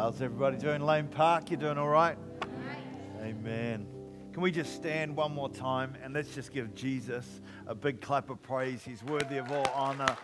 How's 0.00 0.22
everybody 0.22 0.56
doing? 0.56 0.80
Lane 0.80 1.08
Park, 1.08 1.50
You're 1.50 1.60
doing 1.60 1.76
all 1.76 1.86
right? 1.86 2.16
Amen. 3.20 3.86
Can 4.32 4.40
we 4.40 4.50
just 4.50 4.74
stand 4.74 5.14
one 5.14 5.30
more 5.34 5.50
time 5.50 5.94
and 6.02 6.14
let's 6.14 6.34
just 6.34 6.54
give 6.54 6.74
Jesus 6.74 7.42
a 7.66 7.74
big 7.74 8.00
clap 8.00 8.30
of 8.30 8.40
praise? 8.40 8.82
He's 8.82 9.04
worthy 9.04 9.36
of 9.36 9.52
all 9.52 9.68
honor, 9.74 10.16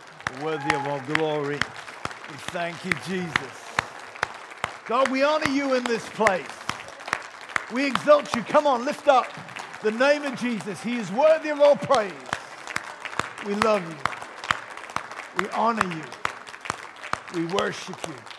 worthy 0.42 0.74
of 0.74 0.86
all 0.86 1.00
glory. 1.00 1.56
We 1.56 2.36
thank 2.48 2.86
you, 2.86 2.92
Jesus. 3.06 3.76
God, 4.86 5.10
we 5.10 5.22
honor 5.22 5.50
you 5.50 5.74
in 5.74 5.84
this 5.84 6.08
place. 6.08 6.46
We 7.70 7.84
exalt 7.84 8.34
you. 8.34 8.44
Come 8.44 8.66
on, 8.66 8.86
lift 8.86 9.08
up 9.08 9.26
the 9.82 9.90
name 9.90 10.22
of 10.22 10.40
Jesus. 10.40 10.82
He 10.82 10.96
is 10.96 11.12
worthy 11.12 11.50
of 11.50 11.60
all 11.60 11.76
praise. 11.76 12.12
We 13.44 13.52
love 13.56 13.86
you. 13.86 15.44
We 15.44 15.50
honor 15.50 15.86
you. 15.94 16.02
We 17.34 17.44
worship 17.54 17.98
you. 18.08 18.35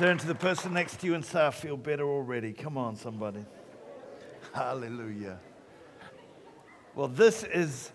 Turn 0.00 0.16
to 0.16 0.26
the 0.26 0.34
person 0.34 0.72
next 0.72 1.00
to 1.00 1.06
you 1.06 1.14
and 1.14 1.22
say, 1.22 1.46
I 1.46 1.50
feel 1.50 1.76
better 1.76 2.08
already. 2.08 2.54
Come 2.54 2.78
on, 2.78 2.96
somebody. 2.96 3.44
Hallelujah. 4.54 5.38
Well, 6.94 7.08
this 7.08 7.44
is, 7.44 7.92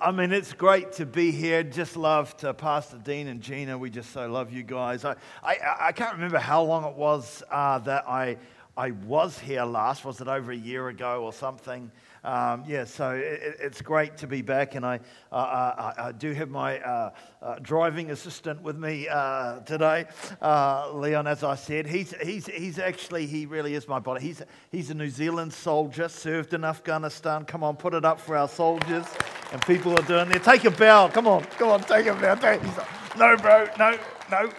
I 0.00 0.12
mean, 0.12 0.30
it's 0.30 0.52
great 0.52 0.92
to 0.92 1.04
be 1.04 1.32
here. 1.32 1.64
Just 1.64 1.96
love 1.96 2.36
to 2.36 2.54
Pastor 2.54 2.96
Dean 3.02 3.26
and 3.26 3.40
Gina. 3.40 3.76
We 3.76 3.90
just 3.90 4.12
so 4.12 4.28
love 4.28 4.52
you 4.52 4.62
guys. 4.62 5.04
I, 5.04 5.16
I, 5.42 5.56
I 5.80 5.90
can't 5.90 6.14
remember 6.14 6.38
how 6.38 6.62
long 6.62 6.84
it 6.84 6.94
was 6.94 7.42
uh, 7.50 7.80
that 7.80 8.08
I, 8.08 8.36
I 8.76 8.92
was 8.92 9.36
here 9.36 9.64
last. 9.64 10.04
Was 10.04 10.20
it 10.20 10.28
over 10.28 10.52
a 10.52 10.56
year 10.56 10.90
ago 10.90 11.24
or 11.24 11.32
something? 11.32 11.90
Um, 12.24 12.62
yeah, 12.68 12.84
so 12.84 13.10
it, 13.10 13.56
it's 13.58 13.82
great 13.82 14.16
to 14.18 14.28
be 14.28 14.42
back, 14.42 14.76
and 14.76 14.86
I, 14.86 15.00
uh, 15.32 15.34
I, 15.36 15.94
I, 15.98 16.12
do 16.12 16.32
have 16.32 16.50
my 16.50 16.78
uh, 16.78 17.10
uh, 17.42 17.56
driving 17.60 18.12
assistant 18.12 18.62
with 18.62 18.78
me 18.78 19.08
uh, 19.08 19.58
today, 19.60 20.04
uh, 20.40 20.92
Leon. 20.92 21.26
As 21.26 21.42
I 21.42 21.56
said, 21.56 21.84
he's, 21.84 22.14
he's, 22.22 22.46
he's 22.46 22.78
actually 22.78 23.26
he 23.26 23.46
really 23.46 23.74
is 23.74 23.88
my 23.88 23.98
body. 23.98 24.24
He's 24.24 24.40
he's 24.70 24.90
a 24.90 24.94
New 24.94 25.10
Zealand 25.10 25.52
soldier, 25.52 26.08
served 26.08 26.54
in 26.54 26.64
Afghanistan. 26.64 27.44
Come 27.44 27.64
on, 27.64 27.74
put 27.74 27.92
it 27.92 28.04
up 28.04 28.20
for 28.20 28.36
our 28.36 28.48
soldiers, 28.48 29.06
and 29.50 29.60
people 29.62 29.98
are 29.98 30.06
doing 30.06 30.28
there. 30.28 30.38
Take 30.38 30.64
a 30.64 30.70
bow. 30.70 31.08
Come 31.08 31.26
on, 31.26 31.42
come 31.58 31.70
on, 31.70 31.82
take 31.82 32.06
a 32.06 32.14
bow. 32.14 32.36
Take, 32.36 32.62
like, 32.62 33.18
no, 33.18 33.36
bro, 33.36 33.66
no, 33.80 33.98
no, 34.30 34.52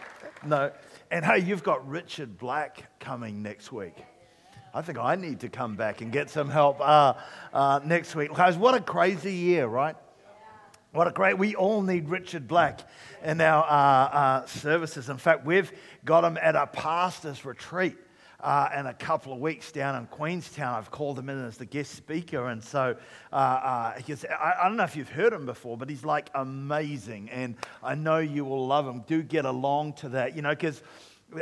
no. 0.45 0.71
And 1.11 1.23
hey, 1.23 1.39
you've 1.39 1.63
got 1.63 1.87
Richard 1.87 2.37
Black 2.37 2.99
coming 2.99 3.41
next 3.41 3.71
week. 3.71 3.95
I 4.75 4.81
think 4.81 4.97
I 4.97 5.15
need 5.15 5.41
to 5.41 5.49
come 5.49 5.75
back 5.75 6.01
and 6.01 6.11
get 6.11 6.31
some 6.31 6.49
help 6.49 6.81
uh, 6.81 7.13
uh, 7.53 7.79
next 7.85 8.15
week. 8.15 8.33
Guys, 8.33 8.57
what 8.57 8.73
a 8.73 8.81
crazy 8.81 9.33
year, 9.33 9.67
right? 9.67 9.95
What 10.93 11.07
a 11.07 11.11
great, 11.11 11.37
we 11.37 11.53
all 11.55 11.83
need 11.83 12.09
Richard 12.09 12.47
Black 12.47 12.79
in 13.23 13.39
our 13.39 13.63
uh, 13.63 14.17
uh 14.17 14.45
services. 14.47 15.09
In 15.09 15.17
fact, 15.17 15.45
we've 15.45 15.71
got 16.05 16.23
him 16.23 16.39
at 16.41 16.55
a 16.55 16.65
pastor's 16.65 17.45
retreat 17.45 17.97
uh, 18.39 18.69
in 18.75 18.87
a 18.87 18.93
couple 18.95 19.31
of 19.31 19.39
weeks 19.39 19.71
down 19.71 19.95
in 19.95 20.07
Queenstown. 20.07 20.75
I've 20.75 20.89
called 20.89 21.19
him 21.19 21.29
in 21.29 21.45
as 21.45 21.57
the 21.57 21.65
guest 21.65 21.93
speaker. 21.93 22.47
And 22.47 22.63
so 22.63 22.95
uh, 23.31 23.35
uh, 23.35 23.99
I, 23.99 24.53
I, 24.61 24.67
don't 24.67 24.75
know 24.75 24.83
if 24.83 24.95
you've 24.95 25.09
heard 25.09 25.33
him 25.33 25.45
before, 25.45 25.77
but 25.77 25.89
he's 25.89 26.03
like 26.03 26.29
amazing. 26.33 27.29
And 27.29 27.55
I 27.83 27.93
know 27.93 28.17
you 28.17 28.43
will 28.43 28.65
love 28.65 28.87
him. 28.87 29.03
Do 29.05 29.21
get 29.21 29.45
along 29.45 29.93
to 29.93 30.09
that, 30.09 30.35
you 30.35 30.41
know, 30.41 30.49
because 30.49 30.81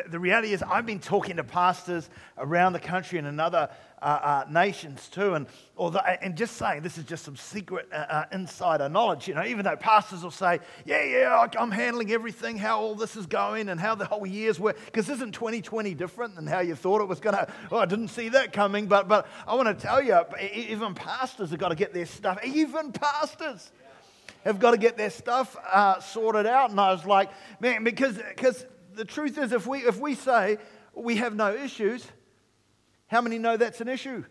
the 0.09 0.19
reality 0.19 0.53
is, 0.53 0.63
I've 0.63 0.85
been 0.85 0.99
talking 0.99 1.37
to 1.37 1.43
pastors 1.43 2.09
around 2.37 2.73
the 2.73 2.79
country 2.79 3.19
and 3.19 3.27
in 3.27 3.39
other 3.39 3.69
uh, 4.01 4.05
uh, 4.05 4.45
nations 4.49 5.07
too, 5.09 5.35
and, 5.35 5.45
although, 5.77 5.99
and 5.99 6.35
just 6.35 6.57
saying 6.57 6.81
this 6.81 6.97
is 6.97 7.03
just 7.03 7.23
some 7.23 7.35
secret 7.35 7.87
uh, 7.93 7.95
uh 7.95 8.25
insider 8.31 8.89
knowledge. 8.89 9.27
You 9.27 9.35
know, 9.35 9.45
even 9.45 9.63
though 9.63 9.75
pastors 9.75 10.23
will 10.23 10.31
say, 10.31 10.59
"Yeah, 10.85 11.03
yeah, 11.03 11.47
I'm 11.59 11.69
handling 11.69 12.11
everything, 12.11 12.57
how 12.57 12.79
all 12.81 12.95
this 12.95 13.15
is 13.15 13.27
going, 13.27 13.69
and 13.69 13.79
how 13.79 13.93
the 13.93 14.05
whole 14.05 14.25
year's 14.25 14.59
work," 14.59 14.77
because 14.85 15.07
isn't 15.09 15.33
2020 15.33 15.93
different 15.93 16.35
than 16.35 16.47
how 16.47 16.61
you 16.61 16.75
thought 16.75 17.01
it 17.01 17.07
was 17.07 17.19
going 17.19 17.35
to? 17.35 17.47
Well, 17.69 17.81
I 17.81 17.85
didn't 17.85 18.07
see 18.07 18.29
that 18.29 18.53
coming, 18.53 18.87
but 18.87 19.07
but 19.07 19.27
I 19.47 19.53
want 19.55 19.67
to 19.67 19.75
tell 19.75 20.01
you, 20.01 20.19
even 20.53 20.95
pastors 20.95 21.51
have 21.51 21.59
got 21.59 21.69
to 21.69 21.75
get 21.75 21.93
their 21.93 22.07
stuff. 22.07 22.43
Even 22.43 22.91
pastors 22.91 23.71
have 24.43 24.59
got 24.59 24.71
to 24.71 24.77
get 24.77 24.97
their 24.97 25.09
stuff 25.09 25.55
uh, 25.71 25.99
sorted 25.99 26.45
out. 26.45 26.71
And 26.71 26.79
I 26.79 26.91
was 26.91 27.05
like, 27.05 27.29
man, 27.59 27.83
because 27.83 28.17
because 28.17 28.65
the 28.95 29.05
truth 29.05 29.37
is, 29.37 29.51
if 29.51 29.67
we, 29.67 29.79
if 29.79 29.99
we 29.99 30.15
say 30.15 30.57
we 30.93 31.17
have 31.17 31.35
no 31.35 31.53
issues, 31.53 32.05
how 33.07 33.21
many 33.21 33.37
know 33.37 33.57
that's 33.57 33.81
an 33.81 33.87
issue? 33.87 34.23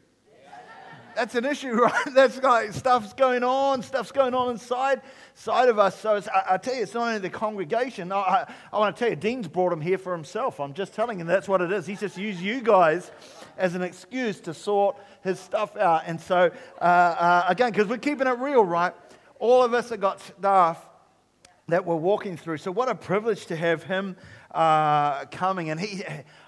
That's 1.16 1.34
an 1.34 1.44
issue, 1.44 1.72
right? 1.82 2.14
That's 2.14 2.42
like 2.42 2.72
stuff's 2.72 3.12
going 3.12 3.42
on, 3.42 3.82
stuff's 3.82 4.12
going 4.12 4.34
on 4.34 4.50
inside 4.50 5.02
side 5.34 5.68
of 5.68 5.78
us. 5.78 5.98
So 5.98 6.20
I, 6.32 6.54
I, 6.54 6.56
tell 6.56 6.74
you, 6.74 6.82
it's 6.82 6.94
not 6.94 7.08
only 7.08 7.18
the 7.18 7.30
congregation. 7.30 8.12
I, 8.12 8.16
I, 8.16 8.54
I 8.72 8.78
want 8.78 8.96
to 8.96 9.00
tell 9.00 9.10
you, 9.10 9.16
Dean's 9.16 9.48
brought 9.48 9.72
him 9.72 9.80
here 9.80 9.98
for 9.98 10.12
himself. 10.12 10.60
I'm 10.60 10.72
just 10.72 10.94
telling 10.94 11.20
him 11.20 11.26
that's 11.26 11.48
what 11.48 11.60
it 11.60 11.72
is. 11.72 11.86
He's 11.86 12.00
just 12.00 12.16
used 12.16 12.40
you 12.40 12.60
guys 12.60 13.10
as 13.58 13.74
an 13.74 13.82
excuse 13.82 14.40
to 14.40 14.54
sort 14.54 14.96
his 15.22 15.38
stuff 15.38 15.76
out. 15.76 16.02
And 16.06 16.20
so, 16.20 16.50
uh, 16.80 16.84
uh, 16.84 17.44
again, 17.48 17.72
because 17.72 17.88
we're 17.88 17.98
keeping 17.98 18.26
it 18.26 18.38
real, 18.38 18.64
right? 18.64 18.94
All 19.38 19.62
of 19.62 19.74
us 19.74 19.90
have 19.90 20.00
got 20.00 20.20
stuff 20.20 20.86
that 21.68 21.84
we're 21.84 21.96
walking 21.96 22.36
through. 22.36 22.58
So, 22.58 22.70
what 22.70 22.88
a 22.88 22.94
privilege 22.94 23.46
to 23.46 23.56
have 23.56 23.82
him 23.82 24.16
uh, 24.50 25.24
coming. 25.26 25.70
And 25.70 25.80
he, 25.80 26.04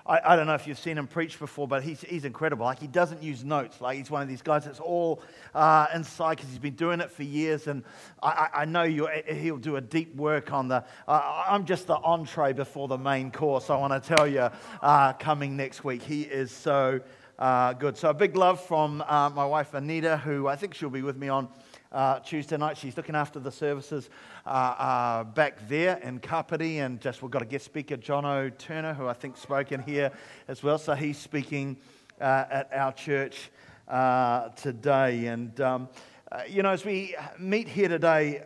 I, 0.06 0.20
I, 0.24 0.36
don't 0.36 0.46
know 0.46 0.54
if 0.54 0.66
you've 0.66 0.78
seen 0.78 0.98
him 0.98 1.06
preach 1.06 1.38
before, 1.38 1.68
but 1.68 1.82
he's, 1.82 2.00
he's 2.00 2.24
incredible. 2.24 2.66
Like, 2.66 2.80
he 2.80 2.86
doesn't 2.86 3.22
use 3.22 3.44
notes. 3.44 3.80
Like, 3.80 3.98
he's 3.98 4.10
one 4.10 4.22
of 4.22 4.28
these 4.28 4.42
guys 4.42 4.64
that's 4.64 4.80
all 4.80 5.22
uh, 5.54 5.86
inside 5.94 6.36
because 6.36 6.50
he's 6.50 6.58
been 6.58 6.74
doing 6.74 7.00
it 7.00 7.10
for 7.10 7.22
years. 7.22 7.66
And 7.66 7.84
I, 8.22 8.48
I 8.52 8.64
know 8.64 8.82
you, 8.82 9.08
he'll 9.26 9.58
do 9.58 9.76
a 9.76 9.80
deep 9.80 10.16
work 10.16 10.52
on 10.52 10.68
the. 10.68 10.84
Uh, 11.06 11.44
I'm 11.48 11.64
just 11.64 11.86
the 11.86 11.96
entree 11.96 12.52
before 12.52 12.88
the 12.88 12.98
main 12.98 13.30
course. 13.30 13.70
I 13.70 13.76
want 13.76 14.02
to 14.02 14.14
tell 14.14 14.26
you, 14.26 14.48
uh, 14.82 15.12
coming 15.14 15.56
next 15.56 15.84
week, 15.84 16.02
he 16.02 16.22
is 16.22 16.50
so. 16.50 17.00
Uh, 17.38 17.72
good. 17.72 17.96
So, 17.96 18.10
a 18.10 18.14
big 18.14 18.36
love 18.36 18.60
from 18.60 19.02
uh, 19.04 19.28
my 19.30 19.44
wife 19.44 19.74
Anita, 19.74 20.18
who 20.18 20.46
I 20.46 20.54
think 20.54 20.74
she'll 20.74 20.90
be 20.90 21.02
with 21.02 21.16
me 21.16 21.28
on 21.28 21.48
uh, 21.92 22.18
Tuesday 22.20 22.56
night. 22.56 22.76
She's 22.76 22.96
looking 22.96 23.14
after 23.14 23.38
the 23.38 23.52
services 23.52 24.10
uh, 24.46 24.48
uh, 24.48 25.24
back 25.24 25.68
there 25.68 25.98
in 25.98 26.18
Kapiti. 26.18 26.78
And 26.78 27.00
just 27.00 27.22
we've 27.22 27.30
got 27.30 27.42
a 27.42 27.46
guest 27.46 27.64
speaker, 27.64 27.96
John 27.96 28.24
O. 28.24 28.50
Turner, 28.50 28.94
who 28.94 29.06
I 29.06 29.12
think 29.12 29.36
spoke 29.36 29.72
in 29.72 29.82
here 29.82 30.10
as 30.48 30.62
well. 30.62 30.78
So 30.78 30.94
he's 30.94 31.18
speaking 31.18 31.76
uh, 32.20 32.44
at 32.50 32.70
our 32.72 32.92
church 32.92 33.50
uh, 33.88 34.48
today. 34.50 35.26
And, 35.26 35.60
um, 35.60 35.88
uh, 36.30 36.42
you 36.48 36.62
know, 36.62 36.70
as 36.70 36.84
we 36.84 37.14
meet 37.38 37.68
here 37.68 37.88
today, 37.88 38.42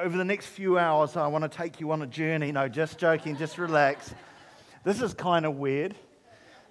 over 0.00 0.16
the 0.16 0.24
next 0.24 0.46
few 0.46 0.78
hours, 0.78 1.16
I 1.16 1.26
want 1.26 1.42
to 1.42 1.48
take 1.48 1.80
you 1.80 1.90
on 1.92 2.02
a 2.02 2.06
journey. 2.06 2.52
No, 2.52 2.68
just 2.68 2.98
joking, 2.98 3.36
just 3.36 3.58
relax. 3.58 4.14
This 4.84 5.02
is 5.02 5.12
kind 5.14 5.44
of 5.44 5.56
weird. 5.56 5.94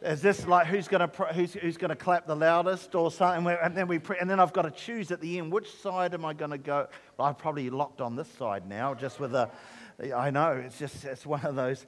Is 0.02 0.22
this 0.22 0.48
like 0.48 0.68
who's 0.68 0.88
going 0.88 1.10
to 1.10 1.26
who's, 1.34 1.54
who's 1.54 1.76
going 1.76 1.90
to 1.90 1.96
clap 1.96 2.26
the 2.26 2.36
loudest 2.36 2.96
or 2.96 3.12
something? 3.12 3.54
And 3.62 3.76
then 3.76 3.88
we 3.88 4.00
and 4.20 4.30
then 4.30 4.40
I've 4.40 4.54
got 4.54 4.62
to 4.62 4.72
choose 4.72 5.12
at 5.12 5.20
the 5.20 5.40
end 5.40 5.52
which 5.52 5.70
side 5.82 6.14
am 6.14 6.24
I 6.24 6.34
going 6.34 6.52
to 6.52 6.58
go? 6.58 6.88
Well, 7.18 7.28
I'm 7.28 7.36
probably 7.36 7.70
locked 7.70 8.00
on 8.00 8.16
this 8.16 8.30
side 8.30 8.68
now, 8.68 8.94
just 8.94 9.20
with 9.20 9.36
a. 9.36 9.50
I 10.16 10.32
know 10.32 10.54
it's 10.54 10.80
just 10.80 11.04
it's 11.04 11.26
one 11.26 11.46
of 11.46 11.56
those 11.56 11.86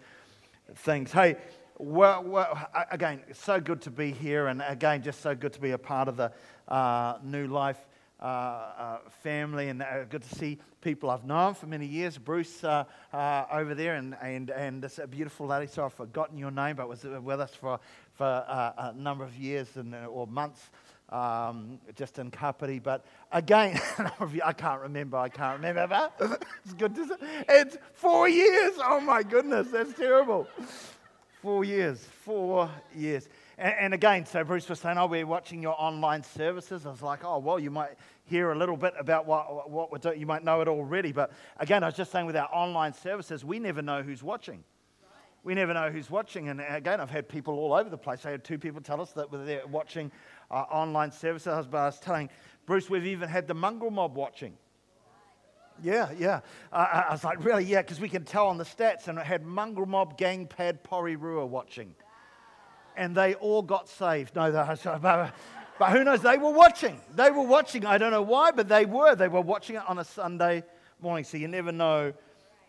things. 0.76 1.14
Hey, 1.14 1.38
well, 1.78 2.24
well 2.24 2.70
again, 2.92 3.22
so 3.32 3.62
good 3.62 3.82
to 3.84 3.90
be 3.90 4.12
here, 4.12 4.48
and 4.48 4.62
again, 4.68 5.04
just 5.04 5.22
so 5.22 5.34
good 5.34 5.54
to 5.54 5.62
be 5.62 5.72
a 5.72 5.78
part 5.78 6.10
of 6.10 6.18
the 6.18 6.34
uh, 6.68 7.18
New 7.24 7.48
Life 7.48 7.78
uh, 8.22 8.26
uh, 8.26 8.98
family, 9.24 9.70
and 9.70 9.82
uh, 9.82 10.04
good 10.04 10.22
to 10.22 10.36
see 10.36 10.60
people 10.82 11.10
I've 11.10 11.26
known 11.26 11.56
for 11.56 11.66
many 11.66 11.88
years. 11.88 12.20
Bruce 12.20 12.64
uh, 12.64 12.86
over 13.52 13.74
there, 13.74 13.96
and, 13.96 14.16
and, 14.22 14.52
and 14.52 14.84
this 14.84 15.00
beautiful 15.10 15.48
lady, 15.48 15.66
so 15.66 15.86
I've 15.86 15.94
forgotten 15.94 16.38
your 16.38 16.52
name, 16.52 16.76
but 16.76 16.88
was 16.88 17.04
with 17.04 17.40
us 17.40 17.56
for, 17.56 17.80
for 18.14 18.26
a 18.26 18.94
number 18.96 19.24
of 19.24 19.36
years 19.36 19.76
and, 19.76 19.96
or 20.08 20.28
months. 20.28 20.70
Um, 21.10 21.80
just 21.96 22.20
in 22.20 22.32
Kapiti. 22.32 22.80
But 22.80 23.04
again, 23.34 23.78
I 24.46 24.54
can't 24.54 24.82
remember. 24.82 25.18
I 25.18 25.28
can't 25.28 25.58
remember. 25.58 25.86
But 25.90 26.46
it's 26.64 26.74
good 26.74 26.96
to 26.96 27.06
see. 27.06 27.16
It's 27.50 27.78
four 27.96 28.30
years. 28.30 28.76
Oh 28.78 29.02
my 29.02 29.22
goodness, 29.22 29.68
that's 29.72 29.94
terrible. 29.94 30.48
Four 31.42 31.66
years. 31.66 32.08
Four 32.24 32.70
years. 32.96 33.28
And, 33.58 33.74
and, 33.80 33.94
again, 33.94 34.26
so 34.26 34.44
Bruce 34.44 34.68
was 34.70 34.80
saying, 34.80 34.98
oh, 34.98 35.08
we're 35.08 35.26
watching 35.26 35.62
your 35.62 35.76
online 35.78 36.24
services. 36.24 36.86
I 36.86 36.90
was 36.90 37.02
like, 37.02 37.24
oh, 37.24 37.40
well, 37.40 37.60
you 37.60 37.72
might 37.72 37.92
hear 38.26 38.52
a 38.52 38.58
little 38.58 38.78
bit 38.78 38.94
about 38.98 39.26
what, 39.26 39.70
what 39.70 39.92
we're 39.92 39.98
doing. 39.98 40.20
You 40.20 40.26
might 40.26 40.44
know 40.44 40.62
it 40.62 40.68
already. 40.68 41.12
But 41.12 41.32
again, 41.58 41.84
I 41.84 41.88
was 41.88 41.96
just 41.96 42.12
saying 42.12 42.26
with 42.26 42.36
our 42.36 42.50
online 42.54 42.94
services, 42.94 43.44
we 43.44 43.60
never 43.60 43.82
know 43.82 44.02
who's 44.02 44.24
watching. 44.24 44.64
We 45.44 45.56
never 45.56 45.74
know 45.74 45.90
who's 45.90 46.10
watching. 46.10 46.50
And 46.50 46.62
again, 46.62 47.02
I've 47.02 47.10
had 47.10 47.28
people 47.28 47.58
all 47.58 47.74
over 47.74 47.90
the 47.90 47.98
place. 47.98 48.26
I 48.26 48.32
had 48.32 48.44
two 48.44 48.60
people 48.60 48.80
tell 48.80 49.02
us 49.02 49.12
that 49.14 49.32
they're 49.32 49.66
watching 49.68 50.12
uh, 50.50 50.66
online 50.72 51.12
services. 51.12 51.48
I 51.48 51.60
was 51.62 52.00
telling 52.00 52.30
Bruce, 52.66 52.90
we've 52.90 53.08
even 53.08 53.28
had 53.28 53.48
the 53.48 53.56
mongrel 53.56 53.92
mob 53.92 54.16
watching. 54.16 54.54
Yeah, 55.84 56.12
yeah. 56.18 56.42
Uh, 56.72 57.06
I 57.10 57.12
was 57.12 57.24
like, 57.24 57.44
really? 57.44 57.64
Yeah, 57.64 57.82
because 57.82 58.00
we 58.00 58.08
can 58.08 58.24
tell 58.24 58.48
on 58.48 58.58
the 58.58 58.64
stats. 58.64 59.08
And 59.08 59.18
it 59.18 59.26
had 59.26 59.44
mongrel 59.44 59.88
mob, 59.88 60.16
gang 60.18 60.46
pad, 60.46 60.84
Porirua 60.84 61.48
watching 61.48 61.96
and 62.96 63.16
they 63.16 63.36
all 63.36 63.62
got 63.62 63.90
saved. 63.90 64.36
No, 64.36 64.52
but, 64.52 65.34
but 65.80 65.92
who 65.92 66.04
knows? 66.04 66.22
They 66.22 66.38
were 66.38 66.52
watching. 66.52 67.00
They 67.16 67.32
were 67.32 67.46
watching. 67.46 67.86
I 67.86 67.98
don't 67.98 68.12
know 68.12 68.22
why, 68.22 68.52
but 68.52 68.68
they 68.68 68.86
were. 68.86 69.16
They 69.16 69.28
were 69.28 69.42
watching 69.42 69.76
it 69.76 69.84
on 69.88 70.00
a 70.00 70.04
Sunday 70.04 70.64
morning. 71.02 71.24
So 71.24 71.38
you 71.38 71.48
never 71.48 71.72
know 71.72 72.14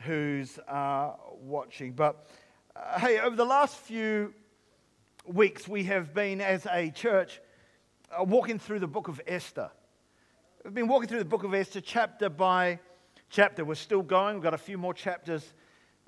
who's 0.01 0.59
uh, 0.61 1.13
watching. 1.41 1.93
But 1.93 2.27
Uh, 2.75 2.99
hey, 3.01 3.21
over 3.21 3.37
the 3.37 3.45
last 3.45 3.77
few 3.77 4.33
weeks, 5.27 5.69
we 5.69 5.85
have 5.85 6.15
been, 6.15 6.41
as 6.41 6.67
a 6.73 6.91
church, 6.91 7.39
uh, 8.11 8.25
walking 8.25 8.59
through 8.59 8.79
the 8.79 8.87
book 8.87 9.09
of 9.09 9.21
Esther. 9.27 9.71
We've 10.65 10.73
been 10.73 10.89
walking 10.89 11.07
through 11.07 11.19
the 11.19 11.27
book 11.27 11.45
of 11.45 11.53
Esther 11.53 11.83
chapter 11.83 12.31
by 12.31 12.81
chapter. 13.29 13.63
We're 13.63 13.75
still 13.75 14.01
going, 14.01 14.37
we've 14.37 14.43
got 14.43 14.55
a 14.55 14.59
few 14.59 14.79
more 14.79 14.95
chapters 14.95 15.53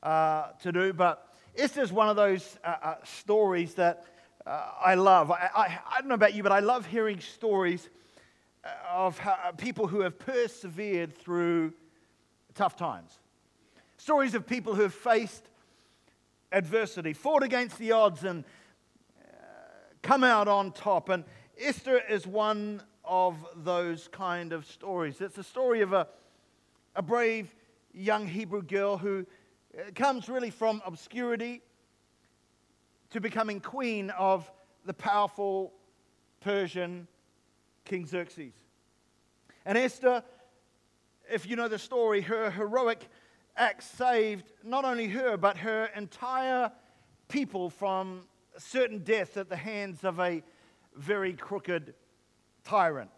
uh, 0.03 0.53
to 0.63 0.73
do, 0.73 0.95
but 0.95 1.34
Esther 1.57 1.83
is 1.83 1.93
one 1.93 2.09
of 2.09 2.17
those 2.17 2.59
uh, 2.65 2.75
uh, 2.83 2.95
stories 3.05 3.75
that 3.75 4.05
uh, 4.45 4.71
I 4.85 4.97
love. 4.97 5.31
I, 5.31 5.49
I, 5.55 5.79
I, 5.89 6.01
don't 6.01 6.09
know 6.09 6.17
about 6.17 6.35
you, 6.35 6.43
but 6.43 6.51
I 6.51 6.59
love 6.59 6.85
hearing 6.85 7.21
stories 7.21 7.89
of 8.91 9.19
how, 9.19 9.53
people 9.57 9.87
who 9.87 10.01
have 10.01 10.19
persevered 10.19 11.17
through 11.17 11.73
tough 12.55 12.77
times. 12.77 13.21
Stories 13.99 14.35
of 14.35 14.47
people 14.47 14.75
who 14.75 14.83
have 14.83 14.95
faced 14.95 15.49
adversity, 16.51 17.13
fought 17.13 17.45
against 17.45 17.79
the 17.79 17.93
odds, 17.93 18.25
and 18.25 18.45
uh, 19.21 19.25
come 20.03 20.25
out 20.25 20.49
on 20.49 20.73
top. 20.73 21.09
And 21.09 21.25
Esther 21.57 22.01
is 22.09 22.27
one 22.27 22.83
of 23.05 23.37
those 23.55 24.09
kind 24.09 24.53
of 24.53 24.67
stories. 24.67 25.21
It's 25.21 25.39
a 25.39 25.45
story 25.45 25.83
of 25.83 25.93
a, 25.93 26.09
a 26.97 27.03
brave 27.03 27.55
young 27.93 28.27
Hebrew 28.27 28.63
girl 28.63 28.99
who 28.99 29.25
uh, 29.77 29.91
comes 29.95 30.29
really 30.29 30.51
from 30.51 30.83
obscurity 30.85 31.63
to 33.11 33.21
becoming 33.21 33.61
queen 33.61 34.11
of 34.11 34.51
the 34.85 34.95
powerful 34.95 35.73
Persian 36.41 37.07
King 37.85 38.07
Xerxes. 38.07 38.53
And 39.65 39.79
Esther, 39.79 40.23
if 41.31 41.47
you 41.47 41.57
know 41.57 41.69
the 41.69 41.79
story, 41.79 42.21
her 42.23 42.51
heroic 42.51 43.09
act 43.57 43.83
saved 43.83 44.45
not 44.63 44.85
only 44.85 45.09
her, 45.09 45.37
but 45.37 45.57
her 45.59 45.89
entire 45.97 46.71
people 47.29 47.71
from 47.71 48.23
certain 48.59 48.99
death 48.99 49.37
at 49.37 49.49
the 49.49 49.57
hands 49.57 50.05
of 50.05 50.21
a 50.21 50.43
very 50.97 51.33
crooked 51.33 51.95
tyrant. 52.65 53.11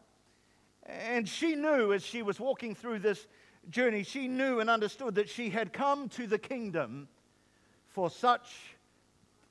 And 0.84 1.28
she 1.28 1.54
knew 1.56 1.92
as 1.92 2.04
she 2.04 2.22
was 2.22 2.38
walking 2.38 2.74
through 2.74 3.00
this 3.00 3.26
journey, 3.70 4.02
she 4.02 4.28
knew 4.28 4.60
and 4.60 4.70
understood 4.70 5.16
that 5.16 5.28
she 5.28 5.50
had 5.50 5.72
come 5.72 6.08
to 6.10 6.26
the 6.26 6.38
kingdom 6.38 7.08
for 7.88 8.10
such 8.10 8.76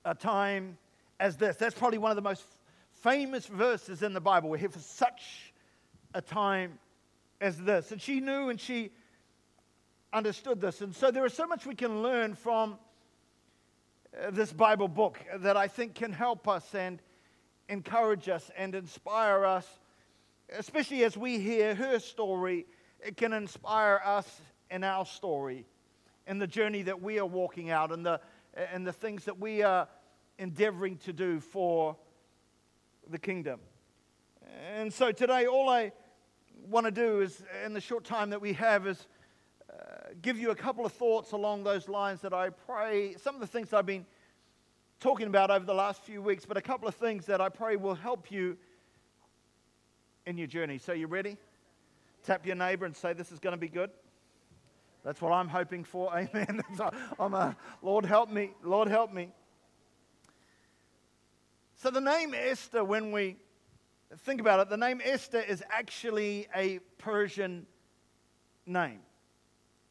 a 0.04 0.14
time 0.14 0.78
as 1.20 1.38
this. 1.38 1.56
That's 1.58 1.78
probably 1.78 1.98
one 1.98 2.12
of 2.12 2.16
the 2.16 2.22
most 2.22 2.44
famous 3.02 3.46
verses 3.46 4.04
in 4.04 4.14
the 4.14 4.22
Bible. 4.22 4.50
We're 4.50 4.58
here 4.58 4.70
for 4.70 4.80
such 4.80 5.54
a 6.14 6.22
time 6.22 6.80
as 7.42 7.58
this. 7.58 7.92
And 7.92 8.02
she 8.02 8.20
knew 8.20 8.50
and 8.50 8.60
she 8.60 8.92
understood 10.14 10.62
this. 10.62 10.82
And 10.82 10.96
so 10.96 11.12
there 11.12 11.26
is 11.26 11.34
so 11.34 11.46
much 11.46 11.66
we 11.66 11.76
can 11.76 12.02
learn 12.02 12.36
from 12.36 12.78
uh, 14.18 14.32
this 14.32 14.54
Bible 14.54 14.88
book 14.88 15.20
that 15.38 15.58
I 15.58 15.68
think 15.68 15.96
can 15.96 16.14
help 16.14 16.48
us 16.48 16.74
and 16.74 17.02
encourage 17.68 18.30
us 18.30 18.50
and 18.58 18.76
inspire 18.76 19.44
us, 19.44 19.68
especially 20.58 21.04
as 21.04 21.18
we 21.18 21.40
hear 21.40 21.76
her 21.76 22.00
story. 22.00 22.66
It 23.00 23.18
can 23.18 23.34
inspire 23.34 24.02
us 24.04 24.42
in 24.70 24.84
our 24.84 25.06
story, 25.06 25.66
in 26.28 26.40
the 26.40 26.48
journey 26.48 26.82
that 26.84 27.02
we 27.02 27.20
are 27.20 27.26
walking 27.26 27.70
out, 27.70 27.92
and 27.92 28.06
the, 28.06 28.20
and 28.56 28.86
the 28.86 28.94
things 28.94 29.26
that 29.26 29.40
we 29.40 29.62
are 29.64 29.88
endeavoring 30.38 30.98
to 30.98 31.14
do 31.14 31.40
for 31.40 31.96
the 33.10 33.20
kingdom. 33.20 33.60
And 34.76 34.92
so 34.94 35.12
today, 35.12 35.46
all 35.46 35.70
I 35.70 35.92
want 36.68 36.86
to 36.86 36.92
do 36.92 37.22
is, 37.22 37.44
in 37.64 37.74
the 37.74 37.82
short 37.82 38.04
time 38.04 38.30
that 38.32 38.42
we 38.42 38.54
have, 38.54 38.88
is 38.88 39.08
uh, 39.70 40.10
give 40.22 40.38
you 40.38 40.52
a 40.52 40.56
couple 40.56 40.86
of 40.86 40.94
thoughts 40.94 41.32
along 41.32 41.64
those 41.64 41.88
lines 41.88 42.22
that 42.22 42.34
I 42.34 42.50
pray, 42.50 43.16
some 43.22 43.36
of 43.36 43.42
the 43.42 43.48
things 43.48 43.74
I've 43.74 43.86
been 43.86 44.06
talking 45.00 45.28
about 45.28 45.52
over 45.52 45.66
the 45.66 45.74
last 45.74 46.02
few 46.04 46.22
weeks, 46.22 46.46
but 46.46 46.58
a 46.58 46.62
couple 46.62 46.88
of 46.88 46.96
things 46.96 47.26
that 47.26 47.42
I 47.42 47.50
pray 47.50 47.76
will 47.76 47.96
help 47.96 48.32
you 48.32 48.58
in 50.26 50.38
your 50.38 50.48
journey. 50.48 50.78
So, 50.78 50.94
you 50.94 51.08
ready? 51.08 51.38
Tap 52.26 52.46
your 52.46 52.56
neighbor 52.56 52.86
and 52.86 52.96
say, 52.96 53.14
This 53.14 53.32
is 53.32 53.40
going 53.40 53.54
to 53.54 53.58
be 53.58 53.70
good. 53.70 53.92
That's 55.04 55.22
what 55.22 55.32
I'm 55.32 55.48
hoping 55.48 55.84
for. 55.84 56.12
Amen. 56.18 56.62
I'm 57.20 57.34
a, 57.36 57.56
Lord, 57.84 58.06
help 58.06 58.32
me. 58.32 58.52
Lord, 58.64 58.88
help 58.88 59.14
me. 59.14 59.30
So, 61.76 61.92
the 61.92 62.02
name 62.02 62.34
Esther, 62.34 62.84
when 62.84 63.12
we 63.12 63.38
think 64.24 64.42
about 64.42 64.60
it, 64.60 64.70
the 64.70 64.78
name 64.78 65.02
Esther 65.04 65.40
is 65.40 65.64
actually 65.70 66.48
a 66.56 66.80
Persian 66.98 67.68
name. 68.66 69.02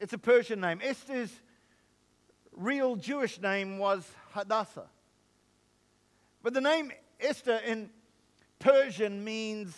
It's 0.01 0.13
a 0.13 0.19
Persian 0.19 0.61
name. 0.61 0.81
Esther's 0.83 1.33
real 2.53 2.97
Jewish 2.97 3.41
name 3.41 3.79
was 3.79 4.11
Hadassah. 4.33 4.89
But 6.43 6.55
the 6.55 6.61
name 6.61 6.91
Esther 7.21 7.61
in 7.65 7.91
Persian 8.59 9.23
means 9.23 9.77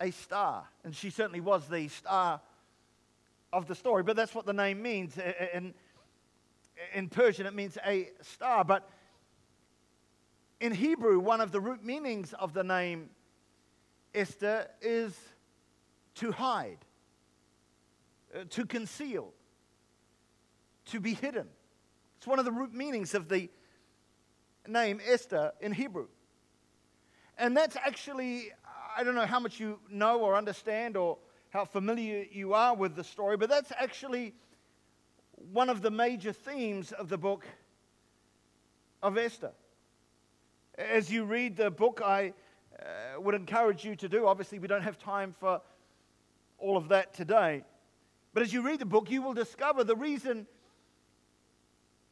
a 0.00 0.10
star. 0.10 0.64
And 0.84 0.94
she 0.94 1.10
certainly 1.10 1.40
was 1.40 1.66
the 1.68 1.88
star 1.88 2.40
of 3.52 3.66
the 3.66 3.74
story. 3.74 4.02
But 4.02 4.16
that's 4.16 4.34
what 4.34 4.46
the 4.46 4.52
name 4.52 4.82
means. 4.82 5.18
In, 5.52 5.74
in 6.94 7.08
Persian, 7.08 7.46
it 7.46 7.54
means 7.54 7.76
a 7.84 8.10
star. 8.22 8.64
But 8.64 8.88
in 10.60 10.72
Hebrew, 10.72 11.18
one 11.18 11.40
of 11.40 11.52
the 11.52 11.60
root 11.60 11.84
meanings 11.84 12.32
of 12.32 12.52
the 12.52 12.64
name 12.64 13.10
Esther 14.14 14.66
is 14.80 15.16
to 16.16 16.32
hide, 16.32 16.78
uh, 18.34 18.44
to 18.50 18.66
conceal, 18.66 19.32
to 20.86 21.00
be 21.00 21.14
hidden. 21.14 21.46
It's 22.16 22.26
one 22.26 22.38
of 22.38 22.44
the 22.44 22.52
root 22.52 22.74
meanings 22.74 23.14
of 23.14 23.28
the 23.28 23.48
name 24.66 25.00
Esther 25.06 25.52
in 25.60 25.72
Hebrew. 25.72 26.08
And 27.38 27.56
that's 27.56 27.76
actually, 27.76 28.50
I 28.98 29.04
don't 29.04 29.14
know 29.14 29.26
how 29.26 29.38
much 29.38 29.60
you 29.60 29.78
know 29.88 30.18
or 30.22 30.34
understand 30.34 30.96
or 30.96 31.18
how 31.50 31.64
familiar 31.64 32.26
you 32.32 32.52
are 32.52 32.74
with 32.74 32.96
the 32.96 33.04
story, 33.04 33.36
but 33.36 33.48
that's 33.48 33.70
actually 33.78 34.34
one 35.52 35.70
of 35.70 35.82
the 35.82 35.90
major 35.90 36.32
themes 36.32 36.90
of 36.90 37.08
the 37.08 37.16
book 37.16 37.46
of 39.00 39.16
Esther. 39.16 39.52
As 40.76 41.12
you 41.12 41.24
read 41.24 41.56
the 41.56 41.70
book, 41.70 42.02
I 42.04 42.32
uh, 42.76 43.20
would 43.20 43.36
encourage 43.36 43.84
you 43.84 43.94
to 43.94 44.08
do. 44.08 44.26
Obviously, 44.26 44.58
we 44.58 44.66
don't 44.66 44.82
have 44.82 44.98
time 44.98 45.32
for 45.38 45.60
all 46.58 46.76
of 46.76 46.88
that 46.88 47.14
today. 47.14 47.62
But 48.34 48.42
as 48.42 48.52
you 48.52 48.62
read 48.62 48.80
the 48.80 48.84
book, 48.84 49.12
you 49.12 49.22
will 49.22 49.32
discover 49.32 49.84
the 49.84 49.94
reason 49.94 50.44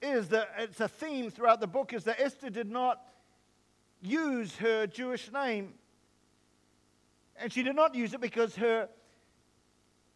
is 0.01 0.29
that 0.29 0.51
it's 0.57 0.79
a 0.79 0.87
theme 0.87 1.31
throughout 1.31 1.59
the 1.59 1.67
book 1.67 1.93
is 1.93 2.05
that 2.05 2.21
Esther 2.21 2.49
did 2.49 2.71
not 2.71 3.03
use 4.01 4.55
her 4.59 4.87
Jewish 4.87 5.33
name. 5.33 5.75
And 7.41 7.53
she 7.53 7.63
did 7.63 7.77
not 7.77 7.95
use 7.95 8.15
it 8.15 8.21
because 8.21 8.57
her 8.57 8.89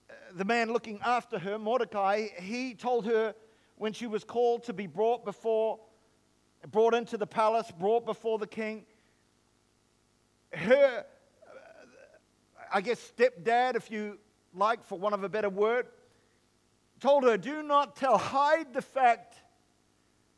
uh, 0.08 0.12
the 0.34 0.44
man 0.44 0.72
looking 0.72 1.00
after 1.04 1.38
her, 1.38 1.58
Mordecai, 1.58 2.28
he 2.40 2.74
told 2.74 3.06
her 3.06 3.34
when 3.76 3.92
she 3.92 4.06
was 4.06 4.24
called 4.24 4.64
to 4.64 4.72
be 4.72 4.86
brought 4.86 5.24
before 5.24 5.78
brought 6.70 6.94
into 6.94 7.16
the 7.16 7.26
palace, 7.26 7.70
brought 7.78 8.04
before 8.04 8.38
the 8.38 8.46
king, 8.46 8.84
her, 10.52 11.04
I 12.72 12.80
guess, 12.80 13.12
stepdad, 13.16 13.76
if 13.76 13.90
you 13.90 14.18
like, 14.54 14.84
for 14.84 14.98
want 14.98 15.14
of 15.14 15.24
a 15.24 15.28
better 15.28 15.48
word, 15.48 15.86
told 17.00 17.24
her, 17.24 17.36
Do 17.36 17.62
not 17.62 17.96
tell, 17.96 18.18
hide 18.18 18.72
the 18.74 18.82
fact 18.82 19.36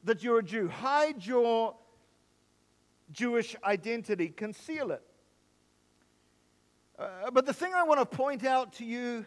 that 0.05 0.23
you're 0.23 0.39
a 0.39 0.43
Jew, 0.43 0.69
hide 0.69 1.25
your 1.25 1.75
Jewish 3.11 3.57
identity, 3.65 4.29
conceal 4.29 4.91
it. 4.93 5.03
Uh, 6.99 7.31
but 7.33 7.47
the 7.47 7.53
thing 7.53 7.73
I 7.75 7.85
want 7.85 8.01
to 8.01 8.07
point 8.07 8.45
out 8.45 8.75
to 8.75 8.85
you 8.85 9.25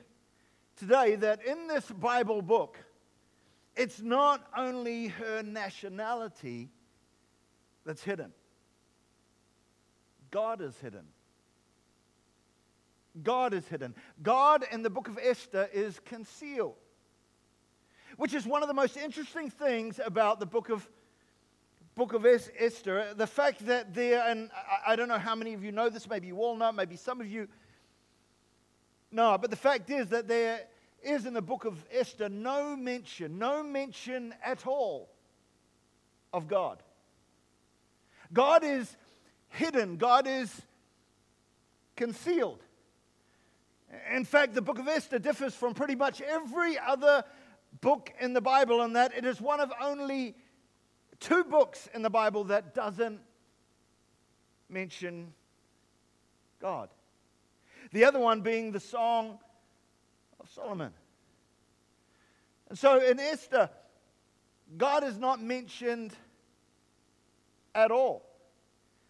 today 0.77 1.15
that 1.15 1.43
in 1.45 1.67
this 1.67 1.85
Bible 1.89 2.41
book, 2.41 2.77
it's 3.75 4.01
not 4.01 4.47
only 4.55 5.07
her 5.07 5.43
nationality 5.43 6.69
that's 7.85 8.03
hidden. 8.03 8.31
God 10.31 10.61
is 10.61 10.77
hidden. 10.79 11.05
God 13.23 13.53
is 13.53 13.67
hidden. 13.67 13.95
God 14.21 14.65
in 14.71 14.83
the 14.83 14.89
book 14.89 15.07
of 15.07 15.17
Esther 15.21 15.69
is 15.73 15.99
concealed, 16.05 16.75
which 18.17 18.33
is 18.33 18.45
one 18.45 18.61
of 18.61 18.67
the 18.67 18.73
most 18.73 18.97
interesting 18.97 19.49
things 19.49 19.99
about 20.03 20.39
the 20.39 20.45
book 20.45 20.69
of 20.69 20.87
book 21.95 22.13
of 22.13 22.25
Esther. 22.25 23.13
The 23.15 23.27
fact 23.27 23.65
that 23.67 23.93
there, 23.93 24.27
and 24.27 24.51
I 24.85 24.95
don't 24.95 25.07
know 25.07 25.17
how 25.17 25.35
many 25.35 25.53
of 25.53 25.63
you 25.63 25.71
know 25.71 25.89
this, 25.89 26.09
maybe 26.09 26.27
you 26.27 26.37
all 26.37 26.55
know, 26.55 26.71
maybe 26.71 26.97
some 26.97 27.21
of 27.21 27.27
you 27.27 27.47
know, 29.11 29.37
but 29.39 29.49
the 29.49 29.55
fact 29.55 29.89
is 29.89 30.09
that 30.09 30.27
there 30.27 30.61
is 31.01 31.25
in 31.25 31.33
the 31.33 31.41
book 31.41 31.65
of 31.65 31.83
Esther 31.91 32.27
no 32.27 32.75
mention, 32.75 33.39
no 33.39 33.63
mention 33.63 34.33
at 34.43 34.67
all 34.67 35.09
of 36.33 36.47
God. 36.47 36.83
God 38.33 38.63
is 38.63 38.97
hidden, 39.49 39.95
God 39.95 40.27
is 40.27 40.61
concealed. 41.95 42.61
In 44.13 44.25
fact, 44.25 44.53
the 44.53 44.61
book 44.61 44.79
of 44.79 44.87
Esther 44.89 45.19
differs 45.19 45.55
from 45.55 45.73
pretty 45.73 45.95
much 45.95 46.19
every 46.19 46.77
other 46.77 47.23
book 47.79 48.11
in 48.19 48.33
the 48.33 48.41
Bible 48.41 48.81
in 48.81 48.93
that 48.93 49.15
it 49.15 49.25
is 49.25 49.39
one 49.39 49.61
of 49.61 49.71
only 49.81 50.35
two 51.19 51.43
books 51.43 51.89
in 51.93 52.01
the 52.01 52.09
Bible 52.09 52.45
that 52.45 52.73
doesn't 52.73 53.19
mention 54.69 55.33
God. 56.61 56.89
The 57.91 58.05
other 58.05 58.19
one 58.19 58.41
being 58.41 58.71
the 58.71 58.79
Song 58.79 59.37
of 60.39 60.49
Solomon. 60.49 60.91
And 62.69 62.77
so 62.77 62.99
in 62.99 63.19
Esther, 63.19 63.69
God 64.77 65.03
is 65.03 65.17
not 65.17 65.41
mentioned 65.41 66.13
at 67.73 67.91
all. 67.91 68.25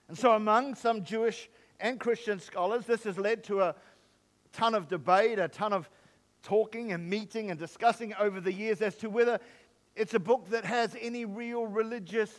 And 0.07 0.17
so, 0.17 0.33
among 0.33 0.75
some 0.75 1.03
Jewish 1.03 1.49
and 1.79 1.99
Christian 1.99 2.39
scholars, 2.39 2.85
this 2.85 3.03
has 3.05 3.17
led 3.17 3.43
to 3.45 3.61
a 3.61 3.75
ton 4.53 4.75
of 4.75 4.87
debate, 4.87 5.39
a 5.39 5.47
ton 5.47 5.73
of 5.73 5.89
talking 6.43 6.91
and 6.91 7.09
meeting 7.09 7.49
and 7.49 7.59
discussing 7.59 8.13
over 8.19 8.39
the 8.39 8.53
years 8.53 8.81
as 8.81 8.95
to 8.97 9.09
whether 9.09 9.39
it's 9.95 10.13
a 10.13 10.19
book 10.19 10.49
that 10.49 10.65
has 10.65 10.95
any 10.99 11.25
real 11.25 11.65
religious 11.65 12.31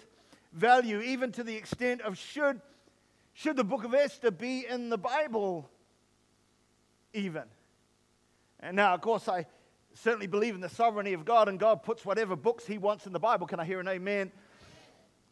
value, 0.52 1.00
even 1.00 1.32
to 1.32 1.42
the 1.42 1.54
extent 1.54 2.02
of 2.02 2.18
should, 2.18 2.60
should 3.32 3.56
the 3.56 3.64
book 3.64 3.84
of 3.84 3.94
Esther 3.94 4.30
be 4.30 4.66
in 4.68 4.88
the 4.88 4.98
Bible, 4.98 5.68
even. 7.12 7.44
And 8.60 8.76
now, 8.76 8.94
of 8.94 9.00
course, 9.00 9.28
I 9.28 9.46
certainly 9.94 10.26
believe 10.26 10.54
in 10.54 10.60
the 10.60 10.68
sovereignty 10.68 11.14
of 11.14 11.24
God, 11.24 11.48
and 11.48 11.58
God 11.58 11.82
puts 11.82 12.04
whatever 12.04 12.36
books 12.36 12.66
He 12.66 12.78
wants 12.78 13.06
in 13.06 13.12
the 13.12 13.18
Bible. 13.18 13.46
Can 13.46 13.60
I 13.60 13.64
hear 13.64 13.80
an 13.80 13.88
amen 13.88 14.30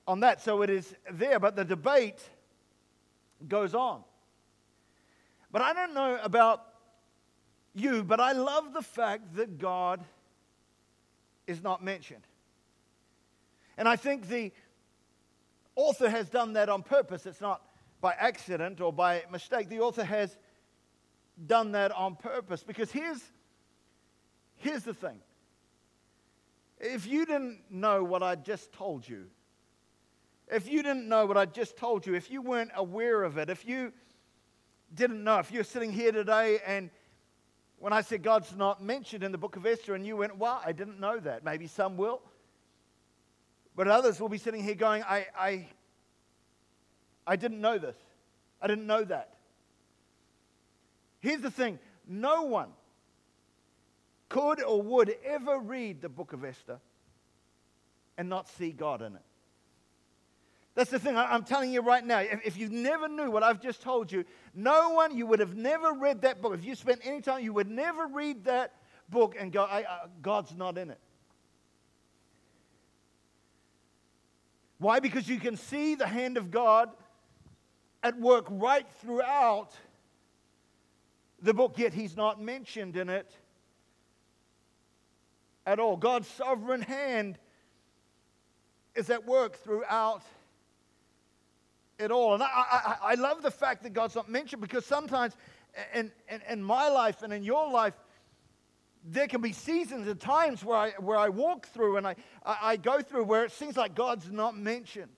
on 0.07 0.21
that? 0.21 0.40
So 0.43 0.62
it 0.62 0.71
is 0.71 0.95
there, 1.11 1.38
but 1.38 1.57
the 1.57 1.64
debate 1.64 2.23
goes 3.47 3.75
on. 3.75 4.02
But 5.50 5.62
I 5.62 5.73
don't 5.73 5.95
know 5.95 6.19
about 6.23 6.64
you, 7.75 8.02
but 8.02 8.21
I 8.21 8.33
love 8.33 8.73
the 8.73 8.83
fact 8.83 9.37
that 9.37 9.59
God 9.59 10.00
is 11.47 11.63
not 11.63 11.83
mentioned. 11.83 12.27
And 13.77 13.89
I 13.89 13.97
think 13.97 14.29
the 14.29 14.53
author 15.77 16.09
has 16.09 16.29
done 16.29 16.55
that 16.55 16.69
on 16.69 16.83
purpose. 16.83 17.27
It's 17.27 17.41
not 17.41 17.63
by 18.01 18.15
accident 18.19 18.81
or 18.81 18.93
by 18.93 19.25
mistake. 19.31 19.69
The 19.69 19.81
author 19.81 20.05
has 20.05 20.37
done 21.47 21.73
that 21.73 21.91
on 21.93 22.15
purpose 22.17 22.63
because 22.63 22.91
here's, 22.91 23.23
here's 24.57 24.85
the 24.85 24.95
thing. 24.95 25.19
If 26.79 27.07
you 27.07 27.25
didn't 27.25 27.61
know 27.71 28.05
what 28.05 28.23
I 28.23 28.35
just 28.35 28.73
told 28.73 29.09
you, 29.09 29.27
if 30.51 30.69
you 30.69 30.83
didn't 30.83 31.09
know 31.09 31.27
what 31.27 31.37
I 31.37 31.47
just 31.47 31.77
told 31.77 32.07
you, 32.07 32.15
if 32.15 32.31
you 32.31 32.43
weren't 32.43 32.71
aware 32.75 33.23
of 33.23 33.39
it, 33.39 33.49
if 33.49 33.67
you 33.67 33.93
didn't 34.95 35.25
know, 35.25 35.39
if 35.39 35.51
you're 35.51 35.65
sitting 35.65 35.93
here 35.93 36.13
today 36.13 36.59
and 36.67 36.91
when 37.85 37.93
I 37.93 38.00
said 38.00 38.23
God's 38.23 38.57
not 38.57 38.83
mentioned 38.83 39.23
in 39.23 39.31
the 39.31 39.37
book 39.37 39.57
of 39.57 39.67
Esther, 39.67 39.95
and 39.95 40.07
you 40.07 40.17
went, 40.17 40.38
Well, 40.38 40.59
I 40.64 40.73
didn't 40.73 40.99
know 40.99 41.21
that. 41.21 41.45
Maybe 41.45 41.67
some 41.67 41.99
will. 41.99 42.23
But 43.76 43.88
others 43.88 44.19
will 44.19 44.31
be 44.31 44.38
sitting 44.38 44.64
here 44.64 44.75
going, 44.75 45.03
I, 45.03 45.26
I, 45.38 45.69
I 47.26 47.37
didn't 47.37 47.61
know 47.61 47.76
this. 47.76 47.99
I 48.62 48.69
didn't 48.69 48.87
know 48.87 49.05
that. 49.05 49.35
Here's 51.21 51.43
the 51.43 51.50
thing 51.50 51.79
no 52.09 52.45
one 52.45 52.71
could 54.31 54.62
or 54.62 54.81
would 54.81 55.14
ever 55.23 55.59
read 55.59 56.00
the 56.00 56.09
book 56.09 56.33
of 56.33 56.43
Esther 56.43 56.81
and 58.17 58.31
not 58.31 58.49
see 58.49 58.71
God 58.71 59.03
in 59.03 59.14
it. 59.14 59.23
That's 60.75 60.90
the 60.90 60.99
thing. 60.99 61.16
I'm 61.16 61.45
telling 61.45 61.73
you 61.73 61.83
right 61.83 62.04
now. 62.04 62.19
If, 62.19 62.57
you 62.57 62.69
never 62.69 63.09
knew 63.09 63.31
what 63.31 63.45
I've 63.45 63.61
just 63.61 63.81
told 63.81 64.11
you, 64.11 64.25
no 64.54 64.90
one, 64.90 65.16
you 65.16 65.25
would 65.26 65.38
have 65.38 65.54
never 65.54 65.93
read 65.93 66.23
that 66.23 66.43
book. 66.43 66.54
If 66.54 66.64
you 66.64 66.75
spent 66.75 67.00
any 67.04 67.21
time, 67.21 67.45
you 67.45 67.52
would 67.52 67.71
never 67.71 68.09
read 68.09 68.45
that 68.45 68.75
book 69.09 69.37
and 69.38 69.52
go, 69.52 69.69
God's 70.21 70.57
not 70.57 70.76
in 70.76 70.90
it. 70.90 70.99
Why? 74.78 74.99
Because 74.99 75.28
you 75.28 75.38
can 75.38 75.57
see 75.57 75.95
the 75.95 76.07
hand 76.07 76.37
of 76.37 76.50
God 76.50 76.90
at 78.02 78.19
work 78.19 78.47
right 78.50 78.87
throughout 79.00 79.71
the 81.40 81.54
book, 81.54 81.78
yet 81.78 81.95
He's 81.95 82.16
not 82.16 82.43
mentioned 82.43 82.97
in 82.97 83.09
it 83.09 83.31
at 85.66 85.78
all. 85.78 85.97
God's 85.97 86.26
sovereign 86.26 86.83
hand 86.83 87.38
is 88.97 89.09
at 89.09 89.25
work 89.25 89.57
throughout 89.57 90.23
at 91.99 92.11
all. 92.11 92.35
And 92.35 92.43
I, 92.43 92.47
I, 92.47 92.97
I 93.03 93.15
love 93.15 93.43
the 93.43 93.51
fact 93.51 93.83
that 93.83 93.93
God's 93.93 94.15
not 94.15 94.29
mentioned 94.29 94.63
because 94.63 94.85
sometimes 94.85 95.37
in, 95.95 96.11
in, 96.29 96.41
in, 96.49 96.63
my 96.63 96.89
life 96.89 97.23
and 97.23 97.33
in 97.33 97.43
your 97.43 97.71
life, 97.71 97.95
there 99.05 99.27
can 99.27 99.41
be 99.41 99.53
seasons 99.53 100.09
and 100.09 100.19
times 100.19 100.65
where 100.65 100.77
I, 100.77 100.91
where 100.99 101.19
I 101.19 101.29
walk 101.29 101.67
through 101.69 101.97
and 101.99 102.07
I, 102.07 102.17
I, 102.45 102.59
I 102.63 102.77
go 102.77 103.03
through 103.03 103.25
where 103.25 103.45
it 103.45 103.53
seems 103.53 103.77
like 103.77 103.95
God's 103.95 104.31
not 104.31 104.57
mentioned. 104.57 105.11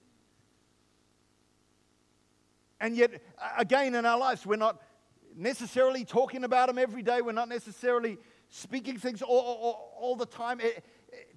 And 2.81 2.97
yet, 2.97 3.23
again, 3.57 3.95
in 3.95 4.05
our 4.05 4.19
lives, 4.19 4.45
we're 4.45 4.57
not 4.57 4.83
necessarily 5.35 6.05
talking 6.05 6.45
about 6.45 6.69
Him 6.69 6.79
every 6.79 7.03
day. 7.03 7.23
We're 7.23 7.33
not 7.33 7.49
necessarily 7.49 8.19
speaking 8.49 8.99
things 8.99 9.23
all, 9.23 9.39
all, 9.39 9.97
all 9.99 10.17
the 10.17 10.27
time. 10.27 10.61
It, 10.61 10.85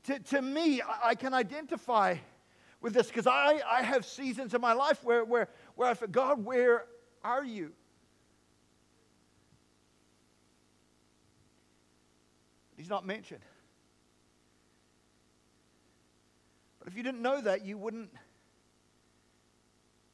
to, 0.04 0.20
to 0.20 0.42
me, 0.42 0.82
I 1.04 1.16
can 1.16 1.34
identify 1.34 2.18
with 2.82 2.94
this 2.94 3.08
because 3.08 3.28
I, 3.28 3.62
I 3.70 3.84
have 3.84 4.06
seasons 4.06 4.54
in 4.54 4.62
my 4.62 4.74
life 4.74 5.04
where, 5.04 5.26
where, 5.26 5.50
where 5.76 5.90
I 5.90 5.94
feel, 5.94 6.08
God, 6.08 6.44
where 6.44 6.86
are 7.24 7.44
you? 7.44 7.72
He's 12.78 12.90
not 12.90 13.06
mentioned. 13.06 13.42
But 16.80 16.88
if 16.88 16.96
you 16.96 17.04
didn't 17.04 17.22
know 17.22 17.42
that, 17.42 17.66
you 17.66 17.78
wouldn't. 17.78 18.10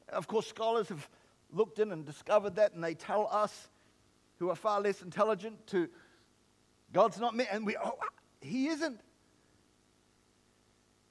Of 0.09 0.27
course, 0.27 0.47
scholars 0.47 0.89
have 0.89 1.07
looked 1.51 1.77
in 1.77 1.91
and 1.91 2.03
discovered 2.05 2.55
that, 2.55 2.73
and 2.73 2.83
they 2.83 2.95
tell 2.95 3.29
us 3.31 3.69
who 4.39 4.49
are 4.49 4.55
far 4.55 4.81
less 4.81 5.01
intelligent 5.03 5.67
to 5.67 5.87
God's 6.91 7.19
not 7.19 7.35
me, 7.35 7.45
and 7.51 7.65
we, 7.65 7.77
oh, 7.77 7.97
he 8.41 8.67
isn't. 8.67 8.99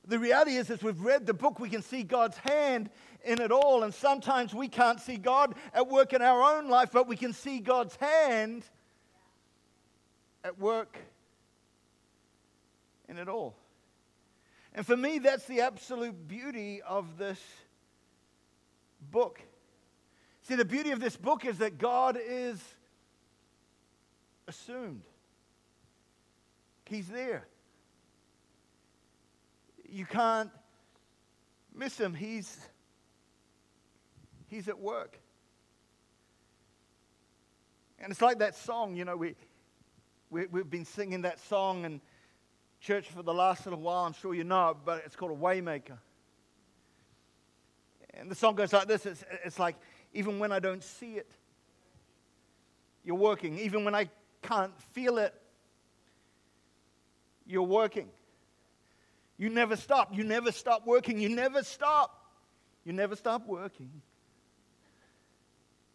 The 0.06 0.18
reality 0.18 0.56
is, 0.56 0.70
as 0.70 0.82
we've 0.82 1.00
read 1.00 1.26
the 1.26 1.32
book, 1.32 1.58
we 1.58 1.70
can 1.70 1.82
see 1.82 2.02
God's 2.02 2.36
hand 2.38 2.90
in 3.24 3.40
it 3.40 3.50
all. 3.50 3.84
And 3.84 3.94
sometimes 3.94 4.52
we 4.52 4.68
can't 4.68 5.00
see 5.00 5.16
God 5.16 5.54
at 5.72 5.88
work 5.88 6.12
in 6.12 6.20
our 6.20 6.56
own 6.56 6.68
life, 6.68 6.90
but 6.92 7.08
we 7.08 7.16
can 7.16 7.32
see 7.32 7.58
God's 7.58 7.96
hand 7.96 8.64
at 10.42 10.58
work 10.58 10.98
in 13.08 13.16
it 13.16 13.28
all. 13.28 13.54
And 14.74 14.84
for 14.84 14.96
me, 14.96 15.18
that's 15.18 15.46
the 15.46 15.62
absolute 15.62 16.28
beauty 16.28 16.82
of 16.82 17.16
this 17.16 17.40
book. 19.10 19.40
See, 20.42 20.54
the 20.54 20.64
beauty 20.66 20.90
of 20.90 21.00
this 21.00 21.16
book 21.16 21.46
is 21.46 21.58
that 21.58 21.78
God 21.78 22.18
is 22.20 22.62
assumed, 24.46 25.02
He's 26.84 27.08
there 27.08 27.46
you 29.88 30.06
can't 30.06 30.50
miss 31.74 31.98
him. 31.98 32.14
He's, 32.14 32.58
he's 34.48 34.68
at 34.68 34.78
work. 34.78 35.18
And 37.98 38.10
it's 38.10 38.22
like 38.22 38.38
that 38.38 38.54
song, 38.54 38.96
you 38.96 39.04
know, 39.04 39.16
we, 39.16 39.34
we, 40.30 40.46
we've 40.46 40.68
been 40.68 40.84
singing 40.84 41.22
that 41.22 41.40
song 41.40 41.84
in 41.84 42.00
church 42.80 43.08
for 43.08 43.22
the 43.22 43.32
last 43.32 43.64
little 43.66 43.80
while. 43.80 44.04
I'm 44.04 44.12
sure 44.12 44.34
you 44.34 44.44
know 44.44 44.76
but 44.84 45.02
it's 45.06 45.16
called 45.16 45.32
a 45.32 45.34
Waymaker. 45.34 45.98
And 48.12 48.30
the 48.30 48.34
song 48.34 48.54
goes 48.54 48.72
like 48.72 48.86
this 48.86 49.06
it's, 49.06 49.24
it's 49.44 49.58
like, 49.58 49.76
even 50.12 50.38
when 50.38 50.52
I 50.52 50.60
don't 50.60 50.82
see 50.82 51.14
it, 51.14 51.28
you're 53.04 53.16
working. 53.16 53.58
Even 53.58 53.84
when 53.84 53.94
I 53.94 54.08
can't 54.42 54.72
feel 54.92 55.18
it, 55.18 55.34
you're 57.46 57.62
working. 57.62 58.08
You 59.36 59.48
never 59.48 59.76
stop. 59.76 60.14
You 60.14 60.24
never 60.24 60.52
stop 60.52 60.86
working. 60.86 61.18
You 61.18 61.28
never 61.28 61.62
stop. 61.62 62.24
You 62.84 62.92
never 62.92 63.16
stop 63.16 63.46
working. 63.46 63.90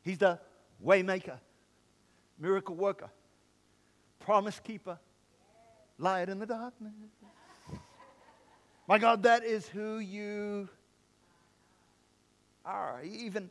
He's 0.02 0.18
the 0.18 0.40
waymaker, 0.84 1.40
miracle 2.40 2.76
worker, 2.76 3.10
promise 4.20 4.60
keeper, 4.60 4.98
light 5.98 6.30
in 6.30 6.40
the 6.40 6.46
darkness. 6.46 6.94
My 8.88 8.98
God, 8.98 9.24
that 9.24 9.46
is 9.46 9.68
who 9.68 10.00
you 10.00 10.68
are. 12.66 13.02
Even, 13.04 13.50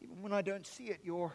even 0.00 0.22
when 0.22 0.32
I 0.32 0.40
don't 0.40 0.66
see 0.66 0.84
it, 0.84 1.00
you're, 1.04 1.32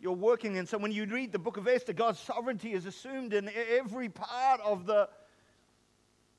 you're 0.00 0.12
working. 0.12 0.58
And 0.58 0.68
so 0.68 0.78
when 0.78 0.90
you 0.90 1.04
read 1.06 1.30
the 1.30 1.38
book 1.38 1.58
of 1.58 1.68
Esther, 1.68 1.92
God's 1.92 2.18
sovereignty 2.18 2.72
is 2.72 2.86
assumed 2.86 3.32
in 3.32 3.48
every 3.70 4.08
part 4.08 4.60
of 4.62 4.86
the 4.86 5.08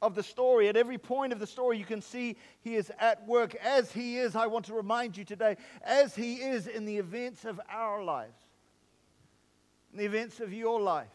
of 0.02 0.16
the 0.16 0.24
story, 0.24 0.68
at 0.70 0.78
every 0.78 0.98
point 0.98 1.34
of 1.34 1.40
the 1.40 1.48
story, 1.48 1.78
you 1.78 1.86
can 1.86 2.02
see 2.02 2.38
he 2.62 2.76
is 2.76 2.92
at 3.00 3.26
work 3.28 3.56
as 3.56 3.92
he 3.92 4.18
is, 4.18 4.36
I 4.36 4.48
want 4.48 4.66
to 4.66 4.74
remind 4.74 5.18
you 5.18 5.26
today, 5.26 5.58
as 5.84 6.16
he 6.16 6.36
is 6.36 6.68
in 6.68 6.86
the 6.86 6.98
events 6.98 7.46
of 7.46 7.60
our 7.70 8.04
lives, 8.04 8.40
in 9.92 10.00
the 10.00 10.06
events 10.06 10.40
of 10.40 10.54
your 10.54 10.80
life, 10.80 11.08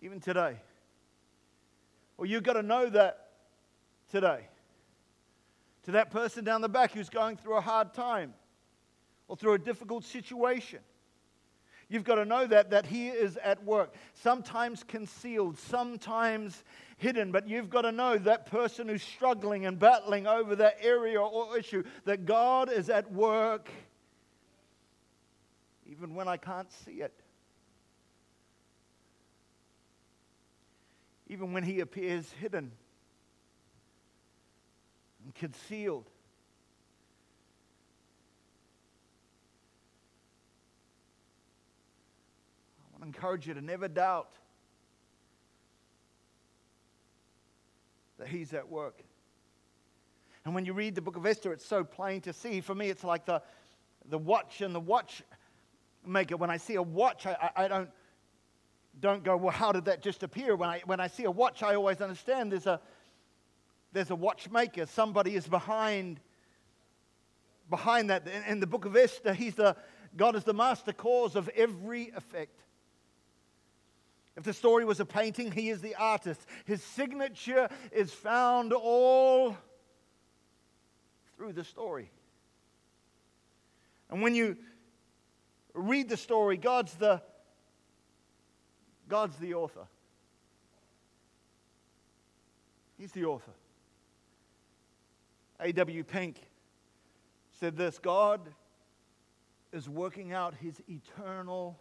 even 0.00 0.20
today. 0.20 0.56
Well, 2.16 2.26
you've 2.26 2.42
got 2.42 2.54
to 2.54 2.62
know 2.62 2.88
that 2.88 3.28
today. 4.10 4.46
To 5.84 5.92
that 5.92 6.10
person 6.10 6.44
down 6.44 6.62
the 6.62 6.68
back 6.68 6.92
who's 6.92 7.10
going 7.10 7.36
through 7.36 7.56
a 7.56 7.60
hard 7.60 7.94
time 7.94 8.34
or 9.28 9.36
through 9.36 9.52
a 9.52 9.58
difficult 9.58 10.04
situation. 10.04 10.80
You've 11.88 12.04
got 12.04 12.16
to 12.16 12.24
know 12.24 12.46
that, 12.46 12.70
that 12.70 12.86
He 12.86 13.08
is 13.08 13.36
at 13.36 13.62
work, 13.64 13.94
sometimes 14.14 14.82
concealed, 14.82 15.58
sometimes 15.58 16.64
hidden, 16.96 17.30
but 17.30 17.46
you've 17.48 17.70
got 17.70 17.82
to 17.82 17.92
know 17.92 18.18
that 18.18 18.46
person 18.46 18.88
who's 18.88 19.02
struggling 19.02 19.66
and 19.66 19.78
battling 19.78 20.26
over 20.26 20.56
that 20.56 20.78
area 20.80 21.20
or 21.20 21.56
issue, 21.56 21.84
that 22.04 22.24
God 22.24 22.72
is 22.72 22.90
at 22.90 23.12
work 23.12 23.70
even 25.88 26.14
when 26.14 26.28
I 26.28 26.36
can't 26.36 26.70
see 26.70 27.02
it. 27.02 27.12
Even 31.28 31.52
when 31.52 31.62
He 31.62 31.80
appears 31.80 32.30
hidden 32.32 32.72
and 35.24 35.34
concealed. 35.34 36.10
Encourage 43.06 43.46
you 43.46 43.54
to 43.54 43.60
never 43.60 43.88
doubt 43.88 44.32
that 48.18 48.28
He's 48.28 48.52
at 48.52 48.68
work. 48.68 49.02
And 50.44 50.54
when 50.54 50.64
you 50.64 50.72
read 50.72 50.94
the 50.94 51.00
book 51.00 51.16
of 51.16 51.24
Esther, 51.24 51.52
it's 51.52 51.64
so 51.64 51.82
plain 51.82 52.20
to 52.22 52.32
see. 52.32 52.60
For 52.60 52.74
me, 52.74 52.88
it's 52.88 53.04
like 53.04 53.24
the, 53.26 53.42
the 54.10 54.18
watch 54.18 54.60
and 54.60 54.74
the 54.74 54.80
watchmaker. 54.80 56.36
When 56.36 56.50
I 56.50 56.56
see 56.56 56.74
a 56.74 56.82
watch, 56.82 57.26
I, 57.26 57.50
I, 57.56 57.64
I 57.64 57.68
don't, 57.68 57.90
don't 59.00 59.24
go, 59.24 59.36
well, 59.36 59.52
how 59.52 59.72
did 59.72 59.84
that 59.86 60.02
just 60.02 60.22
appear? 60.22 60.56
When 60.56 60.68
I, 60.68 60.82
when 60.84 61.00
I 61.00 61.08
see 61.08 61.24
a 61.24 61.30
watch, 61.30 61.62
I 61.62 61.74
always 61.74 62.00
understand 62.00 62.52
there's 62.52 62.66
a, 62.66 62.80
there's 63.92 64.10
a 64.10 64.16
watchmaker. 64.16 64.86
Somebody 64.86 65.34
is 65.34 65.46
behind, 65.46 66.20
behind 67.68 68.10
that. 68.10 68.26
In, 68.28 68.52
in 68.52 68.60
the 68.60 68.66
book 68.66 68.84
of 68.84 68.96
Esther, 68.96 69.34
he's 69.34 69.56
the, 69.56 69.76
God 70.16 70.36
is 70.36 70.44
the 70.44 70.54
master 70.54 70.92
cause 70.92 71.36
of 71.36 71.48
every 71.56 72.12
effect. 72.16 72.62
If 74.36 74.44
the 74.44 74.52
story 74.52 74.84
was 74.84 75.00
a 75.00 75.06
painting, 75.06 75.50
he 75.50 75.70
is 75.70 75.80
the 75.80 75.94
artist. 75.94 76.40
His 76.66 76.82
signature 76.82 77.68
is 77.90 78.12
found 78.12 78.72
all 78.72 79.56
through 81.36 81.54
the 81.54 81.64
story. 81.64 82.10
And 84.10 84.22
when 84.22 84.34
you 84.34 84.56
read 85.74 86.08
the 86.08 86.16
story, 86.16 86.56
God's 86.56 86.94
the, 86.94 87.22
God's 89.08 89.36
the 89.36 89.54
author. 89.54 89.86
He's 92.98 93.12
the 93.12 93.24
author. 93.24 93.52
A.W. 95.60 96.04
Pink 96.04 96.36
said 97.58 97.76
this 97.76 97.98
God 97.98 98.40
is 99.72 99.88
working 99.88 100.32
out 100.32 100.54
his 100.54 100.82
eternal 100.88 101.78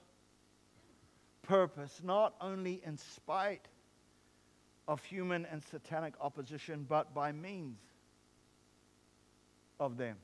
purpose, 1.46 2.02
not 2.04 2.36
only 2.42 2.82
in 2.86 2.98
spite 2.98 3.68
of 4.88 5.04
human 5.04 5.46
and 5.46 5.64
satanic 5.64 6.14
opposition, 6.22 6.86
but 6.88 7.14
by 7.14 7.32
means 7.32 7.80
of 9.80 9.98
them. 9.98 10.18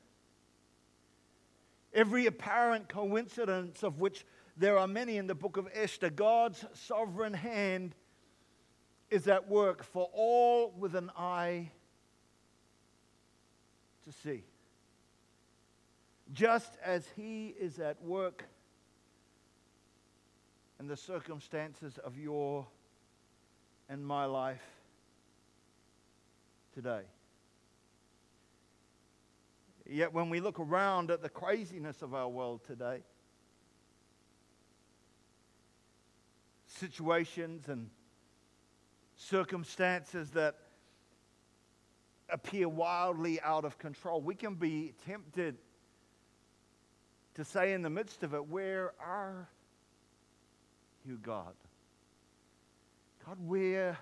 Every 1.93 2.25
apparent 2.25 2.87
coincidence, 2.87 3.83
of 3.83 3.99
which 3.99 4.25
there 4.57 4.77
are 4.77 4.87
many 4.87 5.17
in 5.17 5.27
the 5.27 5.35
book 5.35 5.57
of 5.57 5.67
Esther, 5.73 6.09
God's 6.09 6.63
sovereign 6.73 7.33
hand 7.33 7.95
is 9.09 9.27
at 9.27 9.49
work 9.49 9.83
for 9.83 10.09
all 10.13 10.73
with 10.77 10.95
an 10.95 11.11
eye 11.17 11.71
to 14.05 14.11
see. 14.11 14.43
Just 16.33 16.77
as 16.83 17.05
He 17.15 17.47
is 17.59 17.79
at 17.79 18.01
work 18.01 18.45
and 20.81 20.89
the 20.89 20.97
circumstances 20.97 21.99
of 22.03 22.17
your 22.17 22.65
and 23.87 24.03
my 24.03 24.25
life 24.25 24.65
today. 26.73 27.03
Yet 29.87 30.11
when 30.11 30.31
we 30.31 30.39
look 30.39 30.59
around 30.59 31.11
at 31.11 31.21
the 31.21 31.29
craziness 31.29 32.01
of 32.01 32.15
our 32.15 32.27
world 32.27 32.61
today, 32.65 33.03
situations 36.65 37.67
and 37.67 37.87
circumstances 39.15 40.31
that 40.31 40.55
appear 42.27 42.67
wildly 42.67 43.39
out 43.41 43.65
of 43.65 43.77
control, 43.77 44.19
we 44.19 44.33
can 44.33 44.55
be 44.55 44.95
tempted 45.05 45.57
to 47.35 47.45
say 47.45 47.73
in 47.73 47.83
the 47.83 47.89
midst 47.91 48.23
of 48.23 48.33
it, 48.33 48.47
Where 48.47 48.93
are 48.99 49.47
you, 51.05 51.17
God. 51.21 51.53
God, 53.25 53.37
where, 53.45 53.97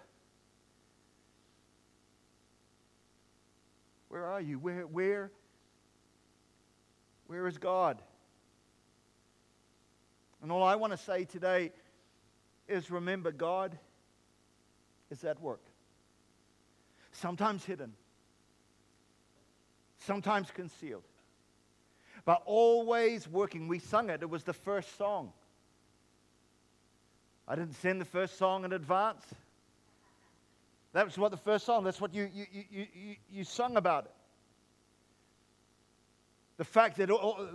where 4.08 4.26
are 4.26 4.42
you? 4.42 4.60
Where, 4.60 4.88
where, 4.88 5.32
where 7.28 7.48
is 7.48 7.58
God? 7.58 8.02
And 10.42 10.52
all 10.52 10.64
I 10.64 10.76
want 10.76 10.92
to 10.94 10.98
say 10.98 11.26
today 11.26 11.72
is 12.68 12.90
remember, 12.90 13.32
God 13.32 13.78
is 15.10 15.24
at 15.24 15.42
work. 15.42 15.62
Sometimes 17.12 17.66
hidden, 17.66 17.94
sometimes 20.00 20.50
concealed, 20.52 21.04
but 22.24 22.42
always 22.46 23.28
working. 23.28 23.68
We 23.68 23.80
sung 23.80 24.10
it, 24.10 24.22
it 24.22 24.30
was 24.30 24.44
the 24.44 24.54
first 24.54 24.98
song. 24.98 25.34
I 27.52 27.56
didn't 27.56 27.74
send 27.74 28.00
the 28.00 28.06
first 28.06 28.38
song 28.38 28.64
in 28.64 28.74
advance. 28.74 29.26
That 30.94 31.04
was 31.04 31.18
what 31.18 31.32
the 31.32 31.38
first 31.38 31.66
song, 31.66 31.84
that's 31.84 32.00
what 32.00 32.14
you, 32.14 32.30
you, 32.32 32.46
you, 32.52 32.88
you, 32.94 33.16
you 33.32 33.44
sung 33.44 33.76
about 33.76 34.06
it. 34.06 34.12
The 36.58 36.64
fact 36.64 36.98
that 36.98 37.10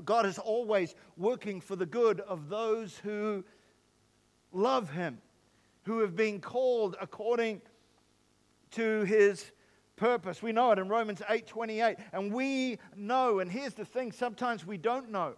God 0.05 0.27
is 0.27 0.39
always 0.39 0.97
working 1.17 1.61
for 1.61 1.77
the 1.77 1.87
good 1.87 2.21
of 2.21 2.49
those 2.49 2.99
who 2.99 3.45
love 4.51 4.91
Him, 4.91 5.19
who 5.85 6.01
have 6.01 6.17
been 6.17 6.41
called 6.41 6.97
according 7.01 7.61
to 8.73 9.05
His 9.05 9.53
purpose. 9.95 10.43
We 10.43 10.51
know 10.51 10.73
it 10.73 10.79
in 10.81 10.89
Romans 10.89 11.23
8 11.29 11.47
28. 11.47 11.97
And 12.13 12.33
we 12.33 12.79
know, 12.97 13.39
and 13.39 13.51
here's 13.51 13.75
the 13.75 13.85
thing 13.85 14.11
sometimes 14.11 14.67
we 14.67 14.77
don't 14.77 15.11
know. 15.11 15.35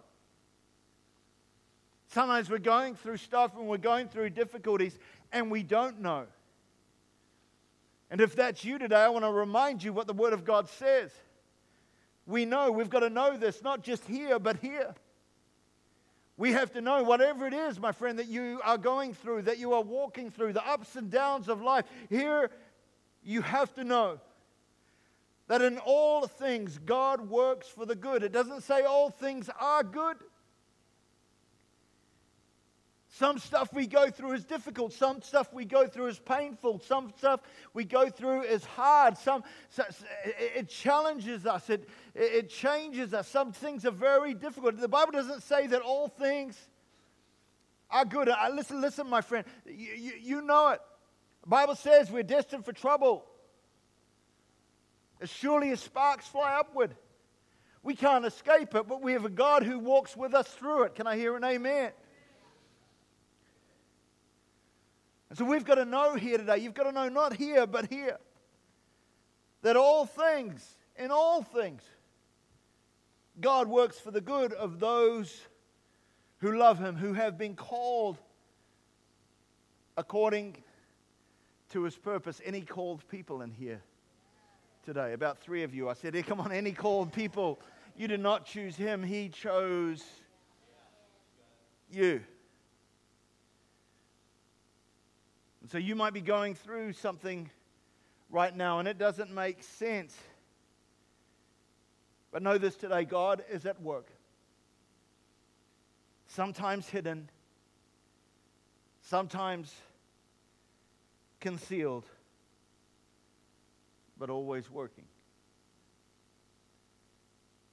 Sometimes 2.07 2.49
we're 2.49 2.57
going 2.59 2.95
through 2.95 3.17
stuff 3.17 3.55
and 3.57 3.67
we're 3.67 3.77
going 3.77 4.07
through 4.07 4.29
difficulties 4.29 4.97
and 5.31 5.51
we 5.51 5.63
don't 5.63 6.01
know. 6.01 6.25
And 8.09 8.21
if 8.21 8.35
that's 8.35 8.63
you 8.63 8.77
today, 8.77 8.95
I 8.95 9.09
want 9.09 9.25
to 9.25 9.31
remind 9.31 9.83
you 9.83 9.91
what 9.91 10.07
the 10.07 10.13
Word 10.13 10.33
of 10.33 10.45
God 10.45 10.69
says. 10.69 11.11
We 12.25 12.45
know, 12.45 12.71
we've 12.71 12.89
got 12.89 13.01
to 13.01 13.09
know 13.09 13.37
this, 13.37 13.61
not 13.61 13.83
just 13.83 14.05
here, 14.05 14.39
but 14.39 14.57
here. 14.57 14.95
We 16.37 16.51
have 16.51 16.71
to 16.73 16.81
know 16.81 17.03
whatever 17.03 17.47
it 17.47 17.53
is, 17.53 17.79
my 17.79 17.91
friend, 17.91 18.19
that 18.19 18.27
you 18.27 18.61
are 18.63 18.77
going 18.77 19.13
through, 19.13 19.43
that 19.43 19.57
you 19.57 19.73
are 19.73 19.81
walking 19.81 20.29
through, 20.29 20.53
the 20.53 20.65
ups 20.65 20.95
and 20.95 21.09
downs 21.09 21.49
of 21.49 21.61
life. 21.61 21.85
Here, 22.09 22.51
you 23.23 23.41
have 23.41 23.73
to 23.73 23.83
know 23.83 24.19
that 25.47 25.61
in 25.61 25.79
all 25.79 26.27
things, 26.27 26.79
God 26.85 27.29
works 27.29 27.67
for 27.67 27.85
the 27.85 27.95
good. 27.95 28.23
It 28.23 28.31
doesn't 28.31 28.61
say 28.61 28.83
all 28.83 29.09
things 29.09 29.49
are 29.59 29.83
good. 29.83 30.17
Some 33.17 33.39
stuff 33.39 33.73
we 33.73 33.87
go 33.87 34.11
through 34.11 34.33
is 34.33 34.45
difficult. 34.45 34.93
Some 34.93 35.23
stuff 35.23 35.51
we 35.51 35.65
go 35.65 35.87
through 35.87 36.05
is 36.05 36.19
painful. 36.19 36.81
Some 36.85 37.11
stuff 37.17 37.39
we 37.73 37.83
go 37.83 38.11
through 38.11 38.43
is 38.43 38.63
hard. 38.63 39.17
Some, 39.17 39.43
it 40.35 40.69
challenges 40.69 41.47
us. 41.47 41.67
It, 41.71 41.89
it 42.13 42.47
changes 42.47 43.15
us. 43.15 43.27
Some 43.27 43.53
things 43.53 43.87
are 43.87 43.91
very 43.91 44.35
difficult. 44.35 44.77
The 44.77 44.87
Bible 44.87 45.13
doesn't 45.13 45.41
say 45.41 45.65
that 45.65 45.81
all 45.81 46.09
things 46.09 46.55
are 47.89 48.05
good. 48.05 48.29
I, 48.29 48.49
listen, 48.49 48.81
listen, 48.81 49.09
my 49.09 49.21
friend. 49.21 49.45
You, 49.65 49.93
you, 49.95 50.11
you 50.21 50.41
know 50.43 50.69
it. 50.69 50.81
The 51.41 51.49
Bible 51.49 51.73
says 51.73 52.11
we're 52.11 52.21
destined 52.21 52.65
for 52.65 52.71
trouble. 52.71 53.25
As 55.19 55.31
surely 55.31 55.71
as 55.71 55.79
sparks 55.79 56.27
fly 56.27 56.53
upward. 56.53 56.95
We 57.81 57.95
can't 57.95 58.25
escape 58.25 58.75
it, 58.75 58.87
but 58.87 59.01
we 59.01 59.13
have 59.13 59.25
a 59.25 59.29
God 59.29 59.63
who 59.63 59.79
walks 59.79 60.15
with 60.15 60.35
us 60.35 60.47
through 60.49 60.83
it. 60.83 60.93
Can 60.93 61.07
I 61.07 61.17
hear 61.17 61.35
an 61.35 61.43
amen? 61.43 61.93
And 65.29 65.37
so 65.37 65.45
we've 65.45 65.65
got 65.65 65.75
to 65.75 65.85
know 65.85 66.15
here 66.15 66.37
today, 66.37 66.57
you've 66.57 66.73
got 66.73 66.83
to 66.83 66.91
know 66.91 67.09
not 67.09 67.33
here, 67.33 67.67
but 67.67 67.87
here, 67.87 68.17
that 69.61 69.75
all 69.75 70.05
things, 70.05 70.77
in 70.95 71.11
all 71.11 71.41
things, 71.41 71.83
God 73.39 73.67
works 73.67 73.99
for 73.99 74.11
the 74.11 74.21
good 74.21 74.53
of 74.53 74.79
those 74.79 75.41
who 76.39 76.57
love 76.57 76.79
Him, 76.79 76.95
who 76.95 77.13
have 77.13 77.37
been 77.37 77.55
called 77.55 78.17
according 79.97 80.55
to 81.69 81.83
His 81.83 81.95
purpose. 81.95 82.41
Any 82.45 82.61
called 82.61 83.07
people 83.09 83.41
in 83.41 83.51
here 83.51 83.81
today, 84.85 85.13
about 85.13 85.39
three 85.39 85.63
of 85.63 85.75
you. 85.75 85.89
I 85.89 85.93
said, 85.93 86.15
Hey, 86.15 86.23
come 86.23 86.39
on, 86.39 86.51
any 86.51 86.71
called 86.71 87.11
people. 87.11 87.59
You 87.97 88.07
did 88.07 88.19
not 88.19 88.45
choose 88.45 88.75
him, 88.75 89.01
he 89.01 89.27
chose 89.27 90.03
you. 91.91 92.21
And 95.67 95.71
so 95.73 95.79
you 95.79 95.95
might 95.95 96.13
be 96.13 96.21
going 96.21 96.55
through 96.55 96.93
something 96.93 97.49
right 98.29 98.55
now 98.55 98.79
and 98.79 98.87
it 98.87 98.97
doesn't 98.97 99.29
make 99.33 99.61
sense. 99.63 100.15
But 102.31 102.41
know 102.41 102.57
this 102.57 102.77
today 102.77 103.03
God 103.03 103.43
is 103.51 103.65
at 103.65 103.81
work. 103.81 104.07
Sometimes 106.27 106.87
hidden, 106.87 107.29
sometimes 109.01 109.75
concealed, 111.41 112.05
but 114.17 114.29
always 114.29 114.71
working. 114.71 115.03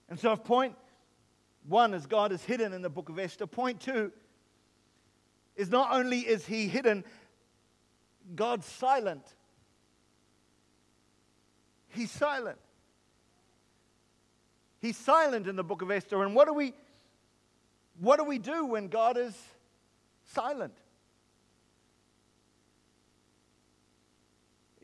And 0.09 0.19
so, 0.19 0.33
if 0.33 0.43
point 0.43 0.75
one 1.69 1.95
is 1.95 2.07
God 2.07 2.33
is 2.33 2.43
hidden 2.43 2.73
in 2.73 2.83
the 2.83 2.91
book 2.91 3.09
of 3.09 3.21
Esther, 3.21 3.47
point 3.47 3.79
two 3.79 4.11
is 5.55 5.71
not 5.71 5.93
only 5.93 6.19
is 6.19 6.45
he 6.45 6.67
hidden, 6.67 7.05
God's 8.35 8.67
silent. 8.67 9.25
He's 11.89 12.11
silent. 12.11 12.59
He's 14.81 14.97
silent 14.97 15.47
in 15.47 15.57
the 15.57 15.65
book 15.65 15.83
of 15.83 15.91
Esther. 15.91 16.23
And 16.23 16.35
what 16.35 16.47
do 16.47 16.55
we 16.55 16.75
what 18.01 18.19
do 18.19 18.25
we 18.25 18.39
do 18.39 18.67
when 18.67 18.89
God 18.89 19.17
is 19.17 19.37
silent? 20.25 20.75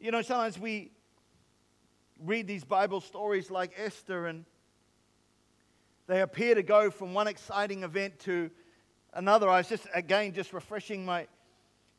You 0.00 0.10
know, 0.10 0.22
sometimes 0.22 0.58
we 0.58 0.92
read 2.24 2.46
these 2.46 2.64
Bible 2.64 3.00
stories 3.00 3.50
like 3.50 3.72
Esther, 3.76 4.26
and 4.26 4.44
they 6.06 6.22
appear 6.22 6.54
to 6.54 6.62
go 6.62 6.90
from 6.90 7.12
one 7.14 7.26
exciting 7.26 7.82
event 7.82 8.18
to 8.20 8.50
another. 9.12 9.48
I 9.48 9.58
was 9.58 9.68
just, 9.68 9.86
again, 9.92 10.32
just 10.32 10.52
refreshing 10.52 11.04
my 11.04 11.26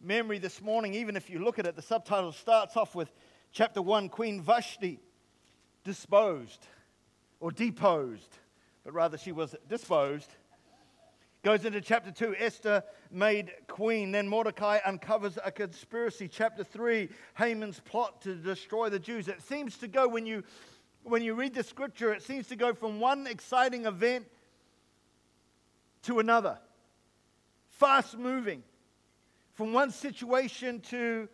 memory 0.03 0.39
this 0.39 0.61
morning. 0.61 0.93
Even 0.93 1.15
if 1.15 1.29
you 1.29 1.39
look 1.39 1.59
at 1.59 1.65
it, 1.65 1.75
the 1.75 1.81
subtitle 1.81 2.31
starts 2.31 2.77
off 2.77 2.95
with 2.95 3.11
chapter 3.51 3.81
1 3.81 4.09
Queen 4.09 4.41
Vashti 4.41 4.99
disposed 5.83 6.67
or 7.39 7.51
deposed, 7.51 8.37
but 8.83 8.93
rather 8.93 9.17
she 9.17 9.31
was 9.31 9.55
disposed 9.67 10.29
Goes 11.43 11.65
into 11.65 11.81
chapter 11.81 12.11
2, 12.11 12.35
Esther 12.37 12.83
made 13.09 13.51
queen. 13.67 14.11
Then 14.11 14.27
Mordecai 14.27 14.77
uncovers 14.85 15.39
a 15.43 15.51
conspiracy. 15.51 16.27
Chapter 16.27 16.63
3, 16.63 17.09
Haman's 17.35 17.79
plot 17.79 18.21
to 18.21 18.35
destroy 18.35 18.89
the 18.89 18.99
Jews. 18.99 19.27
It 19.27 19.41
seems 19.41 19.75
to 19.79 19.87
go, 19.87 20.07
when 20.07 20.27
you, 20.27 20.43
when 21.03 21.23
you 21.23 21.33
read 21.33 21.55
the 21.55 21.63
scripture, 21.63 22.13
it 22.13 22.21
seems 22.21 22.45
to 22.47 22.55
go 22.55 22.75
from 22.75 22.99
one 22.99 23.25
exciting 23.25 23.85
event 23.85 24.27
to 26.03 26.19
another. 26.19 26.59
Fast 27.69 28.19
moving. 28.19 28.61
From 29.61 29.73
one 29.73 29.91
situation 29.91 30.79
to 30.89 31.29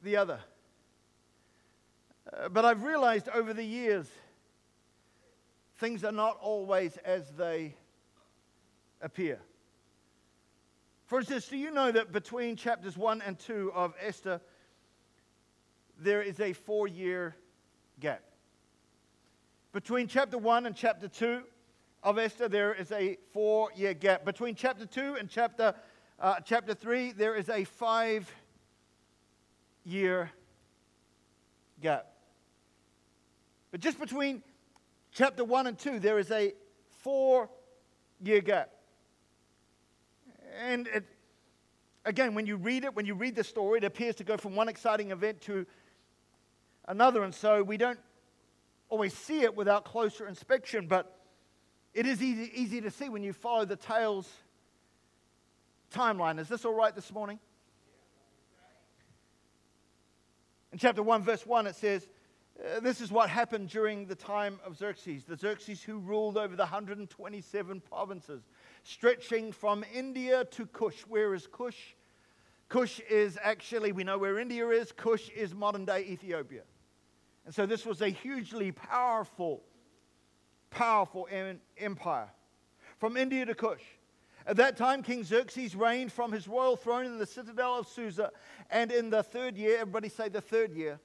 the 0.00 0.16
other. 0.16 0.38
Uh, 2.32 2.48
but 2.50 2.64
I've 2.64 2.84
realized 2.84 3.28
over 3.34 3.52
the 3.52 3.64
years 3.64 4.06
things 5.78 6.04
are 6.04 6.12
not 6.12 6.38
always 6.40 6.98
as 6.98 7.32
they 7.32 7.74
appear. 9.00 9.40
For 11.06 11.18
instance, 11.18 11.48
do 11.48 11.56
you 11.56 11.72
know 11.72 11.90
that 11.90 12.12
between 12.12 12.54
chapters 12.54 12.96
1 12.96 13.20
and 13.20 13.36
2 13.36 13.72
of 13.74 13.92
Esther, 14.00 14.40
there 15.98 16.22
is 16.22 16.38
a 16.38 16.52
four 16.52 16.86
year 16.86 17.34
gap? 17.98 18.22
Between 19.72 20.06
chapter 20.06 20.38
1 20.38 20.64
and 20.66 20.76
chapter 20.76 21.08
2 21.08 21.42
of 22.02 22.18
Esther, 22.18 22.48
there 22.48 22.74
is 22.74 22.90
a 22.90 23.16
four 23.32 23.70
year 23.76 23.94
gap. 23.94 24.24
Between 24.24 24.54
chapter 24.54 24.86
2 24.86 25.16
and 25.18 25.28
chapter, 25.28 25.74
uh, 26.18 26.40
chapter 26.44 26.74
3, 26.74 27.12
there 27.12 27.36
is 27.36 27.48
a 27.48 27.64
five 27.64 28.30
year 29.84 30.30
gap. 31.80 32.06
But 33.70 33.80
just 33.80 34.00
between 34.00 34.42
chapter 35.12 35.44
1 35.44 35.66
and 35.66 35.78
2, 35.78 36.00
there 36.00 36.18
is 36.18 36.30
a 36.30 36.54
four 37.02 37.48
year 38.20 38.40
gap. 38.40 38.70
And 40.60 40.88
it, 40.88 41.04
again, 42.04 42.34
when 42.34 42.46
you 42.46 42.56
read 42.56 42.84
it, 42.84 42.94
when 42.94 43.06
you 43.06 43.14
read 43.14 43.36
the 43.36 43.44
story, 43.44 43.78
it 43.78 43.84
appears 43.84 44.16
to 44.16 44.24
go 44.24 44.36
from 44.36 44.56
one 44.56 44.68
exciting 44.68 45.12
event 45.12 45.40
to 45.42 45.66
another. 46.88 47.22
And 47.22 47.34
so 47.34 47.62
we 47.62 47.76
don't 47.76 47.98
always 48.88 49.14
see 49.14 49.42
it 49.42 49.56
without 49.56 49.84
closer 49.84 50.26
inspection, 50.26 50.86
but 50.88 51.21
it 51.94 52.06
is 52.06 52.22
easy, 52.22 52.50
easy 52.54 52.80
to 52.80 52.90
see 52.90 53.08
when 53.08 53.22
you 53.22 53.32
follow 53.32 53.64
the 53.64 53.76
tale's 53.76 54.28
timeline. 55.92 56.38
Is 56.38 56.48
this 56.48 56.64
all 56.64 56.74
right 56.74 56.94
this 56.94 57.12
morning? 57.12 57.38
In 60.72 60.78
chapter 60.78 61.02
1, 61.02 61.22
verse 61.22 61.46
1, 61.46 61.66
it 61.66 61.76
says, 61.76 62.08
uh, 62.58 62.80
this 62.80 63.00
is 63.00 63.10
what 63.10 63.28
happened 63.28 63.68
during 63.68 64.06
the 64.06 64.14
time 64.14 64.58
of 64.64 64.76
Xerxes, 64.76 65.24
the 65.24 65.36
Xerxes 65.36 65.82
who 65.82 65.98
ruled 65.98 66.36
over 66.36 66.56
the 66.56 66.62
127 66.62 67.80
provinces, 67.80 68.42
stretching 68.82 69.52
from 69.52 69.84
India 69.94 70.44
to 70.46 70.66
Kush. 70.66 71.02
Where 71.02 71.34
is 71.34 71.46
Kush? 71.46 71.94
Kush 72.68 73.00
is 73.10 73.38
actually, 73.42 73.92
we 73.92 74.04
know 74.04 74.16
where 74.16 74.38
India 74.38 74.68
is, 74.68 74.92
Kush 74.92 75.28
is 75.30 75.54
modern 75.54 75.84
day 75.84 76.06
Ethiopia. 76.08 76.62
And 77.44 77.54
so 77.54 77.66
this 77.66 77.84
was 77.84 78.00
a 78.00 78.08
hugely 78.08 78.72
powerful, 78.72 79.62
powerful 80.72 81.28
empire. 81.78 82.28
From 82.98 83.16
India 83.16 83.46
to 83.46 83.54
Kush. 83.54 83.82
At 84.46 84.56
that 84.56 84.76
time, 84.76 85.02
King 85.02 85.22
Xerxes 85.22 85.76
reigned 85.76 86.12
from 86.12 86.32
his 86.32 86.48
royal 86.48 86.76
throne 86.76 87.06
in 87.06 87.18
the 87.18 87.26
citadel 87.26 87.78
of 87.78 87.86
Susa. 87.86 88.30
And 88.70 88.90
in 88.90 89.10
the 89.10 89.22
third 89.22 89.56
year, 89.56 89.78
everybody 89.78 90.08
say 90.08 90.28
the 90.28 90.40
third 90.40 90.72
year, 90.72 90.98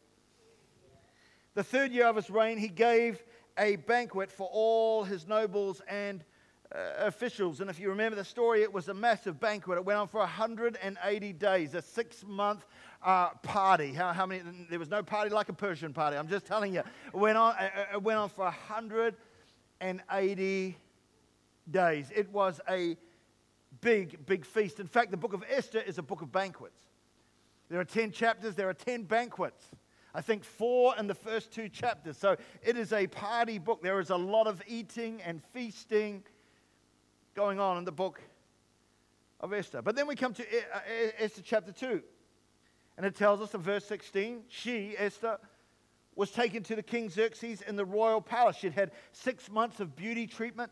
the 1.54 1.64
third 1.64 1.92
year 1.92 2.08
of 2.08 2.16
his 2.16 2.30
reign, 2.30 2.58
he 2.58 2.68
gave 2.68 3.24
a 3.58 3.76
banquet 3.76 4.32
for 4.32 4.50
all 4.52 5.04
his 5.04 5.28
nobles 5.28 5.82
and 5.88 6.24
uh, 6.74 6.80
officials. 7.00 7.62
And 7.62 7.70
if 7.70 7.80
you 7.80 7.90
remember 7.90 8.16
the 8.16 8.26
story, 8.26 8.62
it 8.62 8.72
was 8.72 8.90
a 8.90 8.94
massive 8.94 9.40
banquet. 9.40 9.78
It 9.78 9.86
went 9.86 10.00
on 10.00 10.08
for 10.08 10.20
180 10.20 11.34
days, 11.34 11.74
a 11.74 11.82
six 11.82 12.24
month 12.28 12.66
uh, 13.04 13.30
party. 13.42 13.94
How, 13.94 14.14
how, 14.14 14.26
many? 14.26 14.44
There 14.70 14.80
was 14.80 14.90
no 14.90 15.02
party 15.02 15.30
like 15.30 15.50
a 15.50 15.54
Persian 15.54 15.94
party. 15.94 16.18
I'm 16.18 16.28
just 16.28 16.46
telling 16.46 16.74
you. 16.74 16.82
It 16.82 17.18
went 17.18 17.38
on, 17.38 17.56
it 17.94 18.02
went 18.02 18.20
on 18.20 18.30
for 18.30 18.52
180 19.80 20.78
days. 21.70 22.12
It 22.16 22.30
was 22.32 22.60
a 22.70 22.98
big, 23.82 24.26
big 24.26 24.46
feast. 24.46 24.80
In 24.80 24.88
fact, 24.88 25.12
the 25.12 25.18
book 25.18 25.34
of 25.34 25.44
Esther 25.50 25.80
is 25.80 25.98
a 25.98 26.04
book 26.04 26.22
of 26.22 26.32
banquets. 26.32 26.80
There 27.70 27.80
are 27.80 27.86
10 27.86 28.12
chapters, 28.12 28.56
there 28.56 28.70
are 28.70 28.74
10 28.74 29.04
banquets. 29.04 29.66
I 30.14 30.22
think, 30.22 30.44
four 30.44 30.96
in 30.98 31.06
the 31.06 31.14
first 31.14 31.52
two 31.52 31.70
chapters. 31.70 32.18
So 32.18 32.38
it 32.64 32.76
is 32.76 32.92
a 32.92 33.06
party 33.06 33.60
book. 33.60 33.84
There 33.84 34.00
is 34.00 34.10
a 34.10 34.16
lot 34.16 34.48
of 34.48 34.64
eating 34.66 35.22
and 35.22 35.44
feasting 35.54 36.24
going 37.36 37.60
on 37.60 37.78
in 37.78 37.86
the 37.86 37.92
book 37.92 38.20
of 39.40 39.54
Esther. 39.54 39.84
But 39.84 39.96
then 39.96 40.08
we 40.08 40.16
come 40.16 40.34
to 40.34 40.44
uh, 40.44 40.80
Esther 41.20 41.44
chapter 41.44 41.72
2. 41.72 42.02
And 42.98 43.06
it 43.06 43.14
tells 43.14 43.42
us 43.42 43.54
in 43.54 43.62
verse 43.62 43.86
16 43.86 44.42
she, 44.48 44.96
Esther, 44.98 45.38
was 46.18 46.32
taken 46.32 46.64
to 46.64 46.76
the 46.76 46.84
king 46.84 47.10
Xerxes 47.10 47.62
in 47.62 47.76
the 47.76 47.86
royal 47.86 48.20
palace. 48.20 48.58
She'd 48.58 48.74
had 48.74 48.92
six 49.12 49.52
months 49.52 49.80
of 49.80 49.96
beauty 49.96 50.26
treatment. 50.26 50.72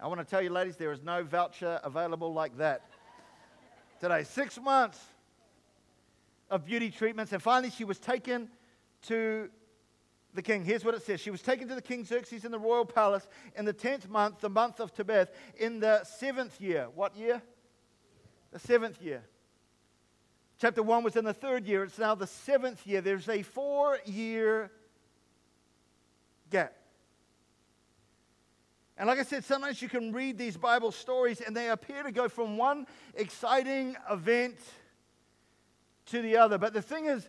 I 0.00 0.08
want 0.08 0.18
to 0.18 0.26
tell 0.26 0.42
you, 0.42 0.50
ladies, 0.50 0.76
there 0.76 0.92
is 0.92 1.00
no 1.00 1.22
voucher 1.22 1.80
available 1.84 2.34
like 2.34 2.58
that 2.58 2.82
today. 4.00 4.24
Six 4.24 4.60
months 4.60 5.00
of 6.50 6.66
beauty 6.66 6.90
treatments. 6.90 7.32
And 7.32 7.40
finally, 7.40 7.70
she 7.70 7.84
was 7.84 8.00
taken 8.00 8.48
to 9.02 9.48
the 10.34 10.42
king. 10.42 10.64
Here's 10.64 10.84
what 10.84 10.94
it 10.94 11.02
says 11.02 11.20
She 11.20 11.30
was 11.30 11.40
taken 11.40 11.68
to 11.68 11.76
the 11.76 11.82
king 11.82 12.04
Xerxes 12.04 12.44
in 12.44 12.50
the 12.50 12.58
royal 12.58 12.84
palace 12.84 13.28
in 13.56 13.64
the 13.64 13.72
10th 13.72 14.08
month, 14.08 14.40
the 14.40 14.50
month 14.50 14.80
of 14.80 14.92
Tebeth, 14.92 15.28
in 15.56 15.78
the 15.78 16.02
seventh 16.02 16.60
year. 16.60 16.88
What 16.96 17.16
year? 17.16 17.40
The 18.50 18.58
seventh 18.58 19.00
year. 19.00 19.22
Chapter 20.64 20.82
1 20.82 21.04
was 21.04 21.14
in 21.14 21.26
the 21.26 21.34
third 21.34 21.66
year. 21.66 21.84
It's 21.84 21.98
now 21.98 22.14
the 22.14 22.26
seventh 22.26 22.86
year. 22.86 23.02
There's 23.02 23.28
a 23.28 23.42
four 23.42 23.98
year 24.06 24.70
gap. 26.48 26.72
And 28.96 29.06
like 29.06 29.18
I 29.18 29.24
said, 29.24 29.44
sometimes 29.44 29.82
you 29.82 29.90
can 29.90 30.10
read 30.10 30.38
these 30.38 30.56
Bible 30.56 30.90
stories 30.90 31.42
and 31.42 31.54
they 31.54 31.68
appear 31.68 32.02
to 32.02 32.10
go 32.10 32.30
from 32.30 32.56
one 32.56 32.86
exciting 33.14 33.94
event 34.10 34.56
to 36.06 36.22
the 36.22 36.38
other. 36.38 36.56
But 36.56 36.72
the 36.72 36.80
thing 36.80 37.04
is, 37.04 37.28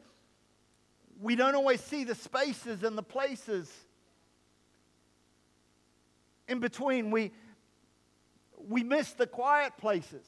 we 1.19 1.36
don't 1.36 1.56
always 1.56 1.82
see 1.82 2.06
the 2.06 2.15
spaces 2.15 2.84
and 2.84 2.98
the 2.98 3.04
places 3.04 3.69
in 6.48 6.62
between. 6.62 7.12
We, 7.12 7.34
we 8.65 8.82
miss 8.82 9.12
the 9.12 9.28
quiet 9.28 9.76
places 9.76 10.24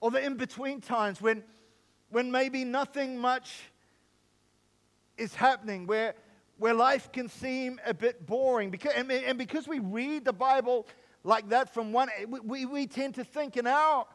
or 0.00 0.10
the 0.10 0.24
in 0.24 0.36
between 0.36 0.80
times 0.80 1.20
when 1.20 1.44
when 2.10 2.30
maybe 2.30 2.64
nothing 2.64 3.18
much 3.18 3.70
is 5.16 5.34
happening, 5.34 5.86
where, 5.86 6.14
where 6.58 6.74
life 6.74 7.12
can 7.12 7.28
seem 7.28 7.80
a 7.86 7.94
bit 7.94 8.26
boring. 8.26 8.70
Because, 8.70 8.92
and, 8.96 9.10
and 9.12 9.38
because 9.38 9.68
we 9.68 9.78
read 9.78 10.24
the 10.24 10.32
Bible 10.32 10.86
like 11.22 11.48
that 11.50 11.72
from 11.72 11.92
one, 11.92 12.08
we, 12.28 12.66
we 12.66 12.86
tend 12.86 13.14
to 13.14 13.24
think 13.24 13.56
in 13.56 13.66
our 13.66 14.06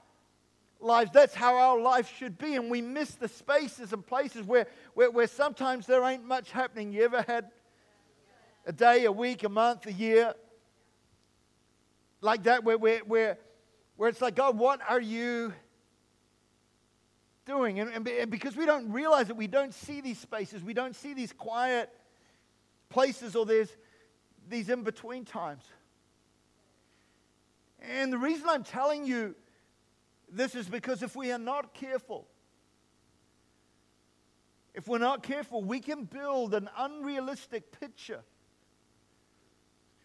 lives 0.82 1.12
that's 1.14 1.34
how 1.34 1.56
our 1.56 1.80
life 1.80 2.12
should 2.18 2.38
be, 2.38 2.56
and 2.56 2.70
we 2.70 2.82
miss 2.82 3.12
the 3.12 3.28
spaces 3.28 3.94
and 3.94 4.06
places 4.06 4.46
where, 4.46 4.68
where, 4.94 5.10
where 5.10 5.28
sometimes 5.28 5.88
there 5.88 6.04
ain't 6.04 6.26
much 6.26 6.52
happening. 6.52 6.92
You 6.92 7.04
ever 7.06 7.22
had 7.22 7.50
a 8.66 8.74
day, 8.74 9.06
a 9.06 9.12
week, 9.12 9.44
a 9.44 9.50
month, 9.50 9.86
a 9.86 9.94
year 9.94 10.34
like 12.20 12.44
that 12.44 12.64
where, 12.64 12.78
where, 12.78 13.00
where, 13.00 13.38
where 13.96 14.10
it's 14.10 14.22
like, 14.22 14.36
God, 14.36 14.58
what 14.58 14.82
are 14.90 15.00
you 15.00 15.54
doing? 17.46 17.80
And, 17.80 18.08
and, 18.08 18.32
because 18.32 18.56
we 18.56 18.66
don't 18.66 18.92
realize 18.92 19.30
it, 19.30 19.38
we 19.38 19.48
don't 19.48 19.74
see 19.74 20.02
these 20.02 20.20
spaces, 20.20 20.64
we 20.64 20.74
don't 20.74 20.96
see 20.96 21.14
these 21.14 21.32
quiet 21.32 21.90
places 22.90 23.36
or 23.36 23.46
there's 23.46 23.70
these 24.50 24.70
in 24.70 24.84
between 24.84 25.26
times. 25.26 25.64
And 27.82 28.12
the 28.12 28.18
reason 28.18 28.48
I'm 28.50 28.64
telling 28.64 29.06
you 29.06 29.36
this 30.32 30.56
is 30.56 30.68
because 30.68 31.04
if 31.04 31.16
we 31.16 31.32
are 31.32 31.40
not 31.40 31.74
careful, 31.74 32.28
if 34.74 34.88
we're 34.88 34.98
not 34.98 35.24
careful, 35.24 35.64
we 35.64 35.80
can 35.80 36.04
build 36.04 36.54
an 36.54 36.70
unrealistic 36.78 37.80
picture 37.80 38.22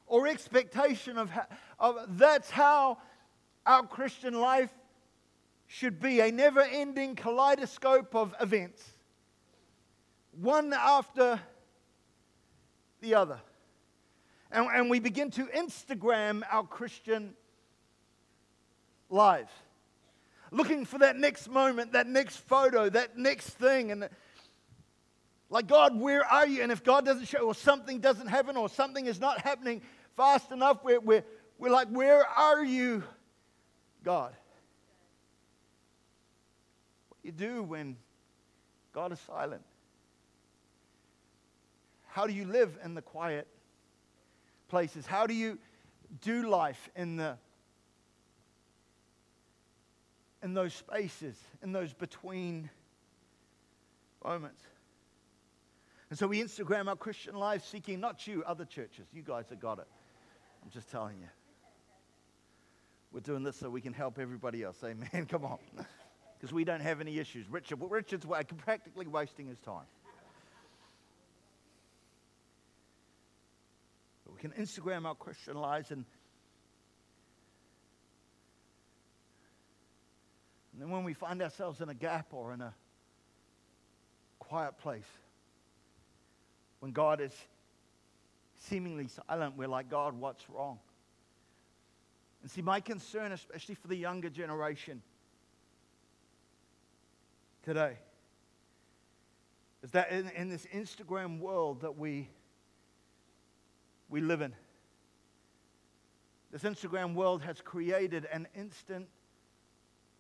or 0.07 0.27
expectation 0.27 1.19
of, 1.19 1.31
how, 1.31 1.47
of 1.79 2.19
that's 2.19 2.51
how 2.51 2.99
our 3.67 3.87
Christian 3.87 4.35
life 4.35 4.71
should 5.73 6.01
be 6.01 6.19
a 6.19 6.33
never 6.33 6.63
ending 6.63 7.15
kaleidoscope 7.15 8.17
of 8.17 8.35
events, 8.41 8.83
one 10.33 10.73
after 10.73 11.41
the 13.01 13.15
other. 13.15 13.41
And, 14.51 14.67
and 14.75 14.91
we 14.91 14.99
begin 14.99 15.31
to 15.31 15.47
Instagram 15.47 16.43
our 16.51 16.65
Christian 16.65 17.35
lives, 19.11 19.53
looking 20.51 20.85
for 20.85 20.99
that 20.99 21.17
next 21.17 21.49
moment, 21.49 21.93
that 21.93 22.09
next 22.09 22.39
photo, 22.39 22.91
that 22.91 23.17
next 23.17 23.51
thing. 23.51 23.93
And 23.93 24.09
like, 25.51 25.69
God, 25.69 25.97
where 26.01 26.25
are 26.25 26.49
you? 26.49 26.65
And 26.65 26.73
if 26.73 26.83
God 26.83 27.05
doesn't 27.05 27.27
show, 27.27 27.47
or 27.47 27.55
something 27.55 28.01
doesn't 28.01 28.27
happen, 28.27 28.57
or 28.57 28.69
something 28.69 29.07
is 29.07 29.21
not 29.21 29.41
happening 29.41 29.83
fast 30.17 30.51
enough, 30.51 30.83
we're, 30.83 30.99
we're, 30.99 31.25
we're 31.59 31.71
like, 31.71 31.87
Where 31.91 32.27
are 32.27 32.65
you, 32.65 33.05
God? 34.03 34.35
You 37.23 37.33
do 37.33 37.63
when 37.63 37.97
God 38.93 39.13
is 39.13 39.21
silent? 39.21 39.63
How 42.09 42.27
do 42.27 42.33
you 42.33 42.45
live 42.45 42.77
in 42.85 42.95
the 42.95 43.03
quiet 43.03 43.47
places? 44.69 45.07
How 45.07 45.27
do 45.27 45.35
you 45.35 45.59
do 46.23 46.49
life 46.49 46.89
in 46.97 47.17
the 47.17 47.37
in 50.43 50.55
those 50.55 50.73
spaces, 50.73 51.37
in 51.63 51.73
those 51.73 51.93
between 51.93 52.71
moments? 54.25 54.63
And 56.09 56.19
so 56.19 56.27
we 56.27 56.43
Instagram 56.43 56.89
our 56.89 56.97
Christian 56.97 57.37
life 57.37 57.65
seeking 57.65 58.01
not 58.01 58.27
you, 58.27 58.43
other 58.45 58.65
churches. 58.65 59.07
You 59.13 59.23
guys 59.23 59.45
have 59.51 59.61
got 59.61 59.79
it. 59.79 59.87
I'm 60.65 60.71
just 60.71 60.91
telling 60.91 61.19
you. 61.21 61.29
We're 63.13 63.21
doing 63.21 63.45
this 63.45 63.57
so 63.57 63.71
we 63.71 63.81
can 63.81 63.93
help 63.93 64.19
everybody 64.19 64.63
else. 64.63 64.83
Amen. 64.85 65.27
Come 65.29 65.45
on 65.45 65.59
because 66.41 66.55
we 66.55 66.65
don't 66.65 66.81
have 66.81 67.03
any 67.03 67.19
issues. 67.19 67.47
Richard, 67.51 67.79
Richard's 67.83 68.25
practically 68.65 69.07
wasting 69.07 69.47
his 69.47 69.59
time. 69.59 69.85
But 74.25 74.35
we 74.35 74.41
can 74.41 74.53
Instagram 74.53 75.05
our 75.05 75.15
Christian 75.15 75.57
lives 75.57 75.91
and 75.91 76.05
And 80.81 80.89
then 80.89 80.95
when 80.95 81.05
we 81.05 81.13
find 81.13 81.43
ourselves 81.43 81.83
in 81.83 81.91
a 81.91 81.95
gap 81.95 82.29
or 82.33 82.55
in 82.55 82.63
a 82.63 82.73
quiet 84.39 84.79
place, 84.79 85.05
when 86.79 86.93
God 86.93 87.21
is 87.21 87.35
seemingly 88.57 89.09
silent, 89.09 89.59
we're 89.59 89.69
like, 89.69 89.91
God, 89.91 90.19
what's 90.19 90.49
wrong? 90.49 90.79
And 92.41 92.51
see, 92.51 92.63
my 92.63 92.81
concern, 92.81 93.33
especially 93.33 93.75
for 93.75 93.89
the 93.89 93.95
younger 93.95 94.31
generation, 94.31 95.03
today. 97.63 97.99
Is 99.83 99.91
that 99.93 100.11
in, 100.11 100.29
in 100.31 100.49
this 100.49 100.67
Instagram 100.75 101.41
world 101.41 101.81
that 101.83 101.97
we, 101.97 102.29
we 104.09 104.21
live 104.21 104.43
in, 104.43 104.55
this 106.53 106.63
Instagram 106.63 107.15
world 107.15 107.43
has 107.43 107.61
created 107.61 108.27
an 108.33 108.49
instant 108.57 109.09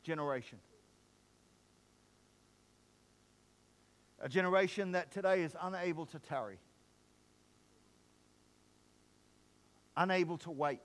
generation. 0.02 0.58
A 4.20 4.28
generation 4.28 4.92
that 4.92 5.10
today 5.10 5.42
is 5.42 5.56
unable 5.60 6.06
to 6.06 6.18
tarry, 6.18 6.58
unable 9.96 10.38
to 10.38 10.50
wait, 10.50 10.82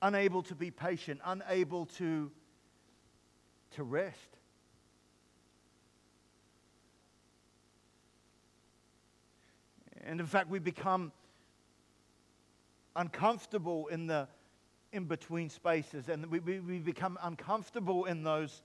unable 0.00 0.42
to 0.44 0.54
be 0.54 0.70
patient, 0.70 1.20
unable 1.24 1.86
to 1.86 2.30
to 3.74 3.84
rest. 3.84 4.38
And 10.04 10.20
in 10.20 10.26
fact, 10.26 10.50
we 10.50 10.58
become 10.58 11.12
uncomfortable 12.94 13.86
in 13.88 14.06
the 14.06 14.28
in 14.92 15.06
between 15.06 15.50
spaces, 15.50 16.08
and 16.08 16.24
we, 16.26 16.38
we, 16.38 16.60
we 16.60 16.78
become 16.78 17.18
uncomfortable 17.20 18.04
in 18.04 18.22
those, 18.22 18.62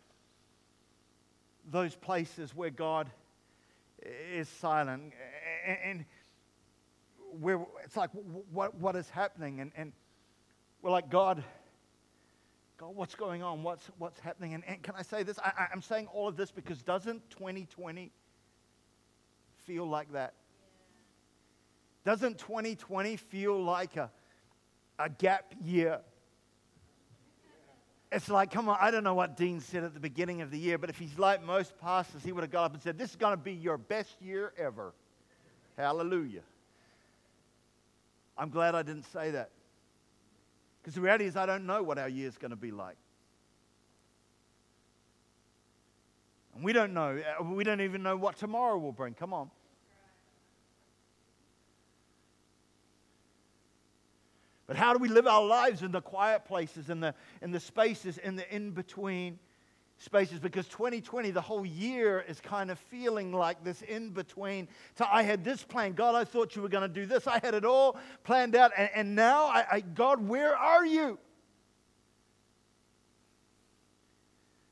those 1.72 1.95
places 1.95 2.54
where 2.56 2.69
God 2.69 3.10
is 4.32 4.48
silent. 4.48 5.12
And, 5.65 5.78
and 5.84 6.06
where 7.39 7.65
it's 7.84 7.98
like, 7.98 8.12
what, 8.52 8.76
what 8.76 8.95
is 8.95 9.10
happening? 9.10 9.60
And, 9.60 9.72
and 9.76 9.91
we're 10.84 10.91
like, 10.91 11.10
God, 11.10 11.43
God, 12.80 12.96
what's 12.96 13.13
going 13.13 13.44
on? 13.44 13.62
What's, 13.62 13.84
what's 13.98 14.22
happening? 14.22 14.54
And, 14.54 14.63
and 14.65 14.82
can 14.82 14.96
I 14.98 15.02
say 15.02 15.24
this? 15.24 15.38
I, 15.39 15.68
I'm 15.70 15.82
saying 15.82 16.08
all 16.13 16.30
of 16.30 16.38
this 16.38 16.50
because 16.50 16.82
doesn't 16.82 17.30
2020 17.32 18.10
feel 19.65 19.86
like 19.86 20.13
that? 20.13 20.34
Doesn't 22.06 22.38
2020 22.38 23.18
feel 23.18 23.62
like 23.62 23.98
a, 23.98 24.10
a 24.98 25.10
gap 25.10 25.54
year? 25.62 26.00
It's 28.13 28.30
like, 28.30 28.50
come 28.50 28.70
on, 28.70 28.78
I 28.80 28.92
don't 28.92 29.04
know 29.04 29.13
what 29.13 29.36
Dean 29.36 29.60
said 29.60 29.84
at 29.84 29.94
the 29.94 30.00
beginning 30.00 30.42
of 30.42 30.50
the 30.50 30.58
year, 30.58 30.78
but 30.78 30.89
if 30.89 30.98
he's 30.98 31.20
like 31.20 31.44
most 31.44 31.78
pastors, 31.80 32.24
he 32.24 32.32
would 32.32 32.46
have 32.46 32.52
got 32.52 32.63
up 32.63 32.74
and 32.74 32.82
said, 32.82 32.98
This 32.98 33.10
is 33.10 33.15
going 33.18 33.34
to 33.34 33.38
be 33.38 33.54
your 33.54 33.78
best 33.78 34.15
year 34.22 34.54
ever. 34.58 34.94
Hallelujah. 35.78 36.44
I'm 38.38 38.50
glad 38.50 38.74
I 38.74 38.84
didn't 38.84 39.12
say 39.12 39.32
that. 39.32 39.50
Because 40.89 40.95
the 40.95 41.02
reality 41.02 41.25
is, 41.25 41.36
I 41.36 41.45
don't 41.45 41.67
know 41.67 41.84
what 41.84 41.99
our 41.99 42.10
year 42.10 42.28
is 42.28 42.39
going 42.39 42.49
to 42.49 42.58
be 42.58 42.71
like. 42.71 42.97
And 46.56 46.63
we 46.63 46.73
don't 46.73 46.95
know. 46.95 47.21
Uh, 47.39 47.43
we 47.43 47.63
don't 47.63 47.82
even 47.82 48.02
know 48.02 48.17
what 48.17 48.38
tomorrow 48.38 48.75
will 48.75 48.91
bring. 48.91 49.13
Come 49.13 49.32
on. 49.32 49.52
But 54.65 54.78
how 54.78 54.93
do 54.93 54.97
we 54.97 55.10
live 55.10 55.28
our 55.28 55.45
lives 55.45 55.84
in 55.84 55.91
the 55.91 56.02
quiet 56.02 56.45
places, 56.45 56.89
in 56.89 57.02
the, 57.02 57.13
in 57.43 57.52
the 57.52 57.60
spaces, 57.60 58.17
in 58.17 58.36
the 58.36 58.52
in 58.52 58.71
between 58.71 59.38
spaces 60.00 60.40
because 60.40 60.68
2020, 60.70 61.32
the 61.32 61.42
whole 61.42 61.66
year, 61.66 62.26
is 62.28 62.40
kind 62.40 62.72
of 62.72 62.80
feeling 62.80 63.32
like 63.32 63.64
this 63.64 63.82
in 63.84 64.10
between. 64.10 64.68
So 64.98 65.06
I 65.10 65.24
had 65.24 65.44
this 65.44 65.64
plan. 65.64 65.94
God, 65.94 66.16
I 66.16 66.24
thought 66.24 66.56
you 66.56 66.62
were 66.62 66.70
going 66.70 66.88
to 66.88 66.94
do 66.94 67.06
this. 67.06 67.28
I 67.28 67.40
had 67.40 67.54
it 67.54 67.66
all 67.66 68.00
planned 68.24 68.56
out. 68.56 68.72
And, 68.78 68.90
and 68.96 69.16
now, 69.16 69.46
I, 69.46 69.66
I, 69.72 69.80
God, 69.82 70.26
where 70.26 70.56
are 70.56 70.86
you? 70.86 71.20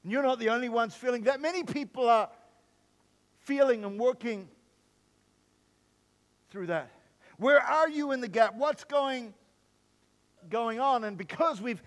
And 0.04 0.12
you're 0.12 0.24
not 0.24 0.40
the 0.40 0.50
only 0.50 0.70
ones 0.70 0.96
feeling 0.96 1.24
that. 1.24 1.42
Many 1.42 1.64
people 1.64 2.08
are 2.10 2.30
feeling 3.40 3.84
and 3.84 4.00
working 4.00 4.48
through 6.50 6.68
that. 6.68 6.90
Where 7.38 7.62
are 7.62 7.90
you 7.90 8.14
in 8.14 8.22
the 8.22 8.30
gap? 8.30 8.56
What's 8.56 8.86
going, 8.86 9.34
going 10.50 10.80
on? 10.80 11.04
And 11.04 11.18
because 11.18 11.62
we've 11.62 11.84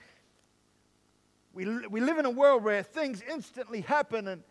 we, 1.61 1.87
we 1.88 2.01
live 2.01 2.18
in 2.18 2.25
a 2.25 2.31
world 2.31 2.64
where 2.64 2.83
things 2.83 3.23
instantly 3.31 3.83
happen 3.83 4.27
and, 4.29 4.42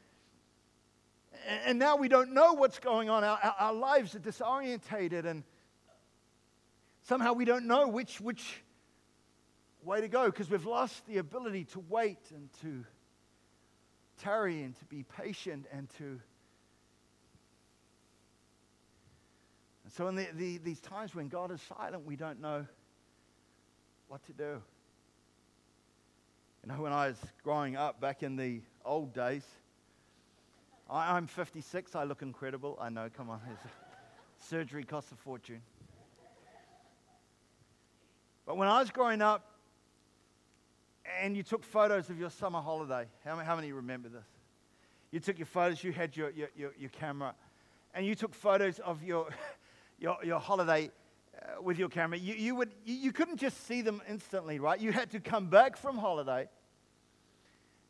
and 1.65 1.80
now 1.80 1.95
we 1.95 2.08
don't 2.08 2.34
know 2.34 2.54
what's 2.54 2.78
going 2.78 3.10
on. 3.10 3.24
Our, 3.24 3.39
our 3.60 3.74
lives 3.74 4.13
are 4.13 4.19
disorientated 4.19 5.26
and 5.26 5.43
somehow 7.04 7.34
we 7.34 7.45
don't 7.45 7.65
know 7.65 7.88
which, 7.88 8.22
which 8.22 8.62
way 9.84 10.02
to 10.02 10.08
go 10.08 10.26
because 10.26 10.52
we've 10.52 10.65
lost 10.67 11.06
the 11.08 11.17
ability 11.17 11.63
to 11.65 11.84
wait 11.89 12.19
and 12.36 12.50
to, 12.62 12.86
tarry 14.19 14.62
and 14.62 14.76
to 14.76 14.86
be 14.86 15.04
patient 15.04 15.65
and 15.72 15.89
to. 15.98 16.19
And 19.84 19.93
so, 19.95 20.08
in 20.10 20.15
the, 20.15 20.28
the, 20.36 20.58
these 20.58 20.80
times 20.80 21.15
when 21.15 21.30
God 21.30 21.52
is 21.52 21.62
silent, 21.62 22.06
we 22.06 22.15
don't 22.15 22.41
know 22.41 22.67
what 24.08 24.24
to 24.26 24.34
do. 24.34 24.62
You 26.69 26.75
know, 26.75 26.84
when 26.84 26.93
I 26.93 27.08
was 27.08 27.17
growing 27.43 27.75
up 27.75 27.99
back 27.99 28.21
in 28.21 28.36
the 28.36 28.62
old 28.86 29.12
days, 29.12 29.43
I, 30.88 31.17
am 31.17 31.25
56. 31.25 31.95
I 31.95 32.03
look 32.03 32.21
incredible. 32.21 32.77
I 32.79 32.89
know, 32.89 33.10
come 33.17 33.27
on. 33.27 33.39
surgery 34.38 34.84
costs 34.84 35.12
a 35.12 35.15
fortune. 35.15 35.63
But 38.45 38.55
when 38.58 38.67
I 38.67 38.79
was 38.79 38.91
growing 38.91 39.19
up, 39.19 39.49
and 41.19 41.36
you 41.36 41.41
took 41.41 41.63
photos 41.63 42.12
of 42.12 42.19
your 42.19 42.29
summer 42.29 42.62
holiday, 42.62 43.08
how 43.25 43.36
many, 43.36 43.47
how 43.47 43.55
many 43.55 43.71
remember 43.71 44.08
this? 44.08 44.27
You 45.10 45.19
took 45.19 45.39
your 45.39 45.47
photos, 45.47 45.84
you 45.84 45.91
had 45.91 46.15
your, 46.15 46.29
your, 46.29 46.49
your, 46.55 46.71
your 46.77 46.91
camera, 46.91 47.34
and 47.95 48.05
you 48.05 48.13
took 48.13 48.36
photos 48.36 48.77
of 48.77 49.01
your, 49.01 49.29
your, 49.99 50.17
your 50.23 50.39
holiday 50.39 50.91
uh, 51.36 51.63
with 51.63 51.79
your 51.79 51.89
camera. 51.89 52.19
You, 52.19 52.36
you, 52.36 52.53
would, 52.53 52.69
you, 52.86 52.93
you 52.93 53.12
couldn't 53.12 53.38
just 53.38 53.65
see 53.65 53.82
them 53.82 54.03
instantly, 54.08 54.60
right? 54.60 54.79
You 54.79 54.91
had 54.91 55.10
to 55.12 55.19
come 55.19 55.47
back 55.47 55.75
from 55.75 55.97
holiday, 55.97 56.47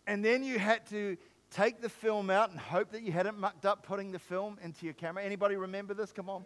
and 0.10 0.26
then 0.26 0.44
you 0.44 0.58
had 0.58 0.88
to 0.88 1.18
take 1.52 1.82
the 1.82 1.88
film 1.88 2.32
out 2.32 2.50
and 2.50 2.60
hope 2.60 2.94
that 2.94 3.04
you 3.04 3.12
hadn't 3.12 3.38
mucked 3.38 3.64
up 3.64 3.84
putting 3.84 4.12
the 4.12 4.18
film 4.18 4.58
into 4.64 4.86
your 4.86 4.96
camera. 4.96 5.24
Anybody 5.24 5.56
remember 5.56 5.94
this? 5.94 6.12
Come 6.12 6.32
on. 6.32 6.46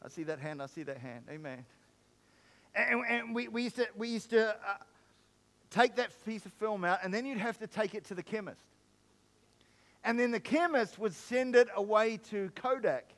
I 0.00 0.08
see 0.08 0.22
that 0.22 0.38
hand. 0.38 0.62
I 0.62 0.66
see 0.66 0.84
that 0.84 0.98
hand. 0.98 1.24
Amen. 1.28 1.64
And, 2.72 3.00
and 3.08 3.34
we, 3.34 3.48
we 3.48 3.64
used 3.64 3.76
to, 3.76 3.88
we 3.96 4.08
used 4.08 4.30
to 4.30 4.50
uh, 4.50 4.76
take 5.70 5.96
that 5.96 6.12
piece 6.24 6.46
of 6.46 6.52
film 6.52 6.84
out, 6.84 7.00
and 7.02 7.12
then 7.12 7.26
you'd 7.26 7.38
have 7.38 7.58
to 7.58 7.66
take 7.66 7.96
it 7.96 8.04
to 8.04 8.14
the 8.14 8.22
chemist. 8.22 8.62
And 10.04 10.16
then 10.16 10.30
the 10.30 10.38
chemist 10.38 10.96
would 10.96 11.14
send 11.14 11.56
it 11.56 11.66
away 11.74 12.20
to 12.30 12.52
Kodak. 12.54 13.10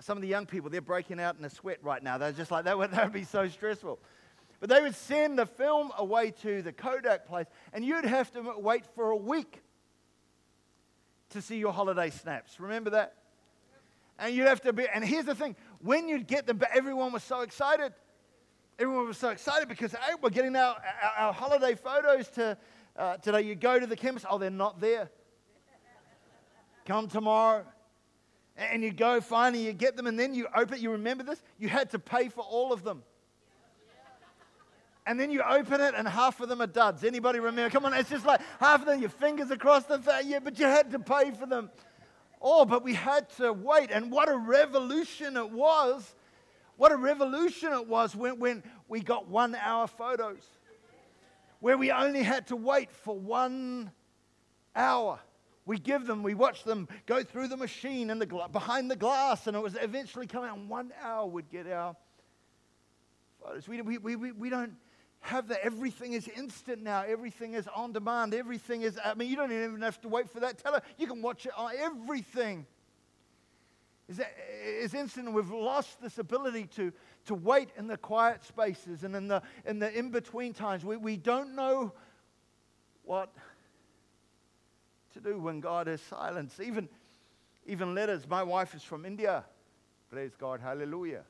Some 0.00 0.16
of 0.16 0.22
the 0.22 0.28
young 0.28 0.46
people, 0.46 0.70
they're 0.70 0.80
breaking 0.80 1.20
out 1.20 1.36
in 1.38 1.44
a 1.44 1.50
sweat 1.50 1.78
right 1.82 2.02
now. 2.02 2.16
They're 2.16 2.32
just 2.32 2.50
like, 2.50 2.64
that 2.64 2.78
would, 2.78 2.90
that 2.92 3.04
would 3.04 3.12
be 3.12 3.24
so 3.24 3.48
stressful. 3.48 3.98
But 4.60 4.68
they 4.68 4.82
would 4.82 4.94
send 4.94 5.38
the 5.38 5.46
film 5.46 5.90
away 5.96 6.32
to 6.42 6.60
the 6.60 6.72
Kodak 6.72 7.26
place, 7.26 7.46
and 7.72 7.82
you'd 7.82 8.04
have 8.04 8.30
to 8.32 8.54
wait 8.58 8.84
for 8.94 9.10
a 9.10 9.16
week 9.16 9.62
to 11.30 11.40
see 11.40 11.56
your 11.56 11.72
holiday 11.72 12.10
snaps. 12.10 12.60
Remember 12.60 12.90
that? 12.90 13.14
And 14.18 14.34
you'd 14.34 14.46
have 14.46 14.60
to 14.62 14.74
be, 14.74 14.86
and 14.86 15.02
here's 15.02 15.24
the 15.24 15.34
thing 15.34 15.56
when 15.80 16.08
you'd 16.08 16.26
get 16.26 16.46
them, 16.46 16.58
but 16.58 16.68
everyone 16.74 17.10
was 17.10 17.22
so 17.22 17.40
excited. 17.40 17.94
Everyone 18.78 19.06
was 19.06 19.16
so 19.16 19.30
excited 19.30 19.66
because 19.66 19.92
hey, 19.92 20.14
we're 20.20 20.28
getting 20.28 20.54
our, 20.56 20.76
our, 21.02 21.26
our 21.26 21.32
holiday 21.32 21.74
photos 21.74 22.28
to, 22.28 22.58
uh, 22.96 23.16
today. 23.16 23.42
You 23.42 23.54
go 23.54 23.80
to 23.80 23.86
the 23.86 23.96
chemist, 23.96 24.26
oh, 24.28 24.36
they're 24.36 24.50
not 24.50 24.78
there. 24.78 25.10
Come 26.84 27.08
tomorrow. 27.08 27.64
And 28.56 28.82
you 28.82 28.92
go 28.92 29.22
finally, 29.22 29.64
you 29.64 29.72
get 29.72 29.96
them, 29.96 30.06
and 30.06 30.18
then 30.18 30.34
you 30.34 30.48
open 30.54 30.74
it. 30.74 30.80
You 30.80 30.90
remember 30.90 31.24
this? 31.24 31.42
You 31.58 31.70
had 31.70 31.90
to 31.90 31.98
pay 31.98 32.28
for 32.28 32.42
all 32.42 32.74
of 32.74 32.84
them 32.84 33.02
and 35.10 35.18
then 35.18 35.32
you 35.32 35.42
open 35.42 35.80
it 35.80 35.92
and 35.96 36.06
half 36.06 36.38
of 36.38 36.48
them 36.48 36.62
are 36.62 36.68
duds. 36.68 37.02
Anybody 37.02 37.40
remember? 37.40 37.68
Come 37.68 37.84
on, 37.84 37.94
it's 37.94 38.10
just 38.10 38.24
like 38.24 38.40
half 38.60 38.82
of 38.82 38.86
them, 38.86 39.00
your 39.00 39.10
fingers 39.10 39.50
across 39.50 39.82
the 39.82 39.98
thing. 39.98 40.28
Yeah, 40.28 40.38
but 40.38 40.56
you 40.56 40.66
had 40.66 40.92
to 40.92 41.00
pay 41.00 41.32
for 41.32 41.46
them. 41.46 41.68
Oh, 42.40 42.64
but 42.64 42.84
we 42.84 42.94
had 42.94 43.28
to 43.38 43.52
wait. 43.52 43.90
And 43.90 44.12
what 44.12 44.28
a 44.28 44.36
revolution 44.36 45.36
it 45.36 45.50
was. 45.50 46.14
What 46.76 46.92
a 46.92 46.96
revolution 46.96 47.72
it 47.72 47.88
was 47.88 48.14
when, 48.14 48.38
when 48.38 48.62
we 48.86 49.00
got 49.00 49.26
one 49.26 49.56
hour 49.56 49.88
photos, 49.88 50.44
where 51.58 51.76
we 51.76 51.90
only 51.90 52.22
had 52.22 52.46
to 52.46 52.56
wait 52.56 52.92
for 52.92 53.18
one 53.18 53.90
hour. 54.76 55.18
We 55.66 55.80
give 55.80 56.06
them, 56.06 56.22
we 56.22 56.34
watch 56.34 56.62
them 56.62 56.86
go 57.06 57.24
through 57.24 57.48
the 57.48 57.56
machine 57.56 58.10
and 58.10 58.22
the 58.22 58.48
behind 58.52 58.88
the 58.88 58.96
glass, 58.96 59.48
and 59.48 59.56
it 59.56 59.60
was 59.60 59.76
eventually 59.82 60.28
coming 60.28 60.50
out. 60.50 60.56
In 60.58 60.68
one 60.68 60.92
hour 61.02 61.26
would 61.26 61.50
get 61.50 61.66
our 61.66 61.96
photos. 63.42 63.66
We, 63.66 63.82
we, 63.82 63.98
we, 63.98 64.30
we 64.30 64.50
don't 64.50 64.74
have 65.20 65.48
that. 65.48 65.60
Everything 65.62 66.14
is 66.14 66.28
instant 66.28 66.82
now. 66.82 67.02
Everything 67.06 67.54
is 67.54 67.68
on 67.68 67.92
demand. 67.92 68.34
Everything 68.34 68.82
is, 68.82 68.98
I 69.04 69.14
mean, 69.14 69.28
you 69.28 69.36
don't 69.36 69.52
even 69.52 69.80
have 69.82 70.00
to 70.02 70.08
wait 70.08 70.30
for 70.30 70.40
that 70.40 70.58
teller. 70.58 70.80
You 70.98 71.06
can 71.06 71.22
watch 71.22 71.46
it 71.46 71.52
on 71.56 71.72
everything. 71.78 72.66
Is, 74.08 74.20
is 74.64 74.94
instant. 74.94 75.32
We've 75.32 75.50
lost 75.50 76.00
this 76.02 76.18
ability 76.18 76.66
to, 76.76 76.92
to 77.26 77.34
wait 77.34 77.68
in 77.76 77.86
the 77.86 77.96
quiet 77.96 78.44
spaces 78.44 79.04
and 79.04 79.14
in 79.14 79.28
the, 79.28 79.42
in 79.64 79.78
the 79.78 79.96
in 79.96 80.10
between 80.10 80.52
times. 80.52 80.84
We, 80.84 80.96
we 80.96 81.16
don't 81.16 81.54
know 81.54 81.92
what 83.04 83.32
to 85.12 85.20
do 85.20 85.38
when 85.38 85.60
God 85.60 85.86
is 85.86 86.00
silent. 86.00 86.52
Even, 86.64 86.88
even 87.66 87.94
letters. 87.94 88.26
My 88.28 88.42
wife 88.42 88.74
is 88.74 88.82
from 88.82 89.04
India. 89.04 89.44
Praise 90.10 90.32
God. 90.36 90.60
Hallelujah. 90.60 91.22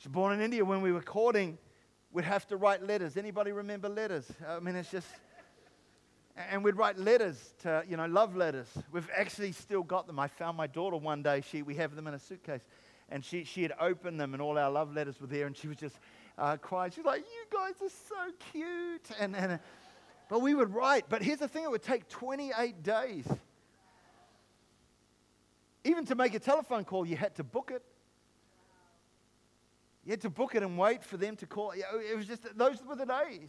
She's 0.00 0.10
born 0.10 0.32
in 0.32 0.40
India. 0.40 0.64
When 0.64 0.80
we 0.80 0.92
were 0.92 1.02
courting, 1.02 1.58
we'd 2.10 2.24
have 2.24 2.46
to 2.46 2.56
write 2.56 2.82
letters. 2.82 3.18
Anybody 3.18 3.52
remember 3.52 3.86
letters? 3.90 4.26
I 4.48 4.58
mean, 4.58 4.74
it's 4.74 4.90
just. 4.90 5.06
And 6.50 6.64
we'd 6.64 6.76
write 6.76 6.96
letters 6.96 7.52
to, 7.62 7.84
you 7.86 7.98
know, 7.98 8.06
love 8.06 8.34
letters. 8.34 8.66
We've 8.90 9.08
actually 9.14 9.52
still 9.52 9.82
got 9.82 10.06
them. 10.06 10.18
I 10.18 10.26
found 10.26 10.56
my 10.56 10.66
daughter 10.66 10.96
one 10.96 11.22
day. 11.22 11.42
She, 11.46 11.60
we 11.60 11.74
have 11.74 11.94
them 11.94 12.06
in 12.06 12.14
a 12.14 12.18
suitcase. 12.18 12.62
And 13.10 13.22
she, 13.22 13.44
she 13.44 13.62
had 13.62 13.74
opened 13.78 14.18
them, 14.18 14.32
and 14.32 14.40
all 14.40 14.56
our 14.56 14.70
love 14.70 14.94
letters 14.94 15.20
were 15.20 15.26
there. 15.26 15.46
And 15.46 15.54
she 15.54 15.68
was 15.68 15.76
just 15.76 15.96
uh, 16.38 16.56
crying. 16.56 16.92
She's 16.92 17.04
like, 17.04 17.20
You 17.20 17.58
guys 17.58 17.74
are 17.82 17.92
so 18.08 18.32
cute. 18.52 19.10
And, 19.18 19.36
and, 19.36 19.60
but 20.30 20.40
we 20.40 20.54
would 20.54 20.72
write. 20.72 21.10
But 21.10 21.22
here's 21.22 21.40
the 21.40 21.48
thing 21.48 21.64
it 21.64 21.70
would 21.70 21.82
take 21.82 22.08
28 22.08 22.82
days. 22.82 23.26
Even 25.84 26.06
to 26.06 26.14
make 26.14 26.32
a 26.32 26.38
telephone 26.38 26.84
call, 26.84 27.04
you 27.04 27.16
had 27.16 27.34
to 27.34 27.44
book 27.44 27.70
it. 27.74 27.82
You 30.10 30.14
had 30.14 30.22
to 30.22 30.30
book 30.30 30.56
it 30.56 30.64
and 30.64 30.76
wait 30.76 31.04
for 31.04 31.16
them 31.16 31.36
to 31.36 31.46
call. 31.46 31.72
Oh, 31.92 32.00
it 32.00 32.16
was 32.16 32.26
just, 32.26 32.42
those 32.58 32.84
were 32.84 32.96
the 32.96 33.06
days. 33.06 33.48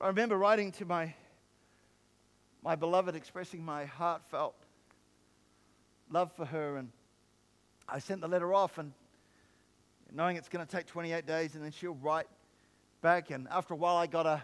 I 0.00 0.06
remember 0.06 0.38
writing 0.38 0.70
to 0.70 0.84
my, 0.84 1.12
my 2.62 2.76
beloved, 2.76 3.16
expressing 3.16 3.64
my 3.64 3.84
heartfelt 3.84 4.54
love 6.08 6.30
for 6.36 6.44
her, 6.44 6.76
and 6.76 6.92
I 7.88 7.98
sent 7.98 8.20
the 8.20 8.28
letter 8.28 8.54
off, 8.54 8.78
and 8.78 8.92
knowing 10.12 10.36
it's 10.36 10.48
going 10.48 10.64
to 10.64 10.70
take 10.70 10.86
28 10.86 11.26
days, 11.26 11.56
and 11.56 11.64
then 11.64 11.72
she'll 11.72 11.98
write 12.00 12.28
back. 13.00 13.32
And 13.32 13.48
after 13.50 13.74
a 13.74 13.76
while, 13.76 13.96
I 13.96 14.06
got 14.06 14.24
a, 14.24 14.40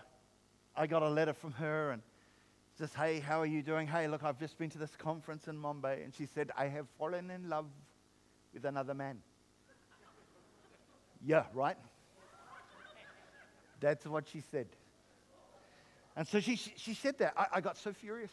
I 0.77 0.89
got 0.89 1.05
a 1.05 1.09
letter 1.09 1.35
from 1.35 1.53
her, 1.53 1.93
and 1.93 2.03
says, 2.77 2.93
Hey, 2.95 3.21
how 3.21 3.41
are 3.41 3.47
you 3.47 3.63
doing? 3.63 3.87
Hey, 3.87 4.07
look, 4.07 4.23
I've 4.23 4.39
just 4.39 4.59
been 4.59 4.71
to 4.71 4.79
this 4.79 4.95
conference 4.97 5.49
in 5.49 5.57
Mumbai. 5.57 6.05
And 6.05 6.15
she 6.15 6.27
said, 6.27 6.51
I 6.57 6.67
have 6.67 6.87
fallen 6.99 7.31
in 7.31 7.49
love 7.49 7.67
with 8.53 8.65
another 8.65 8.95
man. 8.95 9.19
yeah, 11.25 11.45
right? 11.55 11.77
That's 13.81 14.07
what 14.07 14.27
she 14.29 14.41
said. 14.51 14.67
And 16.17 16.27
so 16.27 16.41
she, 16.41 16.57
she 16.57 16.95
said 16.95 17.19
that. 17.19 17.35
I, 17.37 17.47
I 17.55 17.61
got 17.61 17.77
so 17.77 17.93
furious. 17.93 18.31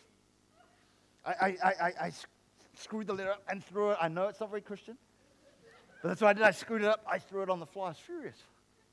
I, 1.26 1.32
I, 1.32 1.56
I, 1.64 1.92
I 2.02 2.12
screwed 2.76 3.08
the 3.08 3.14
letter 3.14 3.32
up 3.32 3.44
and 3.50 3.64
threw 3.64 3.92
it. 3.92 3.98
I 4.00 4.08
know 4.08 4.28
it's 4.28 4.40
not 4.40 4.50
very 4.50 4.62
Christian, 4.62 4.98
but 6.02 6.10
that's 6.10 6.22
what 6.22 6.30
I 6.30 6.34
did. 6.34 6.44
I 6.44 6.52
screwed 6.52 6.82
it 6.82 6.88
up. 6.88 7.04
I 7.10 7.20
threw 7.20 7.44
it 7.44 7.50
on 7.50 7.60
the 7.60 7.66
floor. 7.66 7.86
I 7.86 7.90
was 7.90 7.98
furious. 7.98 8.38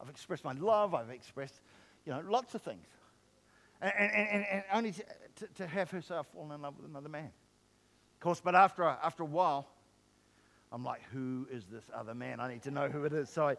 I've 0.01 0.09
expressed 0.09 0.45
my 0.45 0.53
love. 0.53 0.95
I've 0.95 1.11
expressed, 1.11 1.61
you 2.05 2.13
know, 2.13 2.23
lots 2.27 2.55
of 2.55 2.63
things. 2.63 2.87
And, 3.83 3.93
and, 4.13 4.47
and 4.53 4.65
only 4.73 4.93
to, 4.93 5.05
to, 5.57 5.67
have 5.67 5.91
herself 5.91 6.27
fall 6.35 6.53
in 6.53 6.61
love 6.61 6.77
with 6.77 6.89
another 6.91 7.09
man. 7.09 7.31
Of 8.15 8.21
course, 8.21 8.41
but 8.43 8.55
after 8.55 8.83
a, 8.83 8.99
after 9.03 9.23
a 9.23 9.27
while, 9.27 9.67
I'm 10.71 10.85
like, 10.85 11.01
who 11.13 11.47
is 11.51 11.65
this 11.65 11.85
other 11.95 12.15
man? 12.15 12.41
I 12.41 12.53
need 12.53 12.63
to 12.65 12.71
know 12.71 12.89
who 12.89 13.05
it 13.05 13.15
is. 13.15 13.31
So 13.31 13.49
I, 13.49 13.57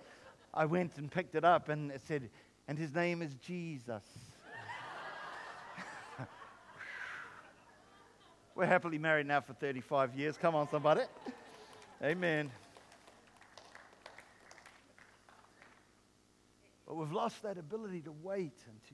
I 0.54 0.66
went 0.66 0.98
and 0.98 1.10
picked 1.10 1.34
it 1.34 1.44
up, 1.44 1.70
and 1.70 1.92
it 1.92 2.02
said, 2.08 2.30
and 2.68 2.78
his 2.78 2.94
name 2.94 3.24
is 3.24 3.34
Jesus. 3.36 4.04
We're 8.56 8.68
happily 8.68 9.00
married 9.00 9.26
now 9.26 9.42
for 9.42 9.54
35 9.54 10.14
years. 10.16 10.38
Come 10.38 10.54
on, 10.54 10.70
somebody. 10.70 11.02
Amen. 12.04 12.52
But 16.88 16.96
we've 16.96 17.12
lost 17.12 17.42
that 17.44 17.58
ability 17.58 18.02
to 18.02 18.12
wait 18.22 18.58
and 18.68 18.84
to 18.90 18.94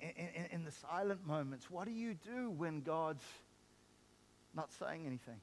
in, 0.00 0.46
in, 0.50 0.64
the 0.64 0.70
silent 0.70 1.26
moments, 1.26 1.70
what 1.70 1.86
do 1.86 1.92
you 1.92 2.14
do 2.14 2.50
when 2.50 2.80
God's 2.80 3.24
not 4.54 4.70
saying 4.72 5.06
anything? 5.06 5.40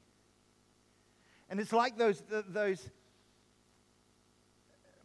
And 1.49 1.59
it's 1.59 1.73
like 1.73 1.97
those, 1.97 2.21
those 2.29 2.89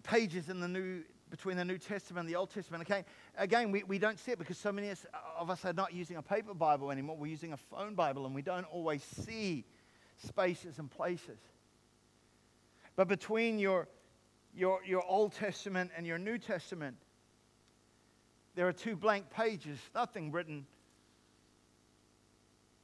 pages 0.03 0.49
in 0.49 0.61
the 0.61 0.69
New, 0.69 1.03
between 1.31 1.57
the 1.57 1.65
New 1.65 1.79
Testament 1.79 2.27
and 2.27 2.29
the 2.29 2.39
Old 2.39 2.51
Testament. 2.51 2.83
Again, 2.83 3.05
again 3.37 3.73
we, 3.73 3.83
we 3.83 3.99
don't 3.99 4.19
see 4.19 4.33
it 4.33 4.39
because 4.39 4.59
so 4.59 4.71
many 4.71 4.93
of 5.39 5.51
us 5.51 5.65
are 5.65 5.73
not 5.73 5.93
using 5.93 6.17
a 6.17 6.23
paper 6.23 6.55
Bible 6.55 6.91
anymore. 6.91 7.17
We're 7.17 7.27
using 7.27 7.53
a 7.53 7.57
phone 7.57 7.95
Bible 7.95 8.27
and 8.27 8.35
we 8.35 8.43
don't 8.43 8.67
always 8.67 9.03
see 9.03 9.65
spaces 10.19 10.79
and 10.79 10.91
places. 10.91 11.39
But 12.97 13.09
between 13.09 13.59
your, 13.59 13.89
your, 14.55 14.81
your 14.85 15.05
Old 15.05 15.33
Testament 15.33 15.91
and 15.97 16.07
your 16.07 16.19
New 16.19 16.39
Testament, 16.39 16.97
there 18.55 18.69
are 18.69 18.73
two 18.73 18.97
blank 18.97 19.31
pages, 19.31 19.79
nothing 19.95 20.31
written 20.31 20.67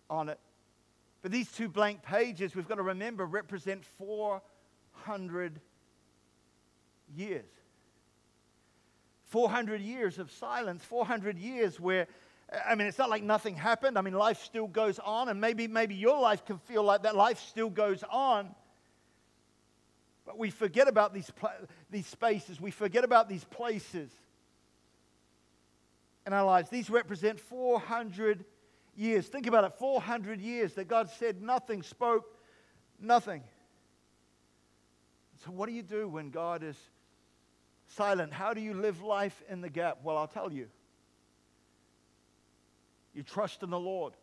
on 0.09 0.29
it. 0.29 0.39
But 1.23 1.31
these 1.31 1.51
two 1.53 1.69
blank 1.69 2.03
pages, 2.03 2.55
we've 2.57 2.67
got 2.67 2.77
to 2.77 2.83
remember, 2.83 3.25
represent 3.27 3.85
400 3.99 5.61
years. 7.15 7.45
400 9.27 9.81
years 9.81 10.19
of 10.19 10.31
silence, 10.33 10.83
400 10.85 11.39
years 11.39 11.79
where, 11.79 12.09
I 12.69 12.75
mean, 12.75 12.89
it's 12.89 12.99
not 12.99 13.11
like 13.11 13.23
nothing 13.23 13.55
happened. 13.55 13.97
I 13.97 14.01
mean, 14.01 14.15
life 14.15 14.43
still 14.43 14.67
goes 14.67 14.99
on, 14.99 15.29
and 15.29 15.41
maybe, 15.41 15.69
maybe 15.69 15.95
your 15.95 16.21
life 16.21 16.45
can 16.45 16.59
feel 16.59 16.83
like 16.83 17.05
that 17.05 17.15
life 17.15 17.39
still 17.39 17.71
goes 17.71 18.03
on. 18.11 18.53
But 20.27 20.37
we 20.37 20.51
forget 20.51 20.89
about 20.89 21.15
these, 21.15 21.31
these 21.91 22.07
spaces, 22.07 22.61
we 22.61 22.73
forget 22.73 23.05
about 23.05 23.29
these 23.29 23.45
places 23.45 24.11
in 26.27 26.33
our 26.33 26.45
lives. 26.45 26.71
These 26.71 26.91
represent 26.91 27.41
400 27.41 28.45
years. 28.97 29.27
Think 29.27 29.47
about 29.47 29.65
it 29.65 29.75
400 29.79 30.41
years 30.41 30.75
that 30.75 30.89
God 30.89 31.11
said 31.11 31.43
nothing, 31.43 31.83
spoke 31.83 32.25
nothing. 33.01 33.43
So, 35.45 35.51
what 35.51 35.69
do 35.69 35.75
you 35.75 35.83
do 35.83 36.09
when 36.09 36.31
God 36.31 36.63
is 36.63 36.77
silent? 37.89 38.33
How 38.33 38.53
do 38.53 38.61
you 38.61 38.75
live 38.75 39.03
life 39.03 39.43
in 39.49 39.61
the 39.61 39.71
gap? 39.71 39.99
Well, 40.03 40.17
I'll 40.17 40.29
tell 40.29 40.53
you. 40.53 40.69
You 43.15 43.23
trust 43.23 43.63
in 43.63 43.71
the 43.71 43.81
Lord. 43.81 44.15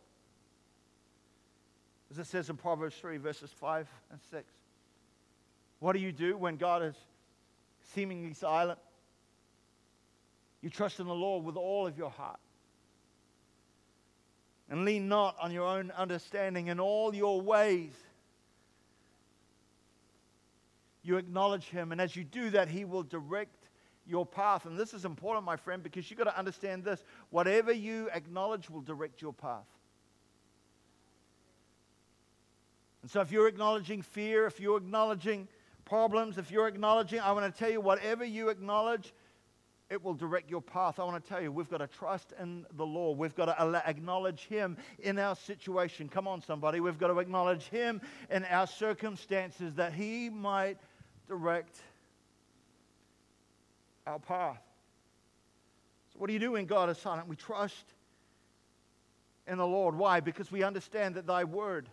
As 2.10 2.18
it 2.18 2.26
says 2.26 2.48
in 2.48 2.56
Proverbs 2.56 2.96
3, 2.96 3.18
verses 3.18 3.50
5 3.50 3.86
and 4.10 4.20
6. 4.30 4.44
What 5.80 5.92
do 5.92 5.98
you 5.98 6.12
do 6.12 6.36
when 6.36 6.56
God 6.56 6.82
is 6.82 6.94
seemingly 7.94 8.32
silent? 8.32 8.78
You 10.60 10.70
trust 10.70 11.00
in 11.00 11.06
the 11.06 11.14
Lord 11.14 11.44
with 11.44 11.56
all 11.56 11.86
of 11.86 11.96
your 11.96 12.10
heart. 12.10 12.40
And 14.70 14.84
lean 14.84 15.08
not 15.08 15.36
on 15.40 15.50
your 15.52 15.66
own 15.66 15.90
understanding 15.92 16.66
in 16.66 16.78
all 16.78 17.14
your 17.14 17.40
ways. 17.40 17.92
You 21.02 21.16
acknowledge 21.16 21.64
Him, 21.64 21.92
and 21.92 22.00
as 22.00 22.14
you 22.14 22.24
do 22.24 22.50
that, 22.50 22.68
He 22.68 22.84
will 22.84 23.02
direct 23.02 23.68
your 24.06 24.26
path. 24.26 24.66
And 24.66 24.76
this 24.76 24.92
is 24.92 25.04
important, 25.04 25.46
my 25.46 25.56
friend, 25.56 25.82
because 25.82 26.10
you've 26.10 26.18
got 26.18 26.24
to 26.24 26.38
understand 26.38 26.84
this. 26.84 27.02
Whatever 27.30 27.72
you 27.72 28.10
acknowledge 28.12 28.68
will 28.68 28.80
direct 28.80 29.22
your 29.22 29.32
path. 29.32 29.64
And 33.02 33.10
so, 33.10 33.20
if 33.20 33.30
you're 33.30 33.48
acknowledging 33.48 34.02
fear, 34.02 34.46
if 34.46 34.60
you're 34.60 34.76
acknowledging 34.76 35.48
problems, 35.84 36.36
if 36.36 36.50
you're 36.50 36.68
acknowledging, 36.68 37.20
I 37.20 37.32
want 37.32 37.52
to 37.52 37.58
tell 37.58 37.70
you, 37.70 37.80
whatever 37.80 38.24
you 38.24 38.48
acknowledge, 38.48 39.14
it 39.90 40.02
will 40.04 40.14
direct 40.14 40.50
your 40.50 40.60
path. 40.60 40.98
I 40.98 41.04
want 41.04 41.22
to 41.22 41.28
tell 41.28 41.40
you, 41.40 41.50
we've 41.50 41.70
got 41.70 41.78
to 41.78 41.86
trust 41.86 42.34
in 42.38 42.66
the 42.76 42.84
Lord. 42.84 43.18
We've 43.18 43.34
got 43.34 43.46
to 43.46 43.82
acknowledge 43.88 44.44
Him 44.44 44.76
in 44.98 45.18
our 45.18 45.34
situation. 45.34 46.08
Come 46.08 46.28
on, 46.28 46.42
somebody. 46.42 46.80
We've 46.80 46.98
got 46.98 47.08
to 47.08 47.18
acknowledge 47.18 47.68
Him 47.68 48.02
in 48.30 48.44
our 48.44 48.66
circumstances 48.66 49.74
that 49.74 49.94
He 49.94 50.28
might 50.28 50.76
direct 51.26 51.78
our 54.06 54.18
path. 54.18 54.60
So, 56.12 56.18
what 56.18 56.26
do 56.26 56.34
you 56.34 56.38
do 56.38 56.52
when 56.52 56.66
God 56.66 56.90
is 56.90 56.98
silent? 56.98 57.26
We 57.26 57.36
trust 57.36 57.84
in 59.46 59.56
the 59.56 59.66
Lord. 59.66 59.94
Why? 59.94 60.20
Because 60.20 60.52
we 60.52 60.62
understand 60.62 61.14
that 61.14 61.26
Thy 61.26 61.44
word 61.44 61.88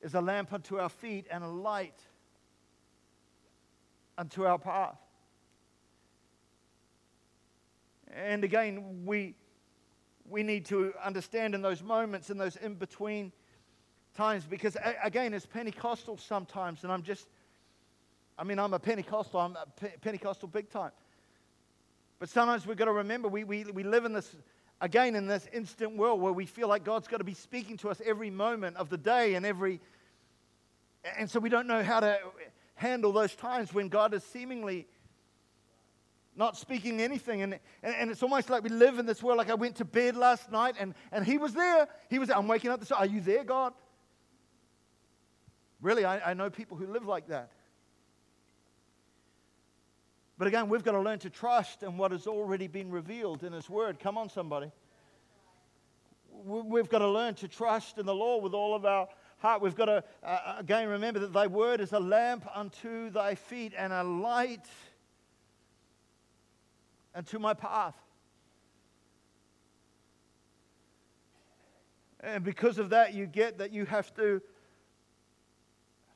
is 0.00 0.14
a 0.14 0.20
lamp 0.20 0.52
unto 0.52 0.78
our 0.78 0.88
feet 0.88 1.26
and 1.30 1.42
a 1.42 1.48
light 1.48 1.98
unto 4.22 4.46
our 4.46 4.56
path. 4.56 4.96
And 8.14 8.44
again, 8.44 9.04
we, 9.04 9.34
we 10.30 10.44
need 10.44 10.64
to 10.66 10.92
understand 11.04 11.56
in 11.56 11.60
those 11.60 11.82
moments, 11.82 12.30
in 12.30 12.38
those 12.38 12.54
in 12.54 12.76
between 12.76 13.32
times, 14.14 14.44
because 14.44 14.76
again, 15.02 15.34
it's 15.34 15.44
Pentecostal 15.44 16.18
sometimes, 16.18 16.84
and 16.84 16.92
I'm 16.92 17.02
just, 17.02 17.26
I 18.38 18.44
mean, 18.44 18.60
I'm 18.60 18.74
a 18.74 18.78
Pentecostal, 18.78 19.40
I'm 19.40 19.56
a 19.56 19.66
Pentecostal 20.00 20.46
big 20.46 20.70
time. 20.70 20.92
But 22.20 22.28
sometimes 22.28 22.64
we've 22.64 22.76
got 22.76 22.84
to 22.84 22.92
remember 22.92 23.26
we, 23.26 23.42
we, 23.42 23.64
we 23.64 23.82
live 23.82 24.04
in 24.04 24.12
this, 24.12 24.36
again, 24.80 25.16
in 25.16 25.26
this 25.26 25.48
instant 25.52 25.96
world 25.96 26.20
where 26.20 26.32
we 26.32 26.46
feel 26.46 26.68
like 26.68 26.84
God's 26.84 27.08
got 27.08 27.18
to 27.18 27.24
be 27.24 27.34
speaking 27.34 27.76
to 27.78 27.90
us 27.90 28.00
every 28.06 28.30
moment 28.30 28.76
of 28.76 28.88
the 28.88 28.98
day 28.98 29.34
and 29.34 29.44
every, 29.44 29.80
and 31.18 31.28
so 31.28 31.40
we 31.40 31.48
don't 31.48 31.66
know 31.66 31.82
how 31.82 31.98
to 31.98 32.20
handle 32.82 33.12
those 33.12 33.34
times 33.34 33.72
when 33.72 33.88
God 33.88 34.12
is 34.12 34.24
seemingly 34.24 34.86
not 36.34 36.56
speaking 36.56 37.00
anything. 37.00 37.42
And, 37.42 37.58
and, 37.82 37.94
and, 37.94 38.10
it's 38.10 38.22
almost 38.22 38.50
like 38.50 38.62
we 38.62 38.70
live 38.70 38.98
in 38.98 39.06
this 39.06 39.22
world. 39.22 39.38
Like 39.38 39.50
I 39.50 39.54
went 39.54 39.76
to 39.76 39.84
bed 39.84 40.16
last 40.16 40.50
night 40.50 40.74
and, 40.78 40.94
and 41.12 41.24
He 41.24 41.38
was 41.38 41.54
there. 41.54 41.88
He 42.10 42.18
was, 42.18 42.30
I'm 42.30 42.48
waking 42.48 42.70
up 42.70 42.80
this, 42.80 42.90
are 42.90 43.06
you 43.06 43.20
there, 43.20 43.44
God? 43.44 43.72
Really, 45.80 46.04
I, 46.04 46.30
I 46.30 46.34
know 46.34 46.50
people 46.50 46.76
who 46.76 46.86
live 46.86 47.06
like 47.06 47.28
that. 47.28 47.50
But 50.38 50.48
again, 50.48 50.68
we've 50.68 50.82
got 50.82 50.92
to 50.92 51.00
learn 51.00 51.20
to 51.20 51.30
trust 51.30 51.82
in 51.82 51.96
what 51.96 52.10
has 52.10 52.26
already 52.26 52.66
been 52.66 52.90
revealed 52.90 53.44
in 53.44 53.52
His 53.52 53.70
Word. 53.70 54.00
Come 54.00 54.18
on, 54.18 54.28
somebody. 54.28 54.72
We've 56.44 56.88
got 56.88 57.00
to 57.00 57.08
learn 57.08 57.34
to 57.36 57.48
trust 57.48 57.98
in 57.98 58.06
the 58.06 58.14
Lord 58.14 58.42
with 58.42 58.54
all 58.54 58.74
of 58.74 58.84
our 58.84 59.06
heart. 59.42 59.60
We've 59.60 59.74
got 59.74 59.86
to, 59.86 60.04
uh, 60.24 60.54
again, 60.58 60.88
remember 60.88 61.20
that 61.20 61.32
thy 61.32 61.48
word 61.48 61.80
is 61.80 61.92
a 61.92 62.00
lamp 62.00 62.48
unto 62.54 63.10
thy 63.10 63.34
feet 63.34 63.74
and 63.76 63.92
a 63.92 64.02
light 64.02 64.66
unto 67.14 67.38
my 67.38 67.52
path. 67.52 67.96
And 72.20 72.44
because 72.44 72.78
of 72.78 72.90
that, 72.90 73.14
you 73.14 73.26
get 73.26 73.58
that 73.58 73.72
you 73.72 73.84
have 73.84 74.14
to 74.14 74.40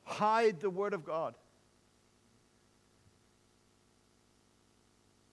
hide 0.05 0.61
the 0.61 0.69
word 0.69 0.93
of 0.93 1.05
God. 1.05 1.35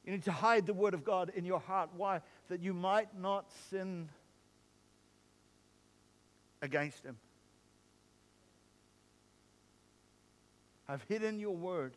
You 0.05 0.12
need 0.12 0.24
to 0.24 0.32
hide 0.32 0.66
the 0.66 0.74
word 0.74 0.92
of 0.92 1.05
God 1.05 1.30
in 1.34 1.45
your 1.45 1.61
heart. 1.61 1.90
Why? 1.97 2.20
That 2.49 2.61
you 2.61 2.74
might 2.74 3.16
not 3.18 3.51
sin 3.70 4.09
against 6.61 7.05
him. 7.05 7.16
I've 10.95 11.03
hidden 11.09 11.40
your 11.40 11.57
word. 11.57 11.97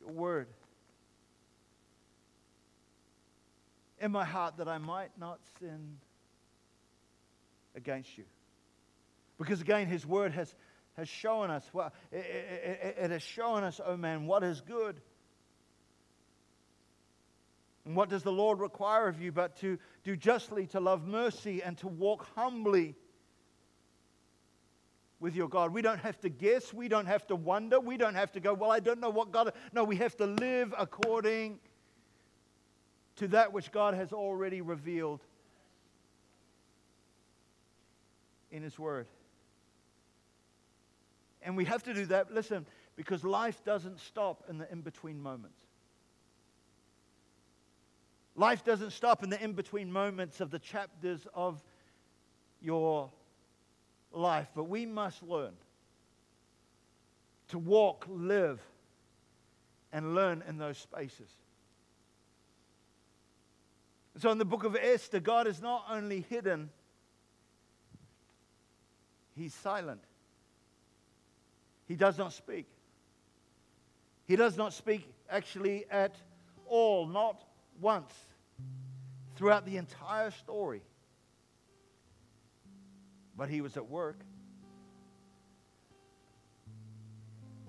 Your 0.00 0.12
word. 0.12 0.48
In 4.00 4.12
my 4.12 4.24
heart 4.24 4.56
that 4.56 4.66
I 4.66 4.78
might 4.78 5.10
not 5.18 5.40
sin 5.58 5.98
against 7.76 8.16
you. 8.16 8.24
Because 9.38 9.60
again, 9.60 9.88
his 9.88 10.06
word 10.06 10.32
has, 10.32 10.54
has 10.96 11.06
shown 11.06 11.50
us, 11.50 11.62
well, 11.74 11.92
it, 12.10 12.16
it, 12.16 12.96
it 12.98 13.10
has 13.10 13.22
shown 13.22 13.62
us, 13.62 13.78
oh 13.84 13.98
man, 13.98 14.24
what 14.24 14.42
is 14.42 14.62
good. 14.62 14.98
And 17.84 17.94
what 17.94 18.08
does 18.08 18.22
the 18.22 18.32
Lord 18.32 18.58
require 18.58 19.06
of 19.06 19.20
you 19.20 19.32
but 19.32 19.56
to 19.58 19.78
do 20.02 20.16
justly, 20.16 20.66
to 20.68 20.80
love 20.80 21.06
mercy, 21.06 21.62
and 21.62 21.76
to 21.78 21.88
walk 21.88 22.26
humbly 22.36 22.94
with 25.24 25.34
your 25.34 25.48
God. 25.48 25.72
We 25.72 25.80
don't 25.80 26.00
have 26.00 26.20
to 26.20 26.28
guess. 26.28 26.74
We 26.74 26.86
don't 26.86 27.06
have 27.06 27.26
to 27.28 27.34
wonder. 27.34 27.80
We 27.80 27.96
don't 27.96 28.14
have 28.14 28.30
to 28.32 28.40
go, 28.40 28.52
well, 28.52 28.70
I 28.70 28.78
don't 28.78 29.00
know 29.00 29.08
what 29.08 29.32
God. 29.32 29.54
No, 29.72 29.82
we 29.82 29.96
have 29.96 30.14
to 30.18 30.26
live 30.26 30.74
according 30.76 31.60
to 33.16 33.28
that 33.28 33.50
which 33.50 33.72
God 33.72 33.94
has 33.94 34.12
already 34.12 34.60
revealed 34.60 35.22
in 38.52 38.62
His 38.62 38.78
Word. 38.78 39.06
And 41.40 41.56
we 41.56 41.64
have 41.64 41.82
to 41.84 41.94
do 41.94 42.04
that, 42.04 42.30
listen, 42.30 42.66
because 42.94 43.24
life 43.24 43.64
doesn't 43.64 44.00
stop 44.00 44.44
in 44.50 44.58
the 44.58 44.70
in 44.70 44.82
between 44.82 45.22
moments. 45.22 45.56
Life 48.36 48.62
doesn't 48.62 48.90
stop 48.90 49.22
in 49.22 49.30
the 49.30 49.42
in 49.42 49.54
between 49.54 49.90
moments 49.90 50.42
of 50.42 50.50
the 50.50 50.58
chapters 50.58 51.26
of 51.32 51.62
your 52.60 53.10
life, 54.16 54.48
but 54.54 54.64
we 54.64 54.86
must 54.86 55.22
learn 55.22 55.52
to 57.48 57.58
walk, 57.58 58.06
live, 58.08 58.60
and 59.92 60.14
learn 60.14 60.42
in 60.48 60.58
those 60.58 60.78
spaces. 60.78 61.28
So, 64.18 64.30
in 64.30 64.38
the 64.38 64.44
book 64.44 64.64
of 64.64 64.76
Esther, 64.76 65.20
God 65.20 65.46
is 65.46 65.60
not 65.60 65.84
only 65.90 66.24
hidden, 66.28 66.70
He's 69.36 69.52
silent. 69.52 70.00
He 71.88 71.96
does 71.96 72.16
not 72.16 72.32
speak. 72.32 72.66
He 74.26 74.36
does 74.36 74.56
not 74.56 74.72
speak 74.72 75.06
actually 75.28 75.84
at 75.90 76.14
all, 76.66 77.06
not 77.06 77.42
once, 77.80 78.12
throughout 79.36 79.66
the 79.66 79.76
entire 79.76 80.30
story 80.30 80.82
but 83.36 83.48
he 83.48 83.60
was 83.60 83.76
at 83.76 83.88
work. 83.88 84.20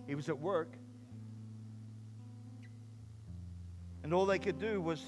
He 0.08 0.16
was 0.16 0.30
at 0.30 0.40
work. 0.40 0.74
And 4.04 4.14
all 4.14 4.28
they 4.28 4.38
could 4.38 4.60
do 4.60 4.80
was, 4.80 5.04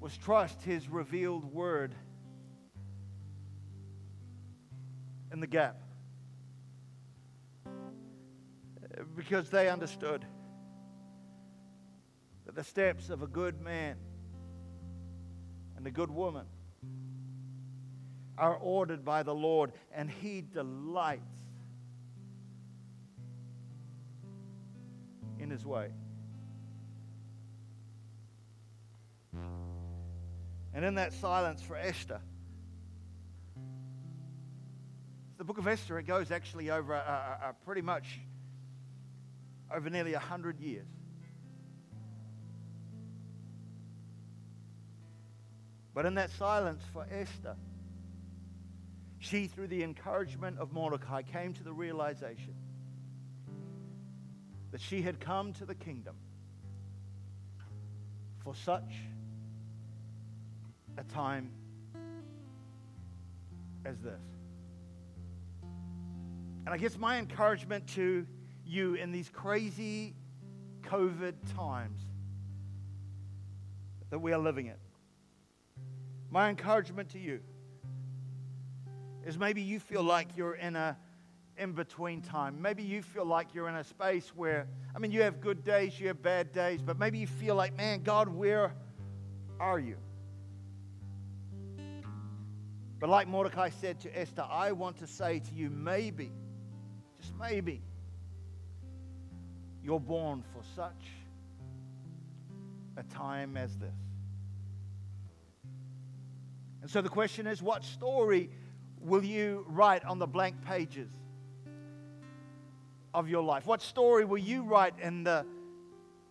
was 0.00 0.16
trust 0.16 0.62
his 0.62 0.88
revealed 0.88 1.44
word 1.44 1.94
in 5.32 5.40
the 5.40 5.46
gap. 5.46 5.76
Because 9.14 9.50
they 9.50 9.68
understood 9.68 10.24
that 12.46 12.54
the 12.54 12.64
steps 12.64 13.10
of 13.10 13.22
a 13.22 13.26
good 13.26 13.60
man 13.60 13.96
and 15.76 15.86
a 15.86 15.90
good 15.90 16.10
woman 16.10 16.46
are 18.38 18.54
ordered 18.54 19.04
by 19.04 19.22
the 19.22 19.34
Lord, 19.34 19.72
and 19.92 20.10
He 20.10 20.42
delights 20.42 21.22
in 25.38 25.50
His 25.50 25.64
way. 25.64 25.90
And 30.74 30.84
in 30.84 30.96
that 30.96 31.12
silence 31.14 31.62
for 31.62 31.76
Esther, 31.76 32.20
the 35.38 35.44
book 35.44 35.58
of 35.58 35.66
Esther, 35.66 35.98
it 35.98 36.06
goes 36.06 36.30
actually 36.30 36.70
over 36.70 36.92
a, 36.92 36.98
a, 36.98 37.48
a 37.50 37.54
pretty 37.64 37.82
much 37.82 38.20
over 39.74 39.90
nearly 39.90 40.14
a 40.14 40.18
hundred 40.18 40.60
years. 40.60 40.86
But 45.94 46.04
in 46.04 46.14
that 46.16 46.30
silence 46.30 46.82
for 46.92 47.06
Esther, 47.10 47.56
she, 49.26 49.48
through 49.48 49.66
the 49.66 49.82
encouragement 49.82 50.58
of 50.58 50.72
Mordecai, 50.72 51.22
came 51.22 51.52
to 51.54 51.64
the 51.64 51.72
realization 51.72 52.54
that 54.70 54.80
she 54.80 55.02
had 55.02 55.18
come 55.18 55.52
to 55.54 55.64
the 55.64 55.74
kingdom 55.74 56.14
for 58.44 58.54
such 58.54 58.94
a 60.96 61.04
time 61.04 61.50
as 63.84 63.98
this. 63.98 64.22
And 65.62 66.68
I 66.68 66.78
guess 66.78 66.96
my 66.96 67.18
encouragement 67.18 67.86
to 67.94 68.26
you 68.64 68.94
in 68.94 69.12
these 69.12 69.28
crazy 69.28 70.14
COVID 70.82 71.34
times 71.54 72.00
that 74.10 74.18
we 74.18 74.32
are 74.32 74.38
living 74.38 74.66
in, 74.66 74.74
my 76.30 76.48
encouragement 76.48 77.10
to 77.10 77.18
you 77.18 77.40
is 79.26 79.36
maybe 79.36 79.60
you 79.60 79.80
feel 79.80 80.02
like 80.02 80.28
you're 80.36 80.54
in 80.54 80.76
a 80.76 80.96
in 81.58 81.72
between 81.72 82.20
time. 82.22 82.60
Maybe 82.60 82.82
you 82.82 83.02
feel 83.02 83.24
like 83.24 83.54
you're 83.54 83.68
in 83.68 83.76
a 83.76 83.84
space 83.84 84.28
where, 84.34 84.68
I 84.94 84.98
mean, 84.98 85.10
you 85.10 85.22
have 85.22 85.40
good 85.40 85.64
days, 85.64 85.98
you 85.98 86.08
have 86.08 86.22
bad 86.22 86.52
days, 86.52 86.82
but 86.82 86.98
maybe 86.98 87.18
you 87.18 87.26
feel 87.26 87.54
like, 87.54 87.74
man, 87.76 88.02
God, 88.02 88.28
where 88.28 88.74
are 89.58 89.78
you? 89.78 89.96
But 92.98 93.08
like 93.08 93.28
Mordecai 93.28 93.70
said 93.70 94.00
to 94.00 94.18
Esther, 94.18 94.46
I 94.48 94.72
want 94.72 94.98
to 94.98 95.06
say 95.06 95.40
to 95.40 95.54
you, 95.54 95.70
maybe, 95.70 96.30
just 97.20 97.32
maybe, 97.38 97.82
you're 99.82 100.00
born 100.00 100.42
for 100.52 100.62
such 100.74 101.04
a 102.96 103.02
time 103.04 103.56
as 103.56 103.76
this. 103.78 103.94
And 106.82 106.90
so 106.90 107.00
the 107.00 107.08
question 107.08 107.46
is, 107.46 107.62
what 107.62 107.84
story 107.84 108.50
will 109.06 109.24
you 109.24 109.64
write 109.68 110.04
on 110.04 110.18
the 110.18 110.26
blank 110.26 110.56
pages 110.64 111.08
of 113.14 113.28
your 113.28 113.42
life? 113.42 113.64
What 113.64 113.80
story 113.80 114.24
will 114.24 114.38
you 114.38 114.62
write 114.62 114.94
in 115.00 115.22
the 115.22 115.46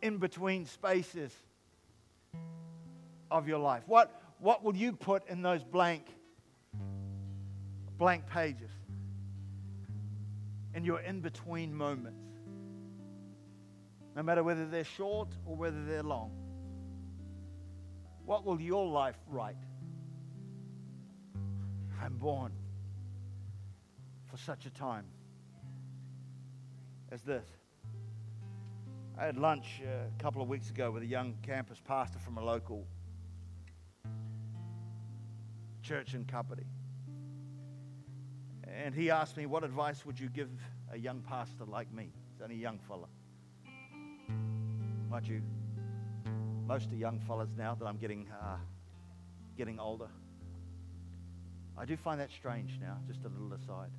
in 0.01 0.17
between 0.17 0.65
spaces 0.65 1.31
of 3.31 3.47
your 3.47 3.59
life? 3.59 3.83
What, 3.87 4.21
what 4.39 4.63
will 4.63 4.75
you 4.75 4.91
put 4.91 5.27
in 5.29 5.41
those 5.41 5.63
blank, 5.63 6.05
blank 7.97 8.27
pages? 8.27 8.69
In 10.73 10.83
your 10.83 10.99
in 10.99 11.21
between 11.21 11.73
moments? 11.73 12.19
No 14.15 14.21
matter 14.21 14.43
whether 14.43 14.65
they're 14.67 14.83
short 14.83 15.29
or 15.45 15.55
whether 15.55 15.83
they're 15.85 16.03
long. 16.03 16.31
What 18.25 18.45
will 18.45 18.59
your 18.59 18.85
life 18.85 19.17
write? 19.27 19.55
I'm 22.01 22.17
born 22.17 22.51
for 24.35 24.41
such 24.41 24.65
a 24.65 24.69
time 24.71 25.05
as 27.11 27.21
this. 27.21 27.45
I 29.17 29.25
had 29.25 29.37
lunch 29.37 29.81
uh, 29.81 30.07
a 30.07 30.21
couple 30.21 30.41
of 30.41 30.49
weeks 30.49 30.69
ago 30.69 30.91
with 30.91 31.03
a 31.03 31.05
young 31.05 31.35
campus 31.41 31.81
pastor 31.85 32.19
from 32.19 32.37
a 32.37 32.43
local 32.43 32.85
church 35.81 36.15
in 36.15 36.25
company. 36.25 36.65
And 38.67 38.93
he 38.93 39.09
asked 39.09 39.37
me, 39.37 39.45
What 39.45 39.63
advice 39.63 40.05
would 40.05 40.19
you 40.19 40.27
give 40.27 40.49
a 40.91 40.97
young 40.97 41.21
pastor 41.21 41.63
like 41.65 41.93
me? 41.93 42.11
He's 42.33 42.41
only 42.41 42.55
a 42.55 42.59
young 42.59 42.79
fella. 42.79 43.07
Mind 45.09 45.27
you, 45.27 45.41
most 46.67 46.87
of 46.87 46.93
young 46.93 47.21
fellas 47.21 47.49
now 47.57 47.73
that 47.75 47.85
I'm 47.85 47.97
getting, 47.97 48.27
uh, 48.41 48.57
getting 49.57 49.79
older. 49.79 50.09
I 51.77 51.85
do 51.85 51.95
find 51.95 52.19
that 52.19 52.31
strange 52.31 52.77
now, 52.81 52.97
just 53.07 53.23
a 53.23 53.29
little 53.29 53.53
aside. 53.53 53.91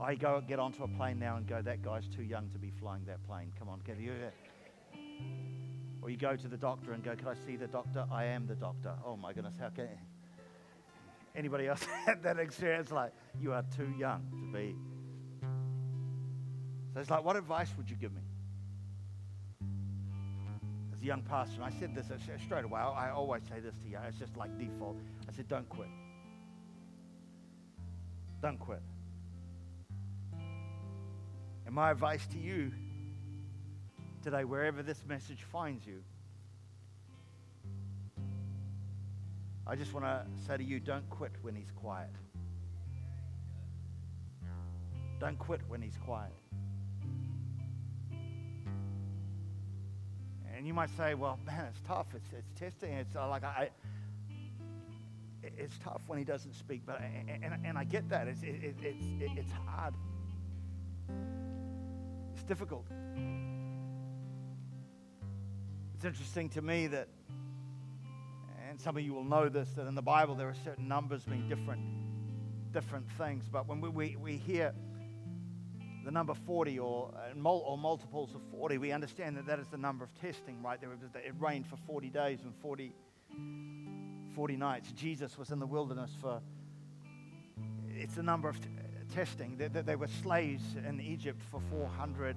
I 0.00 0.14
go 0.14 0.42
get 0.46 0.58
onto 0.58 0.82
a 0.82 0.88
plane 0.88 1.18
now 1.18 1.36
and 1.36 1.46
go, 1.46 1.62
that 1.62 1.82
guy's 1.82 2.06
too 2.08 2.22
young 2.22 2.50
to 2.50 2.58
be 2.58 2.70
flying 2.70 3.04
that 3.06 3.24
plane. 3.26 3.52
Come 3.58 3.68
on, 3.68 3.80
get 3.86 3.98
you. 3.98 4.12
Or 6.02 6.10
you 6.10 6.16
go 6.16 6.36
to 6.36 6.48
the 6.48 6.56
doctor 6.56 6.92
and 6.92 7.02
go, 7.02 7.16
can 7.16 7.28
I 7.28 7.34
see 7.46 7.56
the 7.56 7.68
doctor? 7.68 8.04
I 8.12 8.24
am 8.26 8.46
the 8.46 8.54
doctor. 8.54 8.92
Oh 9.06 9.16
my 9.16 9.32
goodness, 9.32 9.54
how 9.58 9.70
can 9.70 9.88
anybody 11.34 11.68
else 11.68 11.82
had 12.06 12.22
that 12.22 12.38
experience? 12.38 12.90
Like, 12.90 13.12
you 13.40 13.52
are 13.52 13.64
too 13.74 13.92
young 13.98 14.22
to 14.30 14.58
be. 14.58 14.76
So 16.92 17.00
it's 17.00 17.10
like, 17.10 17.24
what 17.24 17.36
advice 17.36 17.72
would 17.76 17.88
you 17.88 17.96
give 17.96 18.12
me? 18.12 18.20
As 20.92 21.00
a 21.00 21.04
young 21.04 21.22
pastor, 21.22 21.62
and 21.62 21.64
I 21.64 21.70
said 21.78 21.94
this 21.94 22.06
straight 22.44 22.64
away. 22.64 22.80
I 22.80 23.10
always 23.10 23.42
say 23.44 23.60
this 23.60 23.74
to 23.78 23.88
you. 23.88 23.98
It's 24.06 24.18
just 24.18 24.36
like 24.36 24.56
default. 24.58 24.98
I 25.28 25.32
said, 25.32 25.48
don't 25.48 25.68
quit. 25.68 25.88
Don't 28.44 28.58
quit. 28.58 28.82
And 31.64 31.74
my 31.74 31.90
advice 31.90 32.26
to 32.26 32.38
you 32.38 32.72
today, 34.22 34.44
wherever 34.44 34.82
this 34.82 35.02
message 35.08 35.44
finds 35.50 35.86
you, 35.86 36.02
I 39.66 39.76
just 39.76 39.94
want 39.94 40.04
to 40.04 40.26
say 40.46 40.58
to 40.58 40.62
you 40.62 40.78
don't 40.78 41.08
quit 41.08 41.32
when 41.40 41.54
he's 41.54 41.70
quiet. 41.74 42.10
Don't 45.18 45.38
quit 45.38 45.62
when 45.68 45.80
he's 45.80 45.96
quiet. 45.96 46.34
And 50.54 50.66
you 50.66 50.74
might 50.74 50.90
say, 50.98 51.14
well, 51.14 51.38
man, 51.46 51.64
it's 51.70 51.80
tough. 51.88 52.08
It's, 52.14 52.28
it's 52.38 52.60
testing. 52.60 52.92
It's 52.92 53.16
uh, 53.16 53.26
like 53.26 53.42
I, 53.42 53.70
it's 55.56 55.78
tough 55.78 56.02
when 56.06 56.18
he 56.18 56.24
doesn't 56.24 56.54
speak, 56.54 56.82
but 56.86 57.00
and, 57.00 57.44
and, 57.44 57.66
and 57.66 57.78
I 57.78 57.84
get 57.84 58.08
that. 58.10 58.28
It's, 58.28 58.42
it, 58.42 58.56
it, 58.62 58.76
it's, 58.82 59.04
it, 59.20 59.30
it's 59.36 59.52
hard 59.66 59.94
It's 62.34 62.44
difficult. 62.44 62.86
It's 65.94 66.04
interesting 66.04 66.48
to 66.50 66.62
me 66.62 66.88
that, 66.88 67.08
and 68.68 68.80
some 68.80 68.96
of 68.96 69.02
you 69.02 69.14
will 69.14 69.24
know 69.24 69.48
this, 69.48 69.68
that 69.76 69.86
in 69.86 69.94
the 69.94 70.02
Bible 70.02 70.34
there 70.34 70.48
are 70.48 70.56
certain 70.64 70.88
numbers 70.88 71.26
mean 71.26 71.48
different, 71.48 71.80
different 72.72 73.06
things. 73.16 73.48
But 73.50 73.68
when 73.68 73.80
we, 73.80 73.88
we, 73.88 74.16
we 74.16 74.36
hear 74.36 74.74
the 76.04 76.10
number 76.10 76.34
40 76.34 76.78
or, 76.78 77.10
or 77.44 77.78
multiples 77.78 78.34
of 78.34 78.42
40, 78.50 78.78
we 78.78 78.92
understand 78.92 79.36
that 79.38 79.46
that 79.46 79.58
is 79.58 79.68
the 79.68 79.78
number 79.78 80.04
of 80.04 80.14
testing, 80.20 80.62
right? 80.62 80.78
There, 80.80 80.90
it 80.92 81.34
rained 81.38 81.66
for 81.66 81.76
40 81.86 82.10
days 82.10 82.40
and 82.44 82.52
40, 82.60 82.92
40 84.34 84.56
nights. 84.56 84.92
Jesus 84.92 85.38
was 85.38 85.50
in 85.50 85.58
the 85.58 85.66
wilderness 85.66 86.10
for, 86.20 86.40
it's 87.96 88.16
a 88.16 88.22
number 88.22 88.48
of, 88.48 88.58
testing. 89.14 89.56
They, 89.56 89.68
they 89.68 89.96
were 89.96 90.08
slaves 90.08 90.62
in 90.76 91.00
Egypt 91.00 91.40
for 91.50 91.60
400, 91.70 92.36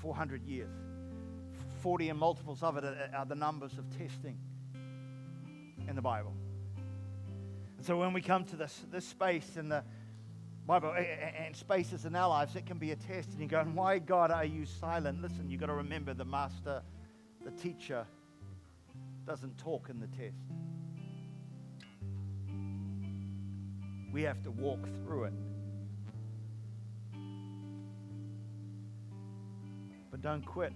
400 0.00 0.44
years. 0.44 0.70
40 1.80 2.08
and 2.10 2.18
multiples 2.18 2.62
of 2.62 2.76
it 2.78 2.84
are 3.14 3.26
the 3.26 3.34
numbers 3.34 3.78
of 3.78 3.88
testing 3.90 4.38
in 5.88 5.94
the 5.94 6.02
Bible. 6.02 6.32
And 7.76 7.86
so 7.86 7.98
when 7.98 8.12
we 8.12 8.22
come 8.22 8.44
to 8.46 8.56
this, 8.56 8.84
this 8.90 9.06
space 9.06 9.56
in 9.56 9.68
the 9.68 9.84
Bible 10.66 10.94
and 10.96 11.54
spaces 11.54 12.06
in 12.06 12.16
our 12.16 12.28
lives, 12.28 12.56
it 12.56 12.64
can 12.64 12.78
be 12.78 12.92
a 12.92 12.96
test. 12.96 13.30
And 13.30 13.40
you're 13.40 13.48
going, 13.48 13.74
why, 13.74 13.98
God, 13.98 14.30
are 14.30 14.44
you 14.44 14.64
silent? 14.64 15.20
Listen, 15.20 15.50
you've 15.50 15.60
got 15.60 15.66
to 15.66 15.74
remember 15.74 16.14
the 16.14 16.24
master, 16.24 16.82
the 17.44 17.50
teacher, 17.50 18.06
doesn't 19.26 19.56
talk 19.58 19.88
in 19.88 20.00
the 20.00 20.06
test. 20.08 20.36
We 24.12 24.22
have 24.22 24.42
to 24.42 24.50
walk 24.50 24.86
through 25.02 25.24
it. 25.24 25.32
But 30.10 30.20
don't 30.20 30.44
quit 30.46 30.72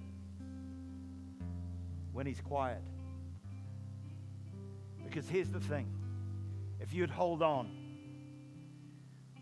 when 2.13 2.27
he's 2.27 2.41
quiet. 2.41 2.83
Because 5.05 5.29
here's 5.29 5.51
the 5.51 5.61
thing 5.61 5.87
if 6.81 6.93
you'd 6.93 7.11
hold 7.11 7.43
on, 7.43 7.71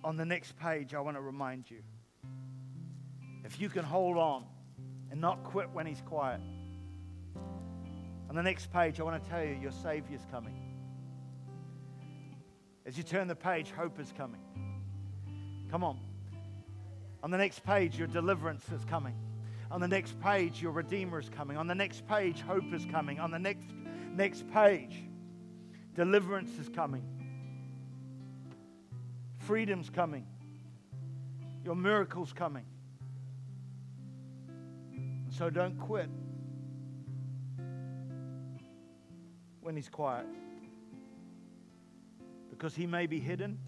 on 0.05 0.17
the 0.17 0.25
next 0.25 0.57
page, 0.59 0.95
I 0.95 1.01
want 1.01 1.17
to 1.17 1.21
remind 1.21 1.71
you 1.71 1.83
if 3.45 3.61
you 3.61 3.69
can 3.69 3.85
hold 3.85 4.17
on 4.19 4.45
and 5.11 5.21
not 5.21 5.45
quit 5.45 5.71
when 5.73 5.87
he's 5.87 6.03
quiet, 6.03 6.41
on 8.29 8.35
the 8.35 8.43
next 8.43 8.73
page, 8.73 9.01
I 9.01 9.05
want 9.05 9.23
to 9.23 9.31
tell 9.31 9.45
you 9.45 9.57
your 9.61 9.73
Savior's 9.73 10.27
coming. 10.31 10.55
As 12.85 12.97
you 12.97 13.03
turn 13.03 13.29
the 13.29 13.37
page, 13.37 13.71
hope 13.71 13.99
is 14.01 14.13
coming. 14.17 14.41
Come 15.71 15.85
on. 15.85 15.99
On 17.23 17.31
the 17.31 17.39
next 17.39 17.65
page, 17.65 17.99
your 17.99 18.09
deliverance 18.09 18.65
is 18.71 18.85
coming. 18.85 19.15
On 19.71 19.81
the 19.81 19.89
next 19.89 20.21
page, 20.21 20.63
your 20.63 20.73
Redeemer 20.73 21.19
is 21.19 21.29
coming. 21.29 21.57
On 21.57 21.67
the 21.67 21.75
next 21.75 22.07
page, 22.07 22.41
hope 22.41 22.73
is 22.73 22.87
coming. 22.87 23.19
On 23.19 23.31
the 23.31 23.39
next, 23.39 23.67
next 24.13 24.49
page, 24.53 25.05
deliverance 25.95 26.57
is 26.59 26.69
coming. 26.69 27.03
Freedom's 29.39 29.91
coming. 29.91 30.27
Your 31.65 31.75
miracle's 31.75 32.33
coming. 32.33 32.65
So 35.31 35.51
don't 35.51 35.79
quit 35.79 36.09
when 39.67 39.75
he's 39.75 39.89
quiet 39.89 40.27
because 42.51 42.77
he 42.77 42.87
may 42.87 43.07
be 43.07 43.19
hidden, 43.19 43.59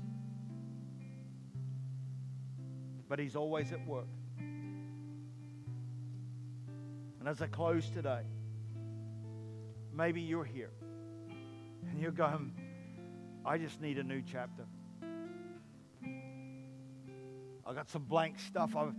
but 3.09 3.19
he's 3.19 3.35
always 3.35 3.73
at 3.73 3.85
work. 3.85 4.07
And 7.19 7.27
as 7.27 7.43
I 7.43 7.49
close 7.49 7.91
today, 7.91 8.23
maybe 9.93 10.21
you're 10.21 10.45
here 10.45 10.71
and 11.91 12.01
you're 12.01 12.13
going, 12.13 12.53
I 13.45 13.59
just 13.59 13.81
need 13.81 13.99
a 13.99 14.05
new 14.05 14.23
chapter. 14.23 14.67
I 17.67 17.75
got 17.75 17.91
some 17.91 18.05
blank 18.05 18.39
stuff. 18.39 18.77
I've 18.77 18.95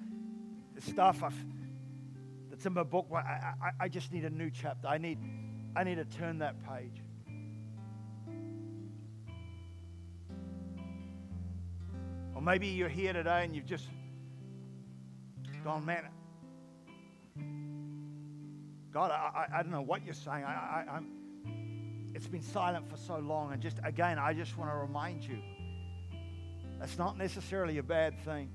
stuff 0.82 1.24
I've, 1.24 1.46
that's 2.50 2.66
in 2.66 2.74
my 2.74 2.84
book. 2.84 3.08
I, 3.14 3.18
I, 3.18 3.72
I 3.80 3.88
just 3.88 4.12
need 4.12 4.26
a 4.26 4.30
new 4.30 4.52
chapter. 4.52 4.90
I 4.90 4.98
need, 4.98 5.18
I 5.76 5.84
need 5.84 5.96
to 5.96 6.06
turn 6.06 6.40
that 6.40 6.56
page. 6.68 7.02
Or 12.36 12.42
maybe 12.42 12.68
you're 12.68 12.90
here 12.90 13.14
today 13.14 13.44
and 13.44 13.56
you've 13.56 13.66
just 13.66 13.88
gone, 15.64 15.86
man, 15.86 16.06
God, 18.92 19.12
I, 19.12 19.48
I, 19.54 19.60
I 19.60 19.62
don't 19.62 19.72
know 19.72 19.82
what 19.82 20.04
you're 20.04 20.14
saying. 20.14 20.44
I, 20.44 20.86
I, 20.88 20.96
I'm, 20.96 22.12
it's 22.16 22.28
been 22.28 22.42
silent 22.42 22.90
for 22.90 22.98
so 22.98 23.18
long. 23.18 23.54
And 23.54 23.62
just 23.62 23.78
again, 23.84 24.18
I 24.18 24.34
just 24.34 24.58
want 24.58 24.72
to 24.72 24.76
remind 24.78 25.24
you 25.24 25.38
that's 26.80 26.98
not 26.98 27.18
necessarily 27.18 27.78
a 27.78 27.84
bad 27.84 28.18
thing. 28.24 28.50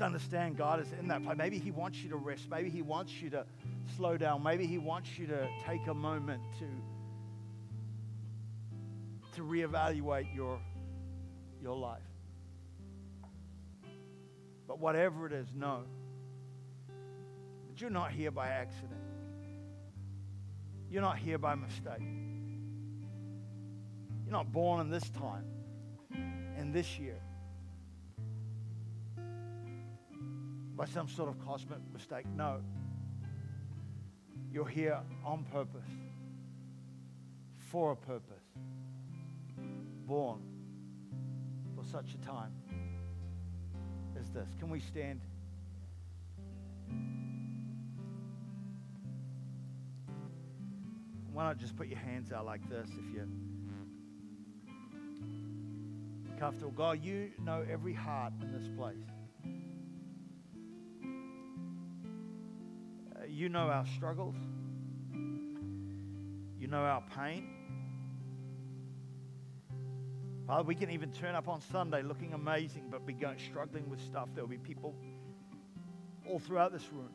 Understand 0.00 0.56
God 0.56 0.80
is 0.80 0.88
in 0.98 1.08
that 1.08 1.22
place. 1.22 1.36
Maybe 1.36 1.58
He 1.58 1.70
wants 1.70 1.98
you 1.98 2.10
to 2.10 2.16
rest. 2.16 2.48
Maybe 2.50 2.70
He 2.70 2.82
wants 2.82 3.12
you 3.20 3.30
to 3.30 3.44
slow 3.96 4.16
down. 4.16 4.42
Maybe 4.42 4.66
He 4.66 4.78
wants 4.78 5.18
you 5.18 5.26
to 5.26 5.48
take 5.66 5.86
a 5.86 5.94
moment 5.94 6.42
to 6.58 6.66
to 9.32 9.42
reevaluate 9.42 10.34
your, 10.34 10.60
your 11.62 11.76
life. 11.76 12.02
But 14.66 14.78
whatever 14.78 15.26
it 15.26 15.32
is, 15.32 15.46
know 15.54 15.82
that 17.68 17.80
you're 17.80 17.90
not 17.90 18.12
here 18.12 18.30
by 18.30 18.48
accident. 18.48 19.00
You're 20.90 21.02
not 21.02 21.18
here 21.18 21.38
by 21.38 21.54
mistake. 21.54 22.00
You're 24.24 24.32
not 24.32 24.52
born 24.52 24.80
in 24.80 24.90
this 24.90 25.08
time, 25.10 25.44
in 26.58 26.72
this 26.72 26.98
year, 26.98 27.20
by 30.80 30.86
some 30.86 31.06
sort 31.06 31.28
of 31.28 31.38
cosmic 31.44 31.78
mistake. 31.92 32.24
No. 32.34 32.62
You're 34.50 34.66
here 34.66 34.98
on 35.26 35.44
purpose, 35.52 35.90
for 37.58 37.92
a 37.92 37.96
purpose 37.96 38.46
born 40.06 40.40
for 41.76 41.84
such 41.84 42.14
a 42.14 42.26
time 42.26 42.50
as 44.18 44.30
this. 44.30 44.48
Can 44.58 44.70
we 44.70 44.80
stand? 44.80 45.20
Why 51.34 51.44
not 51.44 51.58
just 51.58 51.76
put 51.76 51.88
your 51.88 51.98
hands 51.98 52.32
out 52.32 52.46
like 52.46 52.66
this 52.70 52.88
if 52.88 53.14
you're 53.14 53.28
comfortable? 56.38 56.72
God, 56.72 57.04
you 57.04 57.32
know 57.44 57.66
every 57.70 57.92
heart 57.92 58.32
in 58.40 58.50
this 58.50 58.66
place. 58.78 59.19
You 63.30 63.48
know 63.48 63.68
our 63.68 63.86
struggles. 63.86 64.34
You 66.58 66.66
know 66.66 66.82
our 66.82 67.02
pain. 67.16 67.48
Father, 70.46 70.64
we 70.64 70.74
can 70.74 70.90
even 70.90 71.12
turn 71.12 71.34
up 71.34 71.48
on 71.48 71.60
Sunday 71.60 72.02
looking 72.02 72.32
amazing, 72.34 72.84
but 72.90 73.06
be 73.06 73.12
going, 73.12 73.38
struggling 73.38 73.88
with 73.88 74.00
stuff. 74.00 74.28
There 74.34 74.42
will 74.42 74.50
be 74.50 74.58
people 74.58 74.94
all 76.28 76.38
throughout 76.38 76.72
this 76.72 76.92
room 76.92 77.10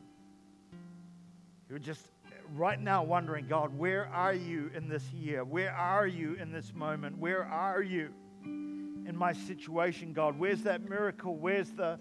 who 1.68 1.76
are 1.76 1.78
just 1.78 2.08
right 2.54 2.80
now 2.80 3.02
wondering, 3.02 3.46
God, 3.46 3.76
where 3.76 4.06
are 4.06 4.34
you 4.34 4.70
in 4.74 4.88
this 4.88 5.04
year? 5.12 5.44
Where 5.44 5.72
are 5.72 6.06
you 6.06 6.34
in 6.34 6.52
this 6.52 6.72
moment? 6.74 7.18
Where 7.18 7.44
are 7.44 7.82
you 7.82 8.10
in 8.44 9.14
my 9.14 9.32
situation, 9.32 10.12
God? 10.12 10.38
Where's 10.38 10.62
that 10.62 10.88
miracle? 10.88 11.36
Where's 11.36 11.70
the, 11.70 11.98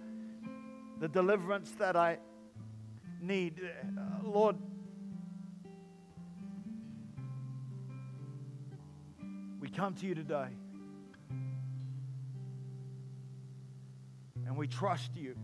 the 0.99 1.07
deliverance 1.07 1.72
that 1.80 1.95
I 1.95 2.20
need? 3.26 3.59
Uh, 3.59 4.28
Lord, 4.28 4.55
we 9.59 9.69
come 9.69 9.95
to 9.95 10.05
you 10.05 10.15
today. 10.15 10.47
and 14.55 14.59
we 14.59 14.67
trust 14.67 15.11
you. 15.15 15.36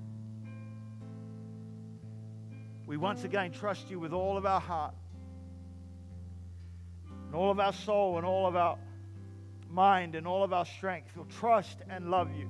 We 2.86 2.96
once 2.96 3.26
again 3.26 3.52
trust 3.52 3.90
you 3.90 4.00
with 4.00 4.14
all 4.14 4.38
of 4.38 4.46
our 4.46 4.62
heart, 4.62 4.96
and 7.26 7.36
all 7.36 7.52
of 7.52 7.60
our 7.60 7.74
soul, 7.74 8.18
and 8.18 8.26
all 8.26 8.48
of 8.48 8.56
our 8.56 8.78
mind, 9.70 10.16
and 10.16 10.26
all 10.26 10.44
of 10.44 10.54
our 10.54 10.66
strength. 10.66 11.12
We'll 11.16 11.26
trust 11.26 11.80
and 11.90 12.10
love 12.10 12.30
you. 12.34 12.50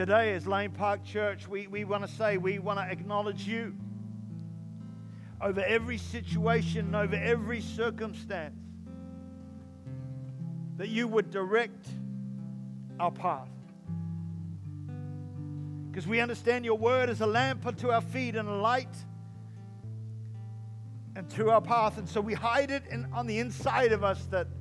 Today, 0.00 0.32
as 0.32 0.46
Lane 0.46 0.70
Park 0.70 1.04
Church, 1.04 1.46
we, 1.46 1.66
we 1.66 1.84
want 1.84 2.06
to 2.06 2.10
say 2.10 2.38
we 2.38 2.58
want 2.58 2.78
to 2.78 2.90
acknowledge 2.90 3.46
you 3.46 3.76
over 5.42 5.62
every 5.62 5.98
situation, 5.98 6.94
over 6.94 7.16
every 7.16 7.60
circumstance, 7.60 8.56
that 10.78 10.88
you 10.88 11.06
would 11.06 11.30
direct 11.30 11.86
our 12.98 13.10
path. 13.10 13.50
Because 15.90 16.06
we 16.06 16.20
understand 16.20 16.64
your 16.64 16.78
word 16.78 17.10
is 17.10 17.20
a 17.20 17.26
lamp 17.26 17.66
unto 17.66 17.90
our 17.90 18.00
feet 18.00 18.36
and 18.36 18.48
a 18.48 18.54
light 18.54 18.96
and 21.14 21.28
to 21.32 21.50
our 21.50 21.60
path. 21.60 21.98
And 21.98 22.08
so 22.08 22.22
we 22.22 22.32
hide 22.32 22.70
it 22.70 22.86
in, 22.86 23.06
on 23.12 23.26
the 23.26 23.38
inside 23.38 23.92
of 23.92 24.02
us 24.02 24.24
that, 24.30 24.46
that 24.46 24.59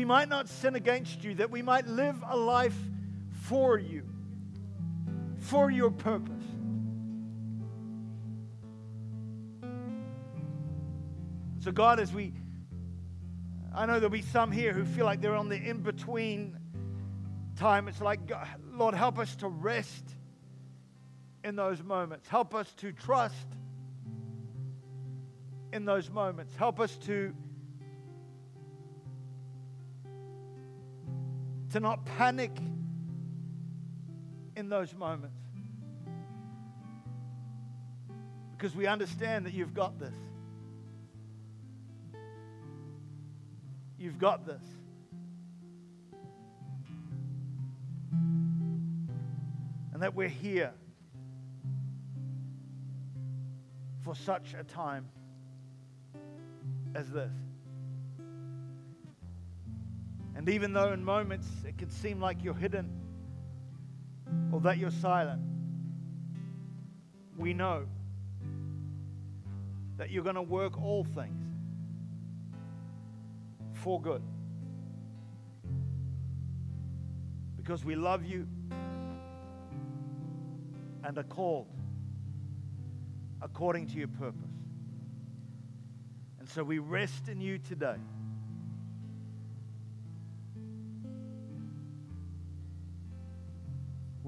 we 0.00 0.04
might 0.06 0.30
not 0.30 0.48
sin 0.48 0.76
against 0.76 1.22
you, 1.24 1.34
that 1.34 1.50
we 1.50 1.60
might 1.60 1.86
live 1.86 2.24
a 2.26 2.34
life 2.34 2.74
for 3.42 3.78
you, 3.78 4.02
for 5.40 5.70
your 5.70 5.90
purpose. 5.90 6.42
So, 11.58 11.70
God, 11.70 12.00
as 12.00 12.14
we, 12.14 12.32
I 13.74 13.84
know 13.84 14.00
there'll 14.00 14.08
be 14.08 14.22
some 14.22 14.50
here 14.50 14.72
who 14.72 14.86
feel 14.86 15.04
like 15.04 15.20
they're 15.20 15.34
on 15.36 15.50
the 15.50 15.56
in 15.56 15.82
between 15.82 16.56
time, 17.56 17.86
it's 17.86 18.00
like, 18.00 18.26
God, 18.26 18.48
Lord, 18.72 18.94
help 18.94 19.18
us 19.18 19.36
to 19.36 19.48
rest 19.48 20.16
in 21.44 21.56
those 21.56 21.82
moments. 21.82 22.26
Help 22.26 22.54
us 22.54 22.72
to 22.78 22.90
trust 22.92 23.48
in 25.74 25.84
those 25.84 26.08
moments. 26.08 26.56
Help 26.56 26.80
us 26.80 26.96
to 27.04 27.34
to 31.72 31.80
not 31.80 32.04
panic 32.04 32.56
in 34.56 34.68
those 34.68 34.94
moments. 34.94 35.36
Because 38.52 38.74
we 38.74 38.86
understand 38.86 39.46
that 39.46 39.54
you've 39.54 39.74
got 39.74 39.98
this. 39.98 40.14
You've 43.98 44.18
got 44.18 44.46
this. 44.46 44.62
and 50.00 50.06
that 50.06 50.14
we're 50.14 50.28
here 50.28 50.72
for 54.02 54.14
such 54.14 54.54
a 54.58 54.64
time 54.64 55.06
as 56.94 57.10
this. 57.10 57.30
And 60.40 60.48
even 60.48 60.72
though 60.72 60.94
in 60.94 61.04
moments 61.04 61.46
it 61.66 61.76
could 61.76 61.92
seem 61.92 62.18
like 62.18 62.42
you're 62.42 62.54
hidden 62.54 62.88
or 64.50 64.60
that 64.62 64.78
you're 64.78 64.90
silent, 64.90 65.42
we 67.36 67.52
know 67.52 67.84
that 69.98 70.08
you're 70.08 70.24
going 70.24 70.36
to 70.36 70.42
work 70.42 70.80
all 70.80 71.04
things 71.04 71.44
for 73.74 74.00
good. 74.00 74.22
Because 77.58 77.84
we 77.84 77.94
love 77.94 78.24
you 78.24 78.48
and 81.04 81.18
are 81.18 81.22
called 81.24 81.66
according 83.42 83.88
to 83.88 83.98
your 83.98 84.08
purpose. 84.08 84.40
And 86.38 86.48
so 86.48 86.64
we 86.64 86.78
rest 86.78 87.28
in 87.28 87.42
you 87.42 87.58
today. 87.58 87.98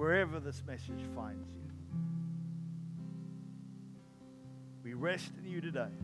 Wherever 0.02 0.40
this 0.40 0.64
message 0.66 1.00
finds 1.14 1.48
you, 1.54 1.62
we 4.82 4.94
rest 4.94 5.30
in 5.38 5.48
you 5.48 5.60
today, 5.60 5.94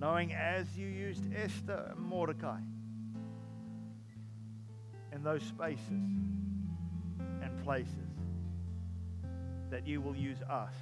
knowing 0.00 0.32
as 0.32 0.74
you 0.74 0.86
used 0.86 1.22
Esther 1.36 1.90
and 1.90 2.00
Mordecai 2.00 2.60
in 5.12 5.22
those 5.22 5.42
spaces 5.42 5.82
and 7.42 7.62
places, 7.62 7.92
that 9.68 9.86
you 9.86 10.00
will 10.00 10.16
use 10.16 10.40
us 10.48 10.72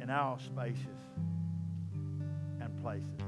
in 0.00 0.08
our 0.08 0.40
spaces 0.40 0.86
and 2.58 2.74
places. 2.80 3.20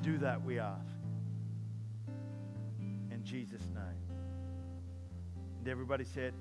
Do 0.00 0.16
that, 0.16 0.42
we 0.42 0.58
ask. 0.58 0.89
Jesus' 3.30 3.62
name. 3.72 4.16
And 5.60 5.68
everybody 5.68 6.04
said, 6.04 6.34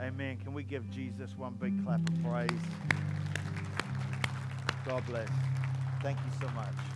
Amen. 0.00 0.36
Can 0.38 0.52
we 0.52 0.64
give 0.64 0.90
Jesus 0.90 1.30
one 1.38 1.54
big 1.54 1.84
clap 1.84 2.00
of 2.00 2.24
praise? 2.24 2.50
God 4.84 5.06
bless. 5.06 5.28
Thank 6.02 6.18
you 6.18 6.32
so 6.40 6.52
much. 6.54 6.91